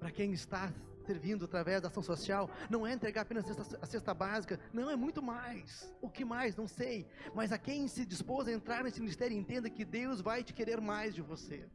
para 0.06 0.12
quem 0.12 0.32
está 0.32 0.72
servindo 1.04 1.46
através 1.46 1.82
da 1.82 1.88
ação 1.88 2.00
social, 2.00 2.48
não 2.70 2.86
é 2.86 2.92
entregar 2.92 3.22
apenas 3.22 3.44
a 3.50 3.54
cesta, 3.54 3.78
a 3.82 3.86
cesta, 3.86 4.14
básica, 4.14 4.60
não, 4.72 4.88
é 4.88 4.94
muito 4.94 5.20
mais. 5.20 5.92
O 6.00 6.08
que 6.08 6.24
mais? 6.24 6.54
Não 6.54 6.68
sei. 6.68 7.08
Mas 7.34 7.50
a 7.50 7.58
quem 7.58 7.88
se 7.88 8.06
dispôs 8.06 8.46
a 8.46 8.52
entrar 8.52 8.84
nesse 8.84 9.00
ministério, 9.00 9.36
entenda 9.36 9.68
que 9.68 9.84
Deus 9.84 10.20
vai 10.20 10.44
te 10.44 10.54
querer 10.54 10.80
mais 10.80 11.12
de 11.12 11.22
você. 11.22 11.68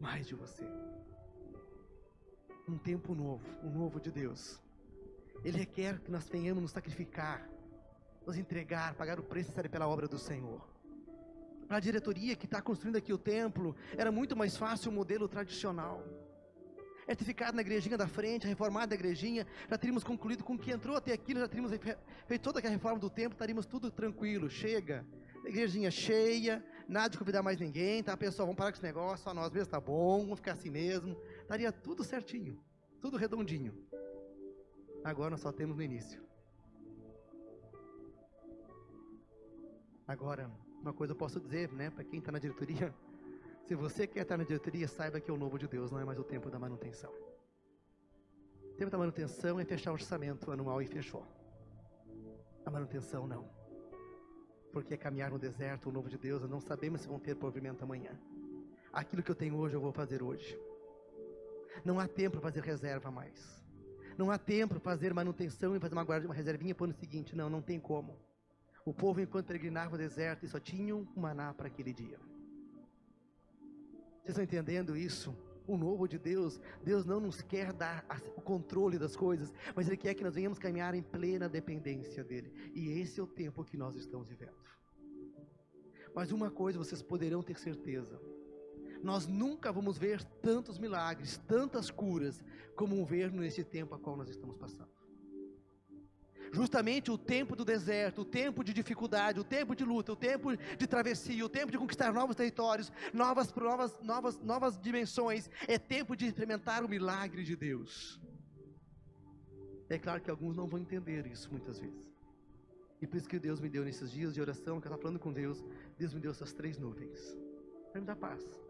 Mais 0.00 0.26
de 0.26 0.34
você. 0.34 0.64
Um 2.68 2.76
tempo 2.76 3.14
novo, 3.14 3.46
um 3.62 3.70
novo 3.70 4.00
de 4.00 4.10
Deus. 4.10 4.60
Ele 5.44 5.58
requer 5.58 6.00
que 6.00 6.10
nós 6.10 6.28
venhamos 6.28 6.60
nos 6.60 6.72
sacrificar, 6.72 7.48
nos 8.26 8.36
entregar, 8.36 8.94
pagar 8.94 9.20
o 9.20 9.22
preço 9.22 9.50
necessário 9.50 9.70
pela 9.70 9.86
obra 9.86 10.08
do 10.08 10.18
Senhor. 10.18 10.60
Para 11.68 11.76
a 11.76 11.80
diretoria 11.80 12.34
que 12.34 12.46
está 12.46 12.60
construindo 12.60 12.96
aqui 12.96 13.12
o 13.12 13.18
templo, 13.18 13.76
era 13.96 14.10
muito 14.10 14.34
mais 14.34 14.56
fácil 14.56 14.90
o 14.90 14.94
modelo 14.94 15.28
tradicional 15.28 16.02
é 17.06 17.14
ter 17.14 17.24
ficado 17.24 17.54
na 17.54 17.62
igrejinha 17.62 17.96
da 17.96 18.06
frente, 18.06 18.46
reformado 18.46 18.92
a 18.92 18.96
igrejinha, 18.96 19.46
já 19.68 19.76
teríamos 19.76 20.04
concluído 20.04 20.42
com 20.42 20.54
o 20.54 20.58
que 20.58 20.70
entrou 20.70 20.96
até 20.96 21.12
aquilo, 21.12 21.40
já 21.40 21.48
teríamos 21.48 21.72
feito 22.26 22.42
toda 22.42 22.58
aquela 22.58 22.72
reforma 22.72 22.98
do 22.98 23.10
templo, 23.10 23.34
estaríamos 23.34 23.66
tudo 23.66 23.90
tranquilo, 23.90 24.48
chega. 24.48 25.04
A 25.44 25.48
igrejinha 25.48 25.90
cheia, 25.90 26.64
nada 26.88 27.10
de 27.10 27.18
convidar 27.18 27.42
mais 27.42 27.58
ninguém, 27.58 28.02
tá? 28.02 28.16
Pessoal, 28.16 28.46
vamos 28.46 28.56
parar 28.56 28.72
com 28.72 28.76
esse 28.76 28.86
negócio, 28.86 29.24
só 29.24 29.34
nós 29.34 29.50
mesmos 29.50 29.68
tá 29.68 29.80
bom, 29.80 30.20
vamos 30.20 30.38
ficar 30.38 30.52
assim 30.52 30.70
mesmo. 30.70 31.16
Estaria 31.42 31.70
tudo 31.70 32.02
certinho, 32.02 32.58
tudo 33.00 33.16
redondinho. 33.16 33.74
Agora 35.02 35.30
nós 35.30 35.40
só 35.40 35.52
temos 35.52 35.76
no 35.76 35.82
início. 35.82 36.24
Agora, 40.06 40.50
uma 40.80 40.92
coisa 40.92 41.12
eu 41.12 41.16
posso 41.16 41.40
dizer, 41.40 41.70
né, 41.72 41.90
para 41.90 42.04
quem 42.04 42.18
está 42.18 42.30
na 42.30 42.38
diretoria, 42.38 42.94
se 43.66 43.74
você 43.74 44.06
quer 44.06 44.22
estar 44.22 44.36
na 44.36 44.44
diretoria, 44.44 44.86
saiba 44.86 45.18
que 45.18 45.30
é 45.30 45.34
o 45.34 45.38
novo 45.38 45.58
de 45.58 45.66
Deus, 45.66 45.90
não 45.90 45.98
é 45.98 46.04
mais 46.04 46.18
o 46.18 46.24
tempo 46.24 46.50
da 46.50 46.58
manutenção. 46.58 47.10
O 48.62 48.76
tempo 48.76 48.90
da 48.90 48.98
manutenção 48.98 49.58
é 49.58 49.64
fechar 49.64 49.90
o 49.90 49.94
orçamento 49.94 50.52
anual 50.52 50.82
e 50.82 50.86
fechou. 50.86 51.26
A 52.66 52.70
manutenção 52.70 53.26
não. 53.26 53.48
Porque 54.70 54.92
é 54.92 54.96
caminhar 54.98 55.30
no 55.30 55.38
deserto, 55.38 55.88
o 55.88 55.92
novo 55.92 56.10
de 56.10 56.18
Deus, 56.18 56.42
não 56.48 56.60
sabemos 56.60 57.00
se 57.00 57.08
vão 57.08 57.18
ter 57.18 57.36
provimento 57.36 57.84
amanhã. 57.84 58.18
Aquilo 58.92 59.22
que 59.22 59.30
eu 59.30 59.34
tenho 59.34 59.56
hoje, 59.56 59.74
eu 59.74 59.80
vou 59.80 59.92
fazer 59.92 60.22
hoje. 60.22 60.58
Não 61.84 61.98
há 61.98 62.06
tempo 62.06 62.32
para 62.32 62.50
fazer 62.50 62.62
reserva 62.62 63.10
mais. 63.10 63.64
Não 64.18 64.30
há 64.30 64.36
tempo 64.36 64.74
para 64.74 64.92
fazer 64.92 65.14
manutenção 65.14 65.74
e 65.74 65.80
fazer 65.80 65.94
uma 65.94 66.04
guarda, 66.04 66.26
uma 66.26 66.34
reservinha 66.34 66.74
para 66.74 66.82
o 66.82 66.84
ano 66.84 66.94
seguinte. 66.94 67.34
Não, 67.34 67.48
não 67.48 67.62
tem 67.62 67.80
como. 67.80 68.18
O 68.84 68.92
povo, 68.92 69.20
enquanto 69.20 69.46
peregrinava 69.46 69.94
o 69.94 69.98
deserto, 69.98 70.46
só 70.46 70.60
tinha 70.60 70.94
um 70.94 71.06
maná 71.16 71.54
para 71.54 71.68
aquele 71.68 71.92
dia. 71.94 72.18
Vocês 74.24 74.38
estão 74.38 74.44
entendendo 74.44 74.96
isso? 74.96 75.36
O 75.66 75.76
novo 75.76 76.08
de 76.08 76.18
Deus, 76.18 76.58
Deus 76.82 77.04
não 77.04 77.20
nos 77.20 77.42
quer 77.42 77.74
dar 77.74 78.06
o 78.34 78.40
controle 78.40 78.98
das 78.98 79.14
coisas, 79.14 79.52
mas 79.76 79.86
Ele 79.86 79.98
quer 79.98 80.14
que 80.14 80.24
nós 80.24 80.34
venhamos 80.34 80.58
caminhar 80.58 80.94
em 80.94 81.02
plena 81.02 81.46
dependência 81.46 82.24
dEle. 82.24 82.50
E 82.74 83.00
esse 83.00 83.20
é 83.20 83.22
o 83.22 83.26
tempo 83.26 83.62
que 83.62 83.76
nós 83.76 83.94
estamos 83.96 84.30
vivendo. 84.30 84.54
Mas 86.14 86.32
uma 86.32 86.50
coisa 86.50 86.78
vocês 86.78 87.02
poderão 87.02 87.42
ter 87.42 87.58
certeza: 87.58 88.18
nós 89.02 89.26
nunca 89.26 89.70
vamos 89.70 89.98
ver 89.98 90.24
tantos 90.40 90.78
milagres, 90.78 91.36
tantas 91.46 91.90
curas, 91.90 92.42
como 92.74 93.04
ver 93.04 93.30
nesse 93.30 93.62
tempo 93.62 93.94
a 93.94 93.98
qual 93.98 94.16
nós 94.16 94.30
estamos 94.30 94.56
passando 94.56 95.03
justamente 96.54 97.10
o 97.10 97.18
tempo 97.18 97.56
do 97.56 97.64
deserto, 97.64 98.22
o 98.22 98.24
tempo 98.24 98.62
de 98.62 98.72
dificuldade, 98.72 99.40
o 99.40 99.44
tempo 99.44 99.74
de 99.74 99.84
luta, 99.84 100.12
o 100.12 100.16
tempo 100.16 100.56
de 100.56 100.86
travessia, 100.86 101.44
o 101.44 101.48
tempo 101.48 101.72
de 101.72 101.78
conquistar 101.78 102.12
novos 102.12 102.36
territórios, 102.36 102.92
novas, 103.12 103.52
novas, 103.54 103.98
novas, 104.00 104.40
novas 104.40 104.78
dimensões, 104.78 105.50
é 105.66 105.78
tempo 105.78 106.16
de 106.16 106.26
experimentar 106.26 106.84
o 106.84 106.88
milagre 106.88 107.42
de 107.42 107.56
Deus. 107.56 108.20
É 109.88 109.98
claro 109.98 110.20
que 110.20 110.30
alguns 110.30 110.56
não 110.56 110.66
vão 110.66 110.78
entender 110.80 111.26
isso 111.26 111.50
muitas 111.50 111.78
vezes. 111.78 112.14
E 113.02 113.06
por 113.06 113.16
isso 113.16 113.28
que 113.28 113.38
Deus 113.38 113.60
me 113.60 113.68
deu 113.68 113.84
nesses 113.84 114.10
dias 114.10 114.32
de 114.32 114.40
oração, 114.40 114.80
que 114.80 114.86
eu 114.86 114.90
estava 114.90 115.02
falando 115.02 115.18
com 115.18 115.32
Deus, 115.32 115.62
Deus 115.98 116.14
me 116.14 116.20
deu 116.20 116.30
essas 116.30 116.52
três 116.52 116.78
nuvens. 116.78 117.36
Para 117.92 118.00
me 118.00 118.06
dar 118.06 118.16
paz 118.16 118.63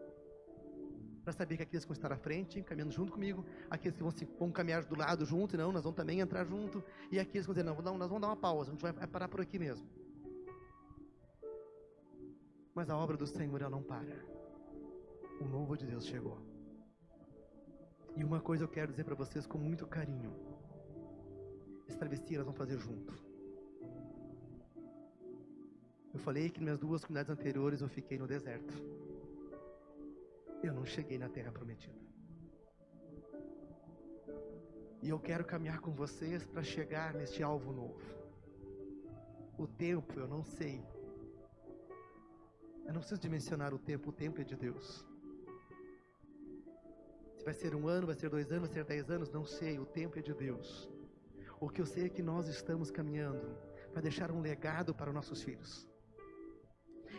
para 1.25 1.33
saber 1.33 1.57
que 1.57 1.63
aqueles 1.63 1.83
que 1.83 1.89
vão 1.89 1.95
estar 1.95 2.13
à 2.13 2.17
frente, 2.17 2.61
caminhando 2.61 2.93
junto 2.93 3.11
comigo, 3.11 3.43
aqueles 3.67 3.97
que 3.97 4.03
vão, 4.03 4.11
se, 4.11 4.25
vão 4.39 4.51
caminhar 4.51 4.85
do 4.85 4.95
lado 4.95 5.25
junto, 5.25 5.57
não, 5.57 5.71
nós 5.71 5.83
vamos 5.83 5.97
também 5.97 6.19
entrar 6.19 6.45
junto, 6.45 6.83
e 7.11 7.19
aqueles 7.19 7.47
que 7.47 7.53
vão 7.53 7.55
dizer, 7.55 7.83
não, 7.83 7.97
nós 7.97 8.07
vamos 8.07 8.21
dar 8.21 8.27
uma 8.27 8.37
pausa, 8.37 8.69
a 8.69 8.73
gente 8.73 8.81
vai 8.81 9.07
parar 9.07 9.27
por 9.27 9.41
aqui 9.41 9.57
mesmo. 9.57 9.87
Mas 12.75 12.91
a 12.91 12.95
obra 12.95 13.17
do 13.17 13.25
Senhor, 13.25 13.59
ela 13.59 13.71
não 13.71 13.81
para. 13.81 14.23
O 15.41 15.45
novo 15.45 15.75
de 15.75 15.87
Deus 15.87 16.05
chegou. 16.05 16.39
E 18.15 18.23
uma 18.23 18.39
coisa 18.39 18.63
eu 18.63 18.67
quero 18.67 18.91
dizer 18.91 19.03
para 19.03 19.15
vocês 19.15 19.47
com 19.47 19.57
muito 19.57 19.87
carinho. 19.87 20.31
Essa 21.87 21.97
travessia 21.97 22.37
nós 22.37 22.45
vamos 22.45 22.57
fazer 22.57 22.77
junto. 22.77 23.13
Eu 26.13 26.19
falei 26.19 26.49
que 26.49 26.59
nas 26.59 26.65
minhas 26.65 26.79
duas 26.79 27.03
comunidades 27.03 27.31
anteriores 27.31 27.81
eu 27.81 27.89
fiquei 27.89 28.17
no 28.17 28.27
deserto 28.27 28.73
eu 30.63 30.73
não 30.73 30.85
cheguei 30.85 31.17
na 31.17 31.29
terra 31.29 31.51
prometida. 31.51 32.05
E 35.01 35.09
eu 35.09 35.19
quero 35.19 35.45
caminhar 35.45 35.79
com 35.79 35.91
vocês 35.91 36.45
para 36.45 36.63
chegar 36.63 37.13
neste 37.13 37.43
alvo 37.43 37.71
novo. 37.71 38.01
O 39.57 39.67
tempo 39.67 40.19
eu 40.19 40.27
não 40.27 40.43
sei. 40.43 40.83
Eu 42.85 42.93
não 42.93 43.01
preciso 43.01 43.21
dimensionar 43.21 43.73
o 43.73 43.79
tempo, 43.79 44.09
o 44.09 44.13
tempo 44.13 44.41
é 44.41 44.43
de 44.43 44.55
Deus. 44.55 45.05
Se 47.37 47.43
vai 47.43 47.53
ser 47.53 47.75
um 47.75 47.87
ano, 47.87 48.07
vai 48.07 48.15
ser 48.15 48.29
dois 48.29 48.51
anos, 48.51 48.69
vai 48.69 48.73
ser 48.73 48.83
dez 48.83 49.09
anos, 49.09 49.29
não 49.29 49.45
sei, 49.45 49.77
o 49.77 49.85
tempo 49.85 50.17
é 50.17 50.21
de 50.21 50.33
Deus. 50.33 50.89
O 51.59 51.69
que 51.69 51.81
eu 51.81 51.85
sei 51.85 52.05
é 52.05 52.09
que 52.09 52.23
nós 52.23 52.47
estamos 52.47 52.89
caminhando 52.89 53.57
para 53.91 54.01
deixar 54.01 54.31
um 54.31 54.41
legado 54.41 54.93
para 54.93 55.09
os 55.09 55.15
nossos 55.15 55.41
filhos. 55.41 55.87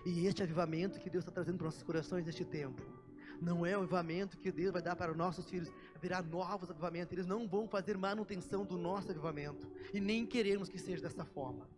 E 0.05 0.27
este 0.27 0.43
avivamento 0.43 1.01
que 1.01 1.09
Deus 1.09 1.23
está 1.23 1.33
trazendo 1.33 1.59
para 1.59 1.69
os 1.69 1.75
nossos 1.75 1.83
corações 1.83 2.25
neste 2.25 2.45
tempo 2.45 2.96
Não 3.41 3.65
é 3.67 3.77
o 3.77 3.81
avivamento 3.81 4.39
que 4.39 4.51
Deus 4.51 4.73
vai 4.73 4.83
dar 4.83 4.97
para 4.97 5.11
os 5.13 5.17
nossos 5.17 5.49
filhos, 5.49 5.71
virá 6.01 6.23
novos 6.23 6.71
avivamentos. 6.71 7.13
Eles 7.13 7.27
não 7.27 7.47
vão 7.47 7.69
fazer 7.69 7.97
manutenção 7.97 8.65
do 8.65 8.77
nosso 8.77 9.11
avivamento. 9.11 9.71
E 9.93 10.01
nem 10.01 10.27
queremos 10.27 10.69
que 10.69 10.79
seja 10.79 11.03
dessa 11.03 11.25
forma. 11.25 11.69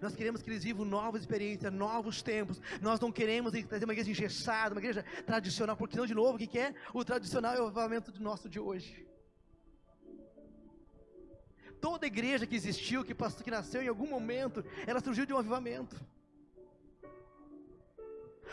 Nós 0.00 0.14
queremos 0.14 0.42
que 0.42 0.50
eles 0.50 0.64
vivam 0.64 0.84
novas 0.84 1.22
experiências, 1.22 1.72
novos 1.72 2.22
tempos. 2.22 2.60
Nós 2.80 2.98
não 3.00 3.12
queremos 3.12 3.52
trazer 3.66 3.84
uma 3.84 3.92
igreja 3.92 4.10
engessada, 4.10 4.74
uma 4.74 4.80
igreja 4.80 5.04
tradicional, 5.26 5.76
porque 5.76 5.96
não, 5.96 6.06
de 6.06 6.14
novo, 6.14 6.36
o 6.36 6.38
que 6.38 6.58
é? 6.58 6.74
O 6.94 7.04
tradicional 7.04 7.54
é 7.54 7.60
o 7.60 7.66
avivamento 7.66 8.10
do 8.10 8.20
nosso 8.22 8.48
de 8.48 8.58
hoje. 8.58 9.06
Toda 11.80 12.06
igreja 12.06 12.46
que 12.46 12.54
existiu, 12.54 13.04
que, 13.04 13.14
passou, 13.14 13.42
que 13.42 13.50
nasceu 13.50 13.82
em 13.82 13.88
algum 13.88 14.06
momento, 14.08 14.64
ela 14.86 15.00
surgiu 15.00 15.26
de 15.26 15.32
um 15.32 15.38
avivamento. 15.38 16.00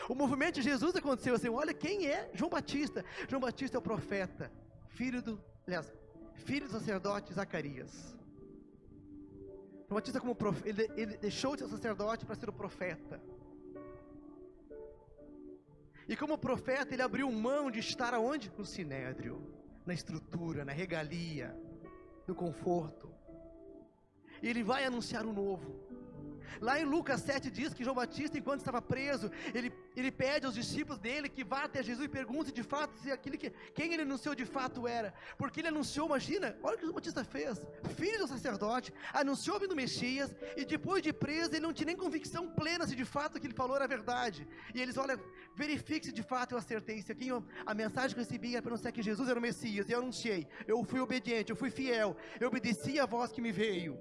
O 0.08 0.14
movimento 0.14 0.56
de 0.56 0.62
Jesus 0.62 0.94
aconteceu 0.96 1.34
assim: 1.34 1.48
olha 1.48 1.74
quem 1.74 2.06
é 2.06 2.30
João 2.34 2.50
Batista. 2.50 3.04
João 3.28 3.40
Batista 3.40 3.76
é 3.76 3.80
o 3.80 3.82
profeta, 3.82 4.50
filho 4.88 5.22
do, 5.22 5.42
aliás, 5.66 5.92
filho 6.34 6.66
do 6.66 6.72
sacerdote 6.72 7.32
Zacarias. 7.32 8.16
João 9.88 9.96
Batista, 9.96 10.20
como 10.20 10.34
prof, 10.34 10.62
ele, 10.68 10.88
ele 10.96 11.16
deixou 11.16 11.56
de 11.56 11.62
ser 11.62 11.68
sacerdote 11.68 12.24
para 12.24 12.36
ser 12.36 12.48
o 12.48 12.52
profeta. 12.52 13.20
E 16.08 16.16
como 16.16 16.36
profeta, 16.38 16.94
ele 16.94 17.02
abriu 17.02 17.30
mão 17.30 17.70
de 17.70 17.78
estar 17.78 18.14
aonde? 18.14 18.52
No 18.56 18.64
sinédrio, 18.64 19.40
na 19.86 19.94
estrutura, 19.94 20.64
na 20.64 20.72
regalia, 20.72 21.56
no 22.26 22.34
conforto. 22.34 23.12
E 24.42 24.48
ele 24.48 24.62
vai 24.62 24.84
anunciar 24.84 25.26
o 25.26 25.32
novo. 25.32 25.80
Lá 26.60 26.80
em 26.80 26.84
Lucas 26.84 27.20
7 27.22 27.50
diz 27.50 27.72
que 27.74 27.84
João 27.84 27.96
Batista, 27.96 28.38
enquanto 28.38 28.60
estava 28.60 28.80
preso, 28.80 29.30
ele, 29.54 29.72
ele 29.96 30.10
pede 30.10 30.46
aos 30.46 30.54
discípulos 30.54 30.98
dele 30.98 31.28
que 31.28 31.44
vá 31.44 31.64
até 31.64 31.82
Jesus 31.82 32.06
e 32.06 32.08
pergunte 32.08 32.52
de 32.52 32.62
fato 32.62 32.98
se 32.98 33.10
aquele 33.10 33.36
que, 33.36 33.50
quem 33.74 33.92
ele 33.92 34.02
anunciou 34.02 34.34
de 34.34 34.44
fato 34.44 34.86
era. 34.86 35.12
Porque 35.38 35.60
ele 35.60 35.68
anunciou, 35.68 36.06
imagina, 36.06 36.56
olha 36.62 36.74
o 36.74 36.78
que 36.78 36.84
João 36.84 36.94
Batista 36.94 37.24
fez. 37.24 37.60
Filho 37.96 38.18
do 38.18 38.28
sacerdote, 38.28 38.92
anunciou 39.12 39.58
vindo 39.58 39.76
Messias, 39.76 40.34
e 40.56 40.64
depois 40.64 41.02
de 41.02 41.12
preso, 41.12 41.50
ele 41.50 41.60
não 41.60 41.72
tinha 41.72 41.86
nem 41.86 41.96
convicção 41.96 42.48
plena 42.48 42.86
se 42.86 42.96
de 42.96 43.04
fato 43.04 43.36
o 43.36 43.40
que 43.40 43.46
ele 43.46 43.54
falou 43.54 43.76
era 43.76 43.86
verdade. 43.86 44.46
E 44.74 44.80
eles, 44.80 44.96
olha, 44.96 45.18
verifique 45.54 46.06
se 46.06 46.12
de 46.12 46.22
fato 46.22 46.52
eu 46.52 46.58
acertei. 46.58 47.02
Se 47.02 47.12
aqui 47.12 47.28
eu, 47.28 47.44
a 47.66 47.74
mensagem 47.74 48.14
que 48.14 48.20
eu 48.20 48.24
recebi 48.24 48.52
era 48.52 48.62
para 48.62 48.70
anunciar 48.72 48.92
que 48.92 49.02
Jesus 49.02 49.28
era 49.28 49.38
o 49.38 49.42
Messias, 49.42 49.88
e 49.88 49.92
eu 49.92 49.98
anunciei. 49.98 50.46
Eu 50.66 50.82
fui 50.84 51.00
obediente, 51.00 51.50
eu 51.50 51.56
fui 51.56 51.70
fiel, 51.70 52.16
eu 52.40 52.48
obedeci 52.48 52.98
a 52.98 53.06
voz 53.06 53.32
que 53.32 53.40
me 53.40 53.52
veio. 53.52 53.98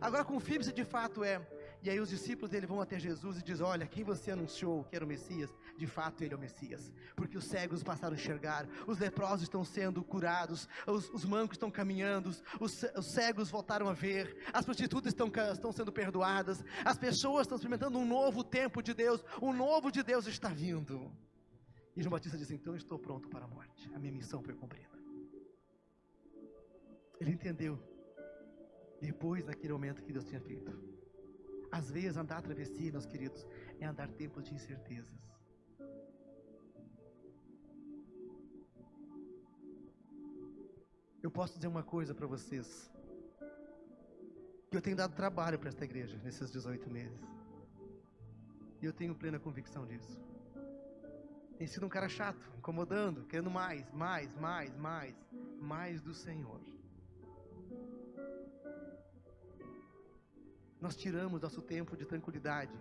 Agora 0.00 0.24
confirme 0.24 0.64
se 0.64 0.72
de 0.72 0.84
fato 0.84 1.22
é. 1.22 1.40
E 1.82 1.88
aí 1.88 1.98
os 1.98 2.10
discípulos 2.10 2.50
dele 2.50 2.66
vão 2.66 2.80
até 2.80 2.98
Jesus 2.98 3.38
e 3.38 3.42
dizem: 3.42 3.64
Olha, 3.64 3.86
quem 3.86 4.04
você 4.04 4.30
anunciou 4.30 4.84
que 4.84 4.96
era 4.96 5.04
o 5.04 5.08
Messias, 5.08 5.50
de 5.76 5.86
fato 5.86 6.22
ele 6.22 6.34
é 6.34 6.36
o 6.36 6.40
Messias. 6.40 6.92
Porque 7.16 7.38
os 7.38 7.44
cegos 7.44 7.82
passaram 7.82 8.14
a 8.14 8.18
enxergar, 8.18 8.66
os 8.86 8.98
leprosos 8.98 9.42
estão 9.42 9.64
sendo 9.64 10.02
curados, 10.02 10.68
os, 10.86 11.08
os 11.10 11.24
mancos 11.24 11.56
estão 11.56 11.70
caminhando, 11.70 12.28
os, 12.28 12.42
os, 12.60 13.06
cegos 13.06 13.50
voltaram 13.50 13.88
a 13.88 13.92
ver, 13.92 14.36
as 14.52 14.64
prostitutas 14.64 15.12
estão, 15.12 15.30
estão 15.52 15.72
sendo 15.72 15.90
perdoadas, 15.90 16.62
as 16.84 16.98
pessoas 16.98 17.42
estão 17.42 17.56
experimentando 17.56 17.98
um 17.98 18.06
novo 18.06 18.44
tempo 18.44 18.82
de 18.82 18.92
Deus, 18.92 19.24
o 19.40 19.52
novo 19.52 19.90
de 19.90 20.02
Deus 20.02 20.26
está 20.26 20.48
vindo. 20.50 21.10
E 21.96 22.02
João 22.02 22.12
Batista 22.12 22.36
diz: 22.36 22.50
Então 22.50 22.76
estou 22.76 22.98
pronto 22.98 23.28
para 23.28 23.46
a 23.46 23.48
morte, 23.48 23.90
a 23.94 23.98
minha 23.98 24.12
missão 24.12 24.42
foi 24.42 24.54
cumprida. 24.54 24.88
Ele 27.18 27.32
entendeu 27.32 27.89
depois 29.00 29.44
daquele 29.44 29.72
momento 29.72 30.02
que 30.02 30.12
Deus 30.12 30.24
tinha 30.24 30.40
feito. 30.40 30.70
Às 31.72 31.90
vezes, 31.90 32.16
andar 32.16 32.38
a 32.38 32.42
travessia, 32.42 32.92
meus 32.92 33.06
queridos, 33.06 33.46
é 33.78 33.86
andar 33.86 34.08
tempos 34.08 34.44
de 34.44 34.54
incertezas. 34.54 35.20
Eu 41.22 41.30
posso 41.30 41.54
dizer 41.54 41.68
uma 41.68 41.82
coisa 41.82 42.14
para 42.14 42.26
vocês. 42.26 42.90
Que 44.70 44.76
eu 44.76 44.82
tenho 44.82 44.96
dado 44.96 45.14
trabalho 45.14 45.58
para 45.58 45.68
esta 45.68 45.84
igreja 45.84 46.18
nesses 46.24 46.50
18 46.50 46.90
meses. 46.90 47.20
E 48.80 48.86
eu 48.86 48.92
tenho 48.92 49.14
plena 49.14 49.38
convicção 49.38 49.86
disso. 49.86 50.18
Tem 51.58 51.66
sido 51.66 51.84
um 51.84 51.90
cara 51.90 52.08
chato, 52.08 52.50
incomodando, 52.56 53.26
querendo 53.26 53.50
mais, 53.50 53.90
mais, 53.92 54.34
mais, 54.36 54.74
mais, 54.76 55.14
mais 55.60 56.00
do 56.00 56.14
Senhor. 56.14 56.60
Nós 60.80 60.96
tiramos 60.96 61.40
nosso 61.40 61.60
tempo 61.60 61.96
de 61.96 62.04
tranquilidade. 62.06 62.72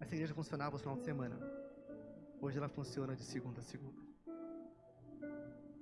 Essa 0.00 0.14
igreja 0.14 0.34
funcionava 0.34 0.72
no 0.72 0.78
final 0.78 0.96
de 0.96 1.04
semana. 1.04 1.38
Hoje 2.40 2.58
ela 2.58 2.68
funciona 2.68 3.14
de 3.14 3.22
segunda 3.22 3.60
a 3.60 3.62
segunda. 3.62 4.02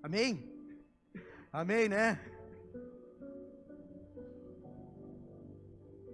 Amém? 0.02 0.30
Amém, 1.50 1.88
né? 1.88 2.20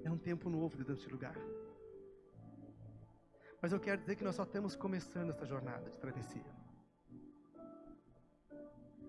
É 0.05 0.11
um 0.11 0.17
tempo 0.17 0.49
novo 0.49 0.77
dentro 0.77 0.95
deste 0.95 1.11
lugar. 1.11 1.37
Mas 3.61 3.73
eu 3.73 3.81
quero 3.81 4.01
dizer 4.01 4.15
que 4.15 4.23
nós 4.23 4.37
só 4.37 4.45
estamos 4.45 4.77
começando 4.77 5.31
essa 5.31 5.45
jornada 5.45 5.91
de 5.91 5.99
travessia. 5.99 6.55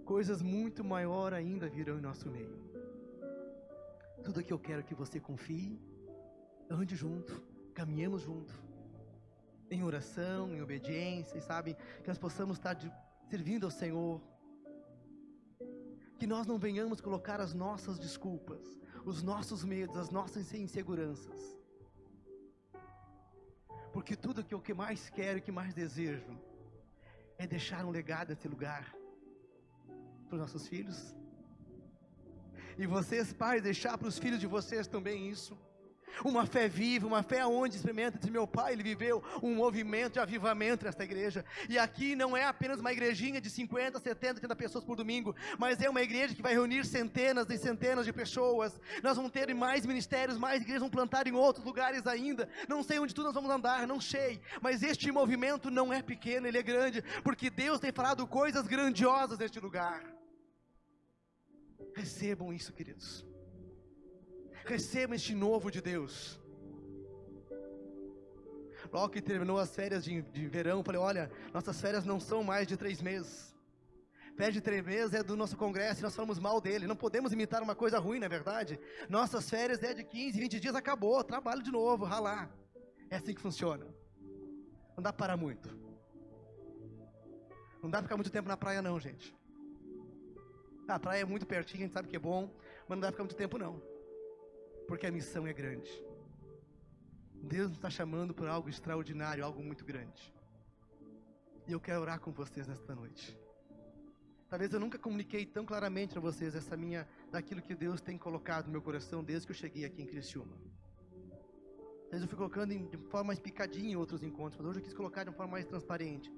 Coisas 0.03 0.41
muito 0.41 0.83
maior 0.83 1.33
ainda 1.33 1.69
virão 1.69 1.99
em 1.99 2.01
nosso 2.01 2.29
meio. 2.31 2.66
Tudo 4.23 4.43
que 4.43 4.53
eu 4.53 4.59
quero 4.59 4.83
que 4.83 4.95
você 4.95 5.19
confie, 5.19 5.79
ande 6.69 6.95
junto, 6.95 7.41
caminhemos 7.73 8.21
junto, 8.21 8.53
em 9.69 9.83
oração, 9.83 10.53
em 10.53 10.61
obediência, 10.61 11.37
e 11.37 11.41
sabe, 11.41 11.75
que 12.01 12.07
nós 12.07 12.17
possamos 12.17 12.57
estar 12.57 12.73
de, 12.73 12.91
servindo 13.29 13.65
ao 13.65 13.71
Senhor, 13.71 14.21
que 16.19 16.25
nós 16.25 16.47
não 16.47 16.57
venhamos 16.57 16.99
colocar 16.99 17.39
as 17.39 17.53
nossas 17.53 17.99
desculpas, 17.99 18.63
os 19.05 19.21
nossos 19.21 19.63
medos, 19.63 19.97
as 19.97 20.09
nossas 20.09 20.53
inseguranças, 20.53 21.57
porque 23.93 24.15
tudo 24.15 24.43
que 24.43 24.53
eu 24.53 24.61
que 24.61 24.73
mais 24.73 25.09
quero 25.09 25.39
e 25.39 25.41
que 25.41 25.51
mais 25.51 25.73
desejo 25.73 26.39
é 27.37 27.47
deixar 27.47 27.85
um 27.85 27.89
legado 27.89 28.29
nesse 28.29 28.47
lugar 28.47 28.95
para 30.27 30.35
os 30.35 30.39
nossos 30.39 30.67
filhos, 30.67 31.15
e 32.77 32.85
vocês, 32.85 33.33
pais, 33.33 33.61
deixar 33.61 33.97
para 33.97 34.07
os 34.07 34.19
filhos 34.19 34.39
de 34.39 34.47
vocês 34.47 34.87
também 34.87 35.29
isso. 35.29 35.57
Uma 36.23 36.45
fé 36.45 36.67
viva, 36.67 37.05
uma 37.05 37.21
fé 37.21 37.45
onde 37.45 37.75
experimenta 37.75 38.17
de 38.17 38.31
meu 38.31 38.47
pai, 38.47 38.73
ele 38.73 38.81
viveu 38.81 39.23
um 39.41 39.53
movimento 39.55 40.13
de 40.13 40.19
avivamento 40.19 40.85
nesta 40.85 41.03
igreja. 41.03 41.45
E 41.69 41.77
aqui 41.77 42.15
não 42.15 42.35
é 42.35 42.43
apenas 42.43 42.79
uma 42.79 42.91
igrejinha 42.91 43.39
de 43.39 43.49
50, 43.49 43.99
70, 43.99 44.35
80 44.35 44.55
pessoas 44.55 44.83
por 44.83 44.95
domingo, 44.95 45.35
mas 45.59 45.79
é 45.79 45.89
uma 45.89 46.01
igreja 46.01 46.33
que 46.33 46.41
vai 46.41 46.53
reunir 46.53 46.85
centenas 46.85 47.47
e 47.49 47.57
centenas 47.57 48.05
de 48.05 48.13
pessoas. 48.13 48.79
Nós 49.03 49.15
vamos 49.15 49.31
ter 49.31 49.53
mais 49.53 49.85
ministérios, 49.85 50.37
mais 50.37 50.61
igrejas 50.61 50.81
vão 50.81 50.89
plantar 50.89 51.27
em 51.27 51.33
outros 51.33 51.63
lugares 51.63 52.07
ainda. 52.07 52.49
Não 52.67 52.81
sei 52.81 52.99
onde 52.99 53.13
tudo 53.13 53.25
nós 53.25 53.35
vamos 53.35 53.51
andar, 53.51 53.85
não 53.85 54.01
sei. 54.01 54.41
Mas 54.61 54.81
este 54.81 55.11
movimento 55.11 55.69
não 55.69 55.93
é 55.93 56.01
pequeno, 56.01 56.47
ele 56.47 56.57
é 56.57 56.63
grande, 56.63 57.03
porque 57.23 57.49
Deus 57.49 57.79
tem 57.79 57.91
falado 57.91 58.25
coisas 58.25 58.65
grandiosas 58.65 59.37
neste 59.37 59.59
lugar. 59.59 60.16
Recebam 61.97 62.53
isso, 62.53 62.71
queridos. 62.73 63.25
Recebam 64.65 65.15
este 65.15 65.33
novo 65.33 65.71
de 65.71 65.81
Deus. 65.81 66.39
Logo 68.93 69.09
que 69.09 69.21
terminou 69.21 69.57
as 69.57 69.75
férias 69.75 70.03
de, 70.03 70.21
de 70.21 70.47
verão, 70.47 70.83
falei: 70.83 71.01
olha, 71.01 71.31
nossas 71.51 71.81
férias 71.81 72.05
não 72.05 72.19
são 72.19 72.43
mais 72.43 72.67
de 72.67 72.77
três 72.77 73.01
meses. 73.01 73.55
Férias 74.35 74.53
de 74.53 74.61
três 74.61 74.85
meses 74.85 75.15
é 75.15 75.23
do 75.23 75.35
nosso 75.35 75.57
congresso 75.57 76.01
e 76.01 76.03
nós 76.03 76.15
falamos 76.15 76.37
mal 76.37 76.61
dele. 76.61 76.85
Não 76.85 76.95
podemos 76.95 77.33
imitar 77.33 77.63
uma 77.63 77.73
coisa 77.73 77.97
ruim, 77.97 78.19
não 78.19 78.27
é 78.27 78.29
verdade? 78.29 78.79
Nossas 79.09 79.49
férias 79.49 79.81
é 79.81 79.95
de 79.95 80.03
15, 80.03 80.39
20 80.39 80.59
dias, 80.59 80.75
acabou, 80.75 81.23
trabalho 81.23 81.63
de 81.63 81.71
novo, 81.71 82.05
ralar. 82.05 82.51
É 83.09 83.15
assim 83.15 83.33
que 83.33 83.41
funciona. 83.41 83.87
Não 84.95 85.01
dá 85.01 85.11
para 85.11 85.25
parar 85.25 85.37
muito. 85.37 85.67
Não 87.81 87.89
dá 87.89 87.97
para 87.97 88.03
ficar 88.03 88.17
muito 88.17 88.31
tempo 88.31 88.47
na 88.47 88.55
praia, 88.55 88.83
não, 88.83 88.99
gente. 88.99 89.35
A 90.87 90.97
praia 90.97 91.21
é 91.21 91.25
muito 91.25 91.45
pertinho, 91.45 91.83
a 91.83 91.85
gente 91.85 91.93
sabe 91.93 92.07
que 92.07 92.15
é 92.15 92.19
bom, 92.19 92.49
mas 92.87 92.97
não 92.97 93.01
dá 93.01 93.11
ficar 93.11 93.23
muito 93.23 93.35
tempo 93.35 93.57
não. 93.57 93.81
Porque 94.87 95.05
a 95.05 95.11
missão 95.11 95.45
é 95.45 95.53
grande. 95.53 95.91
Deus 97.35 97.67
nos 97.67 97.77
está 97.77 97.89
chamando 97.89 98.33
por 98.33 98.47
algo 98.47 98.69
extraordinário, 98.69 99.43
algo 99.43 99.61
muito 99.61 99.83
grande. 99.83 100.33
E 101.67 101.73
eu 101.73 101.79
quero 101.79 102.01
orar 102.01 102.19
com 102.21 102.31
vocês 102.31 102.67
nesta 102.67 102.95
noite. 102.95 103.37
Talvez 104.49 104.71
eu 104.71 104.79
nunca 104.79 104.97
comuniquei 104.97 105.45
tão 105.45 105.65
claramente 105.65 106.13
para 106.13 106.21
vocês 106.21 106.55
essa 106.55 106.77
minha, 106.77 107.05
daquilo 107.29 107.61
que 107.61 107.75
Deus 107.75 107.99
tem 107.99 108.17
colocado 108.17 108.67
no 108.67 108.71
meu 108.71 108.81
coração 108.81 109.21
desde 109.21 109.45
que 109.45 109.51
eu 109.51 109.57
cheguei 109.57 109.83
aqui 109.83 110.01
em 110.01 110.05
Criciúma. 110.05 110.55
Talvez 112.03 112.21
eu 112.21 112.29
fui 112.29 112.37
colocando 112.37 112.73
de 112.73 112.97
forma 113.09 113.25
mais 113.25 113.39
picadinha 113.39 113.91
em 113.91 113.95
outros 113.97 114.23
encontros, 114.23 114.57
mas 114.57 114.69
hoje 114.69 114.79
eu 114.79 114.83
quis 114.83 114.93
colocar 114.93 115.25
de 115.25 115.29
uma 115.29 115.35
forma 115.35 115.51
mais 115.51 115.65
transparente. 115.65 116.31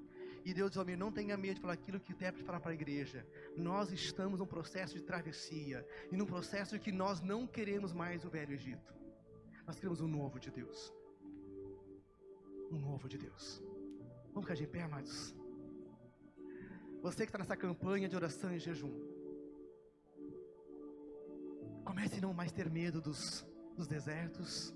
E 0.44 0.54
Deus 0.54 0.70
diz, 0.70 0.98
não 0.98 1.12
tenha 1.12 1.36
medo 1.36 1.60
falar 1.60 1.74
aquilo 1.74 2.00
que 2.00 2.12
o 2.12 2.14
intérprete 2.14 2.46
falar 2.46 2.60
para 2.60 2.70
a 2.70 2.74
igreja. 2.74 3.26
Nós 3.56 3.92
estamos 3.92 4.38
num 4.38 4.46
processo 4.46 4.94
de 4.94 5.02
travessia. 5.02 5.86
E 6.10 6.16
num 6.16 6.26
processo 6.26 6.76
de 6.76 6.80
que 6.84 6.92
nós 6.92 7.20
não 7.20 7.46
queremos 7.46 7.92
mais 7.92 8.24
o 8.24 8.30
velho 8.30 8.54
Egito. 8.54 8.94
Nós 9.66 9.76
queremos 9.76 10.00
um 10.00 10.08
novo 10.08 10.40
de 10.40 10.50
Deus. 10.50 10.92
Um 12.70 12.78
novo 12.78 13.08
de 13.08 13.18
Deus. 13.18 13.62
Vamos 14.32 14.44
ficar 14.48 14.54
de 14.54 14.66
pé, 14.66 14.82
amados. 14.82 15.34
Você 17.02 17.18
que 17.24 17.30
está 17.30 17.38
nessa 17.38 17.56
campanha 17.56 18.08
de 18.08 18.16
oração 18.16 18.54
e 18.54 18.58
jejum. 18.58 18.94
Comece 21.84 22.18
a 22.18 22.20
não 22.20 22.32
mais 22.32 22.52
ter 22.52 22.70
medo 22.70 23.00
dos, 23.00 23.46
dos 23.76 23.86
desertos. 23.86 24.74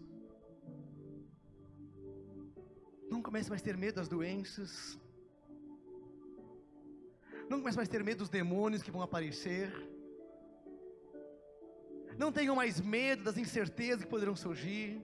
Não 3.10 3.22
comece 3.22 3.48
mais 3.48 3.62
a 3.62 3.64
ter 3.64 3.76
medo 3.76 3.96
das 3.96 4.08
doenças. 4.08 4.98
Não 7.48 7.58
comece 7.58 7.76
mais 7.76 7.88
a 7.88 7.92
ter 7.92 8.02
medo 8.02 8.18
dos 8.18 8.28
demônios 8.28 8.82
que 8.82 8.90
vão 8.90 9.02
aparecer. 9.02 9.72
Não 12.16 12.30
tenham 12.30 12.56
mais 12.56 12.80
medo 12.80 13.24
das 13.24 13.36
incertezas 13.36 14.04
que 14.04 14.10
poderão 14.10 14.36
surgir. 14.36 15.02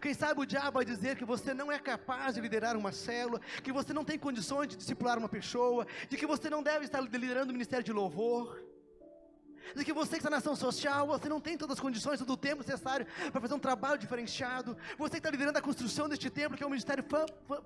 Quem 0.00 0.14
sabe 0.14 0.40
o 0.40 0.46
diabo 0.46 0.72
vai 0.72 0.84
dizer 0.84 1.16
que 1.16 1.24
você 1.24 1.54
não 1.54 1.70
é 1.70 1.78
capaz 1.78 2.34
de 2.34 2.40
liderar 2.40 2.76
uma 2.76 2.92
célula, 2.92 3.40
que 3.62 3.72
você 3.72 3.92
não 3.92 4.04
tem 4.04 4.18
condições 4.18 4.68
de 4.68 4.76
discipular 4.76 5.16
uma 5.18 5.28
pessoa, 5.28 5.86
de 6.08 6.16
que 6.16 6.26
você 6.26 6.50
não 6.50 6.62
deve 6.62 6.86
estar 6.86 7.00
liderando 7.00 7.50
o 7.50 7.52
ministério 7.52 7.84
de 7.84 7.92
louvor 7.92 8.71
de 9.74 9.84
que 9.84 9.92
você 9.92 10.12
que 10.12 10.16
está 10.18 10.30
na 10.30 10.38
ação 10.38 10.54
social, 10.54 11.06
você 11.06 11.28
não 11.28 11.40
tem 11.40 11.56
todas 11.56 11.76
as 11.76 11.80
condições, 11.80 12.18
todo 12.18 12.32
o 12.32 12.36
tempo 12.36 12.58
necessário 12.58 13.06
para 13.30 13.40
fazer 13.40 13.54
um 13.54 13.58
trabalho 13.58 13.98
diferenciado. 13.98 14.76
Você 14.98 15.12
que 15.12 15.18
está 15.18 15.30
liderando 15.30 15.58
a 15.58 15.62
construção 15.62 16.08
deste 16.08 16.28
templo, 16.30 16.56
que 16.56 16.62
é 16.62 16.66
um 16.66 16.70
ministério 16.70 17.04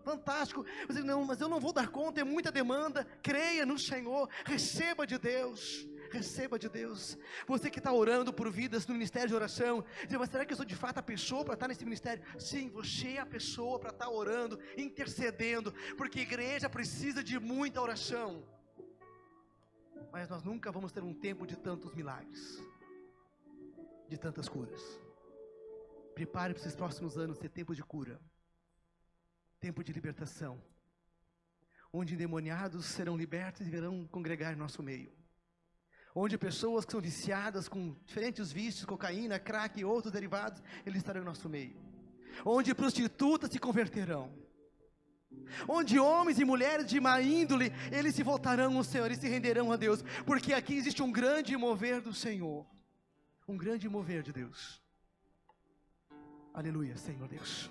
fantástico. 0.05 0.65
Você 0.87 1.03
não, 1.03 1.25
mas 1.25 1.41
eu 1.41 1.49
não 1.49 1.61
vou 1.61 1.73
dar 1.73 1.89
conta, 1.89 2.21
é 2.21 2.25
muita 2.25 2.53
demanda. 2.53 3.07
Creia 3.23 3.67
no 3.67 3.79
Senhor, 3.79 4.29
receba 4.45 5.07
de 5.07 5.19
Deus. 5.19 5.87
Receba 6.11 6.59
de 6.59 6.69
Deus. 6.69 7.19
Você 7.47 7.69
que 7.69 7.79
está 7.79 7.93
orando 7.93 8.33
por 8.33 8.51
vidas 8.51 8.87
no 8.87 8.95
ministério 8.95 9.29
de 9.29 9.35
oração, 9.35 9.85
diz, 10.07 10.17
mas 10.17 10.31
será 10.31 10.45
que 10.45 10.53
eu 10.53 10.57
sou 10.57 10.65
de 10.65 10.77
fato 10.77 10.99
a 10.99 11.03
pessoa 11.03 11.45
para 11.45 11.55
estar 11.55 11.69
nesse 11.69 11.85
ministério? 11.85 12.23
Sim, 12.39 12.71
você 12.71 13.15
é 13.15 13.21
a 13.21 13.27
pessoa 13.27 13.79
para 13.79 13.91
estar 13.91 14.09
orando, 14.09 14.59
intercedendo, 14.77 15.75
porque 15.97 16.21
a 16.21 16.23
igreja 16.23 16.71
precisa 16.71 17.23
de 17.23 17.39
muita 17.39 17.81
oração 17.81 18.45
mas 20.13 20.29
nós 20.29 20.43
nunca 20.43 20.73
vamos 20.73 20.93
ter 20.93 21.03
um 21.03 21.15
tempo 21.15 21.47
de 21.47 21.57
tantos 21.57 21.95
milagres, 21.95 22.63
de 24.09 24.17
tantas 24.17 24.49
curas. 24.49 24.83
Prepare 26.15 26.55
para 26.55 26.63
esses 26.63 26.75
próximos 26.75 27.19
anos 27.19 27.39
ser 27.39 27.51
tempo 27.51 27.75
de 27.75 27.83
cura, 27.83 28.21
tempo 29.61 29.85
de 29.85 29.93
libertação, 29.93 30.63
onde 31.93 32.15
endemoniados 32.15 32.87
serão 32.87 33.17
libertos 33.17 33.67
e 33.67 33.71
virão 33.71 34.07
congregar 34.07 34.53
em 34.53 34.57
nosso 34.57 34.83
meio. 34.83 35.13
Onde 36.15 36.39
pessoas 36.39 36.87
que 36.87 36.93
são 36.93 37.01
viciadas 37.01 37.69
com 37.69 37.95
diferentes 38.07 38.51
vícios, 38.51 38.87
cocaína, 38.87 39.39
crack 39.39 39.79
e 39.79 39.85
outros 39.85 40.13
derivados, 40.13 40.63
eles 40.87 40.99
estarão 40.99 41.21
em 41.21 41.25
nosso 41.25 41.49
meio. 41.49 41.77
Onde 42.45 42.75
prostitutas 42.75 43.51
se 43.51 43.59
converterão 43.59 44.46
onde 45.69 45.99
homens 45.99 46.39
e 46.39 46.45
mulheres 46.45 46.87
de 46.87 47.01
má 47.01 47.21
índole, 47.21 47.73
eles 47.91 48.15
se 48.15 48.23
voltarão 48.23 48.77
ao 48.77 48.85
Senhor, 48.85 49.07
eles 49.07 49.19
se 49.19 49.29
renderão 49.29 49.73
a 49.73 49.77
Deus, 49.77 50.05
porque 50.25 50.53
aqui 50.53 50.75
existe 50.75 51.03
um 51.03 51.11
grande 51.11 51.57
mover 51.57 52.01
do 52.01 52.13
Senhor, 52.13 52.67
um 53.49 53.57
grande 53.57 53.89
mover 53.89 54.23
de 54.23 54.33
Deus. 54.33 54.81
Aleluia, 56.53 56.97
Senhor 56.97 57.29
Deus. 57.29 57.71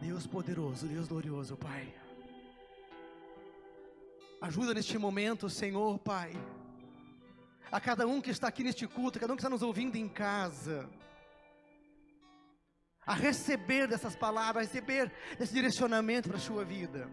Deus 0.00 0.26
poderoso, 0.26 0.86
Deus 0.86 1.08
glorioso, 1.08 1.56
Pai. 1.56 1.94
Ajuda 4.40 4.74
neste 4.74 4.98
momento, 4.98 5.48
Senhor, 5.48 5.98
Pai. 6.00 6.32
A 7.70 7.80
cada 7.80 8.06
um 8.06 8.20
que 8.20 8.30
está 8.30 8.48
aqui 8.48 8.64
neste 8.64 8.86
culto, 8.86 9.16
a 9.16 9.20
cada 9.20 9.32
um 9.32 9.36
que 9.36 9.40
está 9.40 9.48
nos 9.48 9.62
ouvindo 9.62 9.96
em 9.96 10.08
casa 10.08 10.90
a 13.06 13.14
receber 13.14 13.86
dessas 13.88 14.14
palavras, 14.14 14.64
a 14.64 14.68
receber 14.68 15.12
esse 15.38 15.52
direcionamento 15.52 16.28
para 16.28 16.38
a 16.38 16.40
sua 16.40 16.64
vida. 16.64 17.08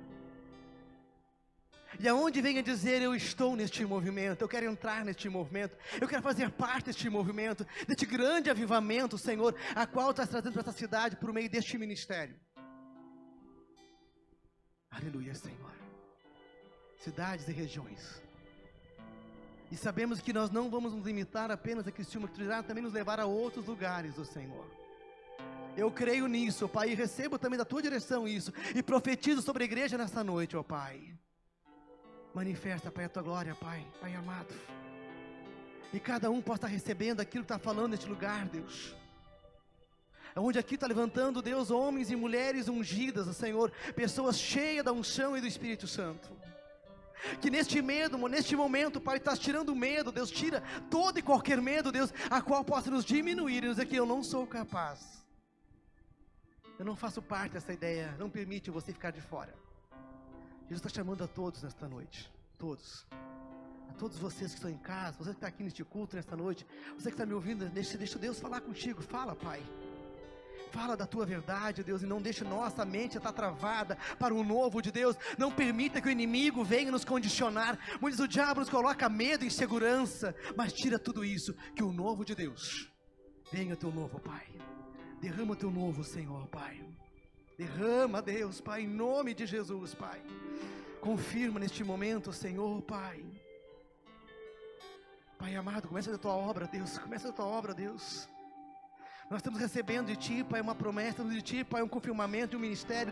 E 2.00 2.08
aonde 2.08 2.42
venha 2.42 2.62
dizer, 2.64 3.02
eu 3.02 3.16
estou 3.16 3.56
neste 3.56 3.84
movimento, 3.86 4.42
eu 4.42 4.48
quero 4.48 4.68
entrar 4.68 5.04
neste 5.04 5.28
movimento, 5.28 5.76
eu 6.00 6.08
quero 6.08 6.22
fazer 6.22 6.50
parte 6.52 6.86
deste 6.86 7.10
movimento, 7.10 7.66
deste 7.88 8.06
grande 8.06 8.50
avivamento, 8.50 9.18
Senhor, 9.18 9.56
a 9.76 9.86
qual 9.88 10.12
estás 10.12 10.30
trazendo 10.30 10.54
para 10.54 10.62
essa 10.62 10.72
cidade 10.72 11.16
por 11.18 11.34
meio 11.34 11.50
deste 11.50 11.78
ministério. 11.78 12.40
Aleluia, 14.92 15.34
Senhor. 15.36 15.74
Cidades 17.00 17.48
e 17.48 17.52
regiões. 17.52 18.22
E 19.72 19.76
sabemos 19.76 20.20
que 20.20 20.34
nós 20.34 20.50
não 20.50 20.70
vamos 20.70 20.94
nos 20.94 21.06
limitar 21.06 21.52
apenas 21.52 21.88
a 21.88 21.92
Cristiúma, 21.92 22.28
que 22.28 22.36
tu 22.36 22.42
irá 22.42 22.64
também 22.64 22.84
nos 22.84 22.94
levar 22.94 23.20
a 23.20 23.26
outros 23.26 23.66
lugares, 23.66 24.18
ó 24.18 24.24
Senhor. 24.24 24.79
Eu 25.80 25.90
creio 25.90 26.28
nisso, 26.28 26.68
Pai, 26.68 26.90
e 26.90 26.94
recebo 26.94 27.40
também 27.40 27.58
da 27.58 27.64
tua 27.64 27.82
direção 27.82 28.28
isso, 28.28 28.54
e 28.76 28.84
profetizo 28.84 29.42
sobre 29.42 29.64
a 29.64 29.66
igreja 29.66 29.98
nesta 29.98 30.22
noite, 30.22 30.58
ó 30.58 30.62
Pai. 30.62 31.16
Manifesta, 32.34 32.92
Pai, 32.92 33.06
a 33.06 33.10
tua 33.10 33.24
glória, 33.24 33.56
Pai, 33.56 33.88
Pai 34.02 34.14
amado. 34.14 34.54
E 35.94 36.00
cada 36.00 36.30
um 36.30 36.42
possa 36.42 36.58
estar 36.58 36.68
recebendo 36.68 37.22
aquilo 37.22 37.46
que 37.46 37.54
está 37.54 37.58
falando 37.58 37.92
neste 37.92 38.08
lugar, 38.08 38.46
Deus. 38.50 38.94
Onde 40.36 40.60
aqui 40.60 40.76
está 40.76 40.86
levantando, 40.86 41.42
Deus, 41.42 41.72
homens 41.72 42.12
e 42.12 42.16
mulheres 42.16 42.68
ungidas, 42.68 43.34
Senhor, 43.38 43.72
pessoas 43.96 44.38
cheias 44.38 44.84
da 44.84 44.92
unção 44.92 45.38
e 45.38 45.42
do 45.42 45.48
Espírito 45.48 45.88
Santo. 45.88 46.30
Que 47.40 47.50
neste 47.50 47.82
medo, 47.82 48.18
neste 48.28 48.54
momento, 48.54 49.00
Pai, 49.00 49.18
estás 49.18 49.40
tirando 49.40 49.70
o 49.70 49.76
medo, 49.76 50.12
Deus, 50.12 50.30
tira 50.30 50.62
todo 50.92 51.20
e 51.20 51.22
qualquer 51.22 51.62
medo, 51.62 51.90
Deus, 51.90 52.14
a 52.30 52.42
qual 52.42 52.66
possa 52.66 52.92
nos 52.92 53.06
diminuir 53.06 53.64
e 53.64 53.70
dizer 53.70 53.86
que 53.86 53.96
eu 53.96 54.06
não 54.06 54.22
sou 54.22 54.46
capaz. 54.46 55.18
Eu 56.80 56.86
não 56.86 56.96
faço 56.96 57.22
parte 57.22 57.52
dessa 57.52 57.74
ideia, 57.74 58.16
não 58.18 58.30
permite 58.30 58.72
você 58.72 58.94
ficar 58.94 59.12
de 59.12 59.20
fora. 59.20 59.54
Jesus 60.62 60.80
está 60.80 60.88
chamando 60.88 61.22
a 61.26 61.28
todos 61.28 61.62
nesta 61.62 61.90
noite, 61.90 62.32
todos. 62.58 63.06
A 63.90 63.94
todos 63.94 64.18
vocês 64.18 64.52
que 64.52 64.56
estão 64.56 64.72
em 64.72 64.78
casa, 64.78 65.18
você 65.18 65.32
que 65.32 65.36
está 65.38 65.48
aqui 65.48 65.62
neste 65.62 65.84
culto 65.84 66.16
nesta 66.16 66.38
noite, 66.38 66.66
você 66.96 67.10
que 67.10 67.16
está 67.16 67.26
me 67.26 67.34
ouvindo, 67.34 67.68
deixa, 67.70 67.98
deixa 67.98 68.18
Deus 68.18 68.40
falar 68.40 68.62
contigo. 68.62 69.02
Fala, 69.02 69.36
Pai. 69.36 69.62
Fala 70.72 70.96
da 70.96 71.06
tua 71.06 71.26
verdade, 71.26 71.84
Deus, 71.84 72.02
e 72.02 72.06
não 72.06 72.22
deixe 72.22 72.46
nossa 72.46 72.86
mente 72.86 73.18
estar 73.18 73.34
travada 73.34 73.98
para 74.18 74.34
o 74.34 74.42
novo 74.42 74.82
de 74.82 74.90
Deus. 74.90 75.18
Não 75.38 75.52
permita 75.52 76.00
que 76.00 76.08
o 76.08 76.12
inimigo 76.12 76.64
venha 76.64 76.92
nos 76.92 77.04
condicionar. 77.04 77.78
Muitos 78.00 78.22
o 78.22 78.28
diabo 78.28 78.62
nos 78.62 78.70
coloca 78.70 79.10
medo 79.10 79.44
e 79.44 79.48
insegurança, 79.48 80.34
mas 80.56 80.72
tira 80.72 80.98
tudo 80.98 81.26
isso, 81.26 81.54
que 81.76 81.84
o 81.84 81.92
novo 81.92 82.24
de 82.24 82.36
Deus 82.36 82.90
venha 83.52 83.76
teu 83.76 83.92
novo, 83.92 84.18
Pai. 84.20 84.48
Derrama 85.22 85.55
teu 85.55 85.70
novo, 85.70 86.03
Senhor, 86.03 86.47
Pai. 86.47 86.82
Derrama, 87.57 88.22
Deus, 88.22 88.61
Pai, 88.61 88.84
em 88.84 88.88
nome 88.88 89.34
de 89.34 89.45
Jesus, 89.45 89.93
Pai. 89.93 90.22
Confirma 91.01 91.59
neste 91.59 91.84
momento, 91.84 92.32
Senhor, 92.32 92.82
Pai. 92.84 93.26
Pai 95.38 95.55
amado, 95.55 95.89
começa 95.89 96.13
a 96.13 96.17
tua 96.17 96.34
obra, 96.34 96.67
Deus. 96.67 96.97
Começa 96.97 97.30
a 97.30 97.34
tua 97.34 97.45
obra, 97.45 97.74
Deus. 97.74 98.30
Nós 99.30 99.39
estamos 99.39 99.59
recebendo 99.59 100.07
de 100.07 100.15
Ti, 100.15 100.43
Pai, 100.43 100.61
uma 100.61 100.74
promessa 100.74 101.24
de 101.24 101.41
Ti, 101.41 101.63
Pai, 101.65 101.84
um 101.84 101.88
confirmamento 101.88 102.51
de 102.51 102.55
um 102.55 102.59
ministério, 102.59 103.11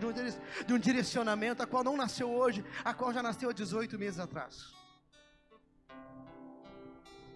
de 0.66 0.74
um 0.74 0.80
direcionamento, 0.80 1.62
a 1.62 1.68
qual 1.68 1.84
não 1.84 1.98
nasceu 1.98 2.30
hoje, 2.32 2.64
a 2.86 2.94
qual 2.94 3.14
já 3.14 3.22
nasceu 3.22 3.50
há 3.50 3.54
18 3.54 4.00
meses 4.00 4.20
atrás 4.20 4.77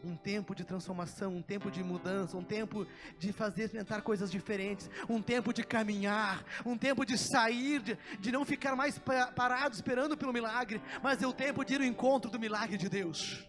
um 0.03 0.15
tempo 0.15 0.55
de 0.55 0.63
transformação, 0.63 1.35
um 1.35 1.41
tempo 1.41 1.69
de 1.69 1.83
mudança, 1.83 2.37
um 2.37 2.43
tempo 2.43 2.87
de 3.17 3.31
fazer 3.31 3.63
experimentar 3.63 4.01
coisas 4.01 4.31
diferentes, 4.31 4.89
um 5.09 5.21
tempo 5.21 5.53
de 5.53 5.63
caminhar, 5.63 6.43
um 6.65 6.77
tempo 6.77 7.05
de 7.05 7.17
sair, 7.17 7.81
de, 7.81 7.97
de 8.19 8.31
não 8.31 8.45
ficar 8.45 8.75
mais 8.75 8.99
parado 9.35 9.75
esperando 9.75 10.17
pelo 10.17 10.33
milagre, 10.33 10.81
mas 11.01 11.21
é 11.21 11.27
o 11.27 11.33
tempo 11.33 11.63
de 11.63 11.75
ir 11.75 11.81
ao 11.81 11.85
encontro 11.85 12.31
do 12.31 12.39
milagre 12.39 12.77
de 12.77 12.89
Deus. 12.89 13.47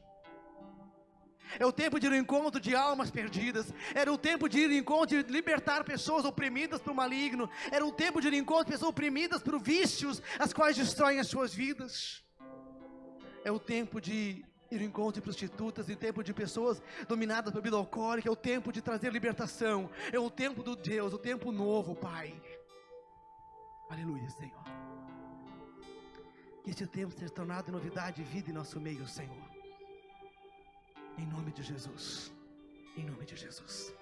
É 1.59 1.67
o 1.67 1.73
tempo 1.73 2.01
de 2.01 2.07
ir 2.07 2.11
ao 2.11 2.17
encontro 2.17 2.61
de 2.61 2.75
almas 2.75 3.11
perdidas. 3.11 3.73
Era 3.95 4.11
o 4.11 4.17
tempo 4.17 4.49
de 4.49 4.61
ir 4.61 4.71
ao 4.71 4.73
encontro 4.73 5.23
de 5.23 5.31
libertar 5.31 5.85
pessoas 5.85 6.25
oprimidas 6.25 6.81
pelo 6.81 6.97
maligno. 6.97 7.49
Era 7.71 7.85
o 7.85 7.93
tempo 7.93 8.21
de 8.21 8.29
ir 8.29 8.35
ao 8.35 8.39
encontro 8.39 8.67
de 8.67 8.73
pessoas 8.73 8.91
oprimidas 8.91 9.43
por 9.43 9.61
vícios, 9.61 10.23
as 10.39 10.53
quais 10.53 10.77
destroem 10.77 11.19
as 11.19 11.29
suas 11.29 11.55
vidas. 11.55 12.23
É 13.45 13.51
o 13.51 13.59
tempo 13.59 14.01
de 14.01 14.45
ir 14.75 14.81
ao 14.81 14.87
encontro 14.87 15.15
de 15.15 15.21
prostitutas, 15.21 15.89
em 15.89 15.97
tempo 15.97 16.23
de 16.23 16.33
pessoas 16.33 16.83
dominadas 17.07 17.53
por 17.53 17.61
bebida 17.61 17.77
alcoólica, 17.77 18.29
é 18.29 18.33
o 18.33 18.37
tempo 18.37 18.73
de 18.73 18.81
trazer 18.81 19.13
libertação, 19.13 19.91
é 20.13 20.19
o 20.19 20.31
tempo 20.31 20.63
do 20.63 20.75
Deus, 20.75 21.13
o 21.13 21.19
tempo 21.19 21.53
novo, 21.53 21.95
Pai. 21.95 22.35
Aleluia, 23.89 24.29
Senhor. 24.31 24.65
Que 26.63 26.71
este 26.71 26.87
tempo 26.87 27.13
seja 27.13 27.31
tornado 27.31 27.71
novidade 27.71 28.23
e 28.23 28.25
vida 28.25 28.51
em 28.51 28.55
nosso 28.55 28.81
meio, 28.81 29.07
Senhor. 29.07 29.51
Em 31.19 31.27
nome 31.27 31.53
de 31.53 31.63
Jesus. 31.63 32.33
Em 32.97 33.05
nome 33.05 33.27
de 33.27 33.37
Jesus. 33.37 33.93